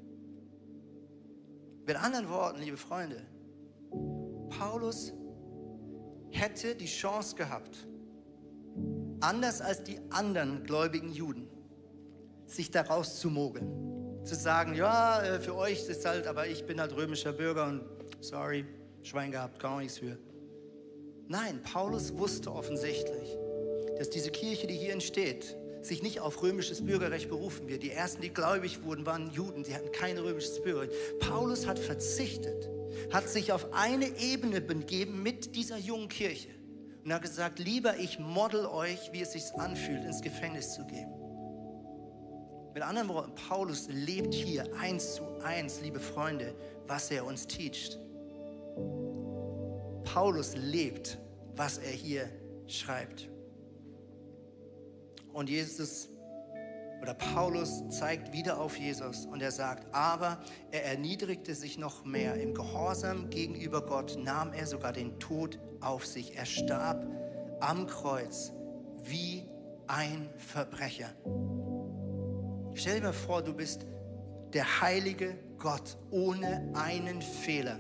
Mit 1.88 1.96
anderen 1.96 2.30
Worten, 2.30 2.62
liebe 2.62 2.78
Freunde, 2.78 3.26
Paulus 4.50 5.14
hätte 6.30 6.76
die 6.76 6.86
Chance 6.86 7.36
gehabt, 7.36 7.88
anders 9.20 9.60
als 9.60 9.84
die 9.84 10.00
anderen 10.12 10.64
gläubigen 10.64 11.12
Juden, 11.12 11.48
sich 12.46 12.70
daraus 12.70 13.20
zu 13.20 13.32
mogeln. 13.32 14.24
Zu 14.26 14.36
sagen, 14.36 14.76
ja, 14.76 15.24
äh, 15.24 15.40
für 15.40 15.56
euch 15.56 15.80
ist 15.80 15.90
es 15.90 16.06
halt, 16.06 16.28
aber 16.28 16.46
ich 16.46 16.68
bin 16.68 16.80
halt 16.80 16.96
römischer 16.96 17.34
Bürger 17.34 17.66
und 17.66 17.84
sorry, 18.20 18.64
Schwein 19.02 19.32
gehabt, 19.32 19.60
gar 19.60 19.80
nichts 19.80 19.98
für. 19.98 20.20
Nein, 21.32 21.62
Paulus 21.64 22.18
wusste 22.18 22.54
offensichtlich, 22.54 23.38
dass 23.98 24.10
diese 24.10 24.32
Kirche, 24.32 24.68
die 24.68 24.76
hier 24.76 24.92
entsteht, 24.92 25.56
sich 25.82 26.04
nicht 26.04 26.20
auf 26.20 26.44
römisches 26.44 26.86
Bürgerrecht 26.86 27.30
berufen 27.30 27.70
wird. 27.70 27.84
Die 27.84 27.92
ersten, 27.92 28.22
die 28.22 28.34
gläubig 28.34 28.84
wurden, 28.84 29.06
waren 29.06 29.32
Juden, 29.32 29.64
sie 29.64 29.74
hatten 29.74 29.94
kein 29.94 30.18
römisches 30.18 30.62
Bürgerrecht. 30.62 30.92
Paulus 31.22 31.68
hat 31.68 31.80
verzichtet, 31.80 32.70
hat 33.14 33.30
sich 33.30 33.54
auf 33.54 33.72
eine 33.72 34.08
Ebene 34.20 34.60
begeben 34.60 35.24
mit 35.24 35.56
dieser 35.56 35.78
jungen 35.78 36.10
Kirche 36.10 36.50
und 37.06 37.14
hat 37.14 37.22
gesagt, 37.22 37.60
lieber 37.60 37.96
ich 37.96 38.20
model 38.20 38.66
euch, 38.66 39.14
wie 39.14 39.22
es 39.22 39.32
sich 39.32 39.44
anfühlt, 39.56 40.04
ins 40.04 40.22
Gefängnis 40.22 40.74
zu 40.74 40.86
gehen. 40.86 41.14
Mit 42.74 42.84
anderen 42.84 43.08
Worten, 43.08 43.36
Paulus 43.36 43.88
lebt 43.90 44.34
hier 44.34 44.66
eins 44.82 45.16
zu 45.16 45.24
eins, 45.46 45.80
liebe 45.80 46.02
Freunde, 46.02 46.54
was 46.88 47.10
er 47.10 47.26
uns 47.26 47.48
teacht. 47.48 47.98
Paulus 50.04 50.56
lebt, 50.56 51.18
was 51.56 51.78
er 51.78 51.92
hier 51.92 52.30
schreibt. 52.68 53.30
Und 55.34 55.50
Jesus 55.50 56.10
oder 57.02 57.14
Paulus 57.16 57.84
zeigt 57.90 58.32
wieder 58.32 58.60
auf 58.60 58.78
Jesus 58.78 59.26
und 59.26 59.42
er 59.42 59.52
sagt, 59.52 59.94
aber 59.94 60.40
er 60.70 60.86
erniedrigte 60.86 61.56
sich 61.56 61.80
noch 61.80 62.06
mehr. 62.06 62.36
Im 62.36 62.54
Gehorsam 62.54 63.30
gegenüber 63.30 63.82
Gott 63.82 64.18
nahm 64.20 64.54
er 64.54 64.68
sogar 64.68 64.94
den 64.94 65.20
Tod 65.20 65.58
auf 65.80 66.06
sich. 66.06 66.38
Er 66.38 66.46
starb 66.46 67.08
am 67.60 67.88
Kreuz 67.88 68.52
wie 69.04 69.48
ein 69.88 70.30
Verbrecher. 70.38 71.10
Stell 72.76 73.00
dir 73.00 73.08
mal 73.08 73.14
vor, 73.14 73.42
du 73.42 73.54
bist 73.54 73.86
der 74.54 74.82
heilige 74.82 75.38
Gott 75.58 75.98
ohne 76.12 76.72
einen 76.76 77.22
Fehler. 77.22 77.80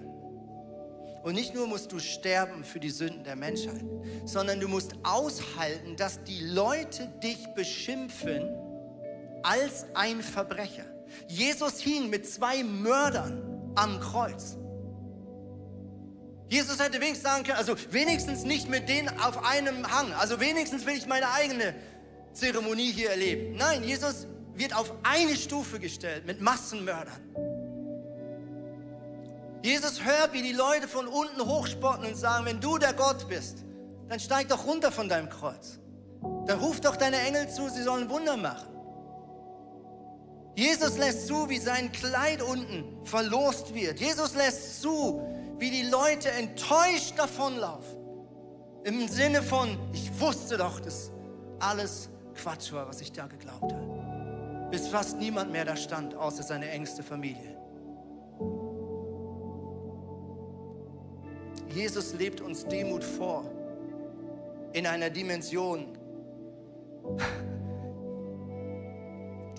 Und 1.23 1.35
nicht 1.35 1.53
nur 1.53 1.67
musst 1.67 1.91
du 1.91 1.99
sterben 1.99 2.63
für 2.63 2.79
die 2.79 2.89
Sünden 2.89 3.23
der 3.23 3.35
Menschheit, 3.35 3.83
sondern 4.25 4.59
du 4.59 4.67
musst 4.67 4.93
aushalten, 5.03 5.95
dass 5.95 6.23
die 6.23 6.41
Leute 6.41 7.07
dich 7.23 7.47
beschimpfen 7.53 8.49
als 9.43 9.85
ein 9.93 10.21
Verbrecher. 10.21 10.85
Jesus 11.27 11.79
hing 11.79 12.09
mit 12.09 12.27
zwei 12.27 12.63
Mördern 12.63 13.71
am 13.75 13.99
Kreuz. 13.99 14.57
Jesus 16.47 16.79
hätte 16.79 16.99
wenigstens 16.99 17.23
sagen 17.23 17.43
können, 17.43 17.57
also 17.57 17.75
wenigstens 17.91 18.43
nicht 18.43 18.67
mit 18.67 18.89
denen 18.89 19.09
auf 19.19 19.45
einem 19.45 19.89
Hang, 19.89 20.11
also 20.13 20.39
wenigstens 20.39 20.85
will 20.85 20.95
ich 20.95 21.07
meine 21.07 21.31
eigene 21.31 21.73
Zeremonie 22.33 22.91
hier 22.91 23.11
erleben. 23.11 23.55
Nein, 23.55 23.83
Jesus 23.83 24.27
wird 24.53 24.75
auf 24.75 24.93
eine 25.03 25.35
Stufe 25.35 25.79
gestellt 25.79 26.25
mit 26.25 26.41
Massenmördern. 26.41 27.50
Jesus 29.63 30.03
hört, 30.03 30.33
wie 30.33 30.41
die 30.41 30.53
Leute 30.53 30.87
von 30.87 31.07
unten 31.07 31.45
hochspotten 31.45 32.05
und 32.05 32.17
sagen, 32.17 32.45
wenn 32.45 32.59
du 32.59 32.77
der 32.77 32.93
Gott 32.93 33.27
bist, 33.29 33.63
dann 34.09 34.19
steig 34.19 34.49
doch 34.49 34.65
runter 34.65 34.91
von 34.91 35.07
deinem 35.07 35.29
Kreuz. 35.29 35.79
Dann 36.47 36.59
ruf 36.59 36.81
doch 36.81 36.95
deine 36.95 37.19
Engel 37.19 37.47
zu, 37.49 37.69
sie 37.69 37.83
sollen 37.83 38.09
Wunder 38.09 38.37
machen. 38.37 38.67
Jesus 40.55 40.97
lässt 40.97 41.27
zu, 41.27 41.47
wie 41.49 41.59
sein 41.59 41.91
Kleid 41.91 42.41
unten 42.41 43.05
verlost 43.05 43.73
wird. 43.73 43.99
Jesus 43.99 44.35
lässt 44.35 44.81
zu, 44.81 45.21
wie 45.57 45.69
die 45.69 45.83
Leute 45.83 46.29
enttäuscht 46.31 47.13
davonlaufen. 47.17 47.97
Im 48.83 49.07
Sinne 49.07 49.43
von, 49.43 49.77
ich 49.93 50.19
wusste 50.19 50.57
doch, 50.57 50.79
dass 50.79 51.11
alles 51.59 52.09
Quatsch 52.33 52.73
war, 52.73 52.87
was 52.87 52.99
ich 53.01 53.11
da 53.11 53.27
geglaubt 53.27 53.71
habe. 53.71 54.69
Bis 54.71 54.87
fast 54.87 55.17
niemand 55.17 55.51
mehr 55.51 55.65
da 55.65 55.75
stand, 55.75 56.15
außer 56.15 56.43
seine 56.43 56.69
engste 56.69 57.03
Familie. 57.03 57.60
Jesus 61.73 62.13
lebt 62.13 62.41
uns 62.41 62.65
Demut 62.65 63.03
vor 63.03 63.43
in 64.73 64.85
einer 64.87 65.09
Dimension, 65.09 65.97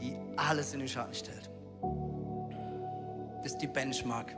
die 0.01 0.17
alles 0.37 0.73
in 0.73 0.81
den 0.81 0.89
Schatten 0.89 1.15
stellt. 1.15 1.51
Das 3.43 3.53
ist 3.53 3.59
die 3.59 3.67
Benchmark. 3.67 4.37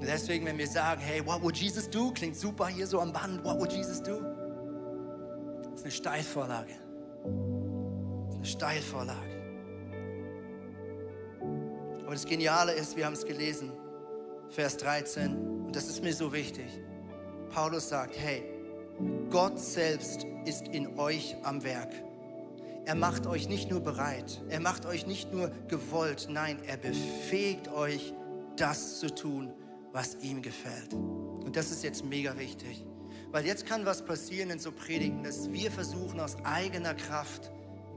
Deswegen, 0.00 0.46
wenn 0.46 0.58
wir 0.58 0.66
sagen, 0.66 1.00
hey, 1.00 1.24
what 1.24 1.42
would 1.42 1.56
Jesus 1.56 1.88
do? 1.88 2.10
Klingt 2.10 2.34
super 2.34 2.66
hier 2.66 2.86
so 2.86 3.00
am 3.00 3.12
Band. 3.12 3.44
What 3.44 3.60
would 3.60 3.72
Jesus 3.72 4.02
do? 4.02 4.20
Das 5.62 5.74
ist 5.74 5.82
eine 5.84 5.90
Steilvorlage. 5.92 6.72
Das 8.24 8.30
ist 8.30 8.36
eine 8.36 8.44
Steilvorlage. 8.46 9.40
Aber 12.02 12.12
das 12.12 12.24
Geniale 12.24 12.72
ist, 12.72 12.96
wir 12.96 13.06
haben 13.06 13.12
es 13.12 13.24
gelesen, 13.24 13.70
Vers 14.48 14.78
13, 14.78 15.49
und 15.70 15.76
das 15.76 15.86
ist 15.86 16.02
mir 16.02 16.12
so 16.12 16.32
wichtig. 16.32 16.66
Paulus 17.54 17.90
sagt, 17.90 18.18
hey, 18.18 18.42
Gott 19.30 19.56
selbst 19.60 20.26
ist 20.44 20.66
in 20.66 20.98
euch 20.98 21.36
am 21.44 21.62
Werk. 21.62 21.92
Er 22.86 22.96
macht 22.96 23.28
euch 23.28 23.48
nicht 23.48 23.70
nur 23.70 23.78
bereit, 23.78 24.42
er 24.48 24.58
macht 24.58 24.84
euch 24.84 25.06
nicht 25.06 25.32
nur 25.32 25.52
gewollt, 25.68 26.26
nein, 26.28 26.58
er 26.66 26.76
befähigt 26.76 27.68
euch, 27.68 28.12
das 28.56 28.98
zu 28.98 29.14
tun, 29.14 29.52
was 29.92 30.16
ihm 30.22 30.42
gefällt. 30.42 30.92
Und 30.92 31.54
das 31.54 31.70
ist 31.70 31.84
jetzt 31.84 32.04
mega 32.04 32.36
wichtig, 32.36 32.84
weil 33.30 33.46
jetzt 33.46 33.64
kann 33.64 33.86
was 33.86 34.04
passieren 34.04 34.50
in 34.50 34.58
so 34.58 34.72
Predigten, 34.72 35.22
dass 35.22 35.52
wir 35.52 35.70
versuchen 35.70 36.18
aus 36.18 36.36
eigener 36.42 36.94
Kraft 36.94 37.52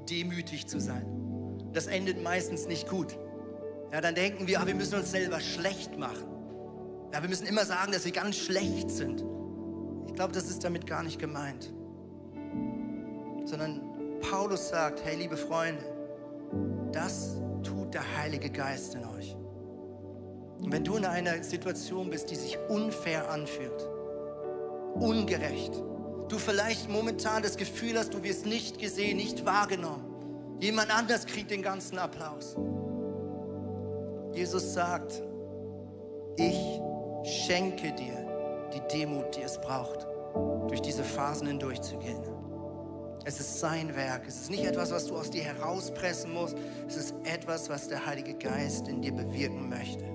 demütig 0.07 0.67
zu 0.67 0.79
sein. 0.79 1.71
Das 1.73 1.87
endet 1.87 2.21
meistens 2.21 2.67
nicht 2.67 2.87
gut. 2.87 3.17
Ja, 3.91 3.99
dann 3.99 4.13
denken 4.13 4.45
wir, 4.45 4.61
ah, 4.61 4.67
wir 4.67 4.75
müssen 4.75 4.99
uns 4.99 5.09
selber 5.09 5.39
schlecht 5.39 5.97
machen. 5.97 6.32
Ja, 7.13 7.21
wir 7.21 7.29
müssen 7.29 7.45
immer 7.45 7.63
sagen, 7.63 7.91
dass 7.91 8.05
wir 8.05 8.11
ganz 8.11 8.37
schlecht 8.37 8.89
sind. 8.89 9.23
Ich 10.07 10.15
glaube, 10.15 10.33
das 10.33 10.49
ist 10.49 10.63
damit 10.63 10.87
gar 10.87 11.03
nicht 11.03 11.19
gemeint. 11.19 11.71
Sondern 13.45 13.81
Paulus 14.19 14.69
sagt, 14.69 15.05
hey 15.05 15.15
liebe 15.15 15.37
Freunde, 15.37 15.83
Das 16.91 17.37
tut 17.63 17.93
der 17.93 18.03
Heilige 18.17 18.49
Geist 18.49 18.95
in 18.95 19.05
euch. 19.05 19.35
Und 20.59 20.71
wenn 20.71 20.83
du 20.83 20.95
in 20.95 21.05
einer 21.05 21.43
Situation 21.43 22.09
bist, 22.09 22.31
die 22.31 22.35
sich 22.35 22.57
unfair 22.69 23.29
anfühlt, 23.29 23.87
ungerecht, 24.95 25.73
du 26.29 26.37
vielleicht 26.39 26.89
momentan 26.89 27.43
das 27.43 27.57
Gefühl 27.57 27.97
hast, 27.97 28.13
du 28.13 28.23
wirst 28.23 28.47
nicht 28.47 28.79
gesehen, 28.79 29.17
nicht 29.17 29.45
wahrgenommen, 29.45 30.03
jemand 30.59 30.95
anders 30.95 31.27
kriegt 31.27 31.51
den 31.51 31.61
ganzen 31.61 31.99
Applaus. 31.99 32.55
Jesus 34.33 34.73
sagt, 34.73 35.21
ich 36.37 36.81
schenke 37.23 37.91
dir 37.93 38.69
die 38.73 38.81
Demut, 38.93 39.35
die 39.35 39.41
es 39.41 39.59
braucht, 39.59 40.07
durch 40.67 40.81
diese 40.81 41.03
Phasen 41.03 41.47
hindurchzugehen. 41.47 42.21
Es 43.25 43.39
ist 43.39 43.59
sein 43.59 43.95
Werk. 43.95 44.27
Es 44.27 44.41
ist 44.41 44.49
nicht 44.49 44.65
etwas, 44.65 44.91
was 44.91 45.07
du 45.07 45.15
aus 45.15 45.29
dir 45.29 45.43
herauspressen 45.43 46.33
musst. 46.33 46.57
Es 46.87 46.97
ist 46.97 47.15
etwas, 47.23 47.69
was 47.69 47.87
der 47.87 48.05
Heilige 48.05 48.33
Geist 48.33 48.87
in 48.89 49.01
dir 49.01 49.13
bewirken 49.13 49.69
möchte. 49.69 50.12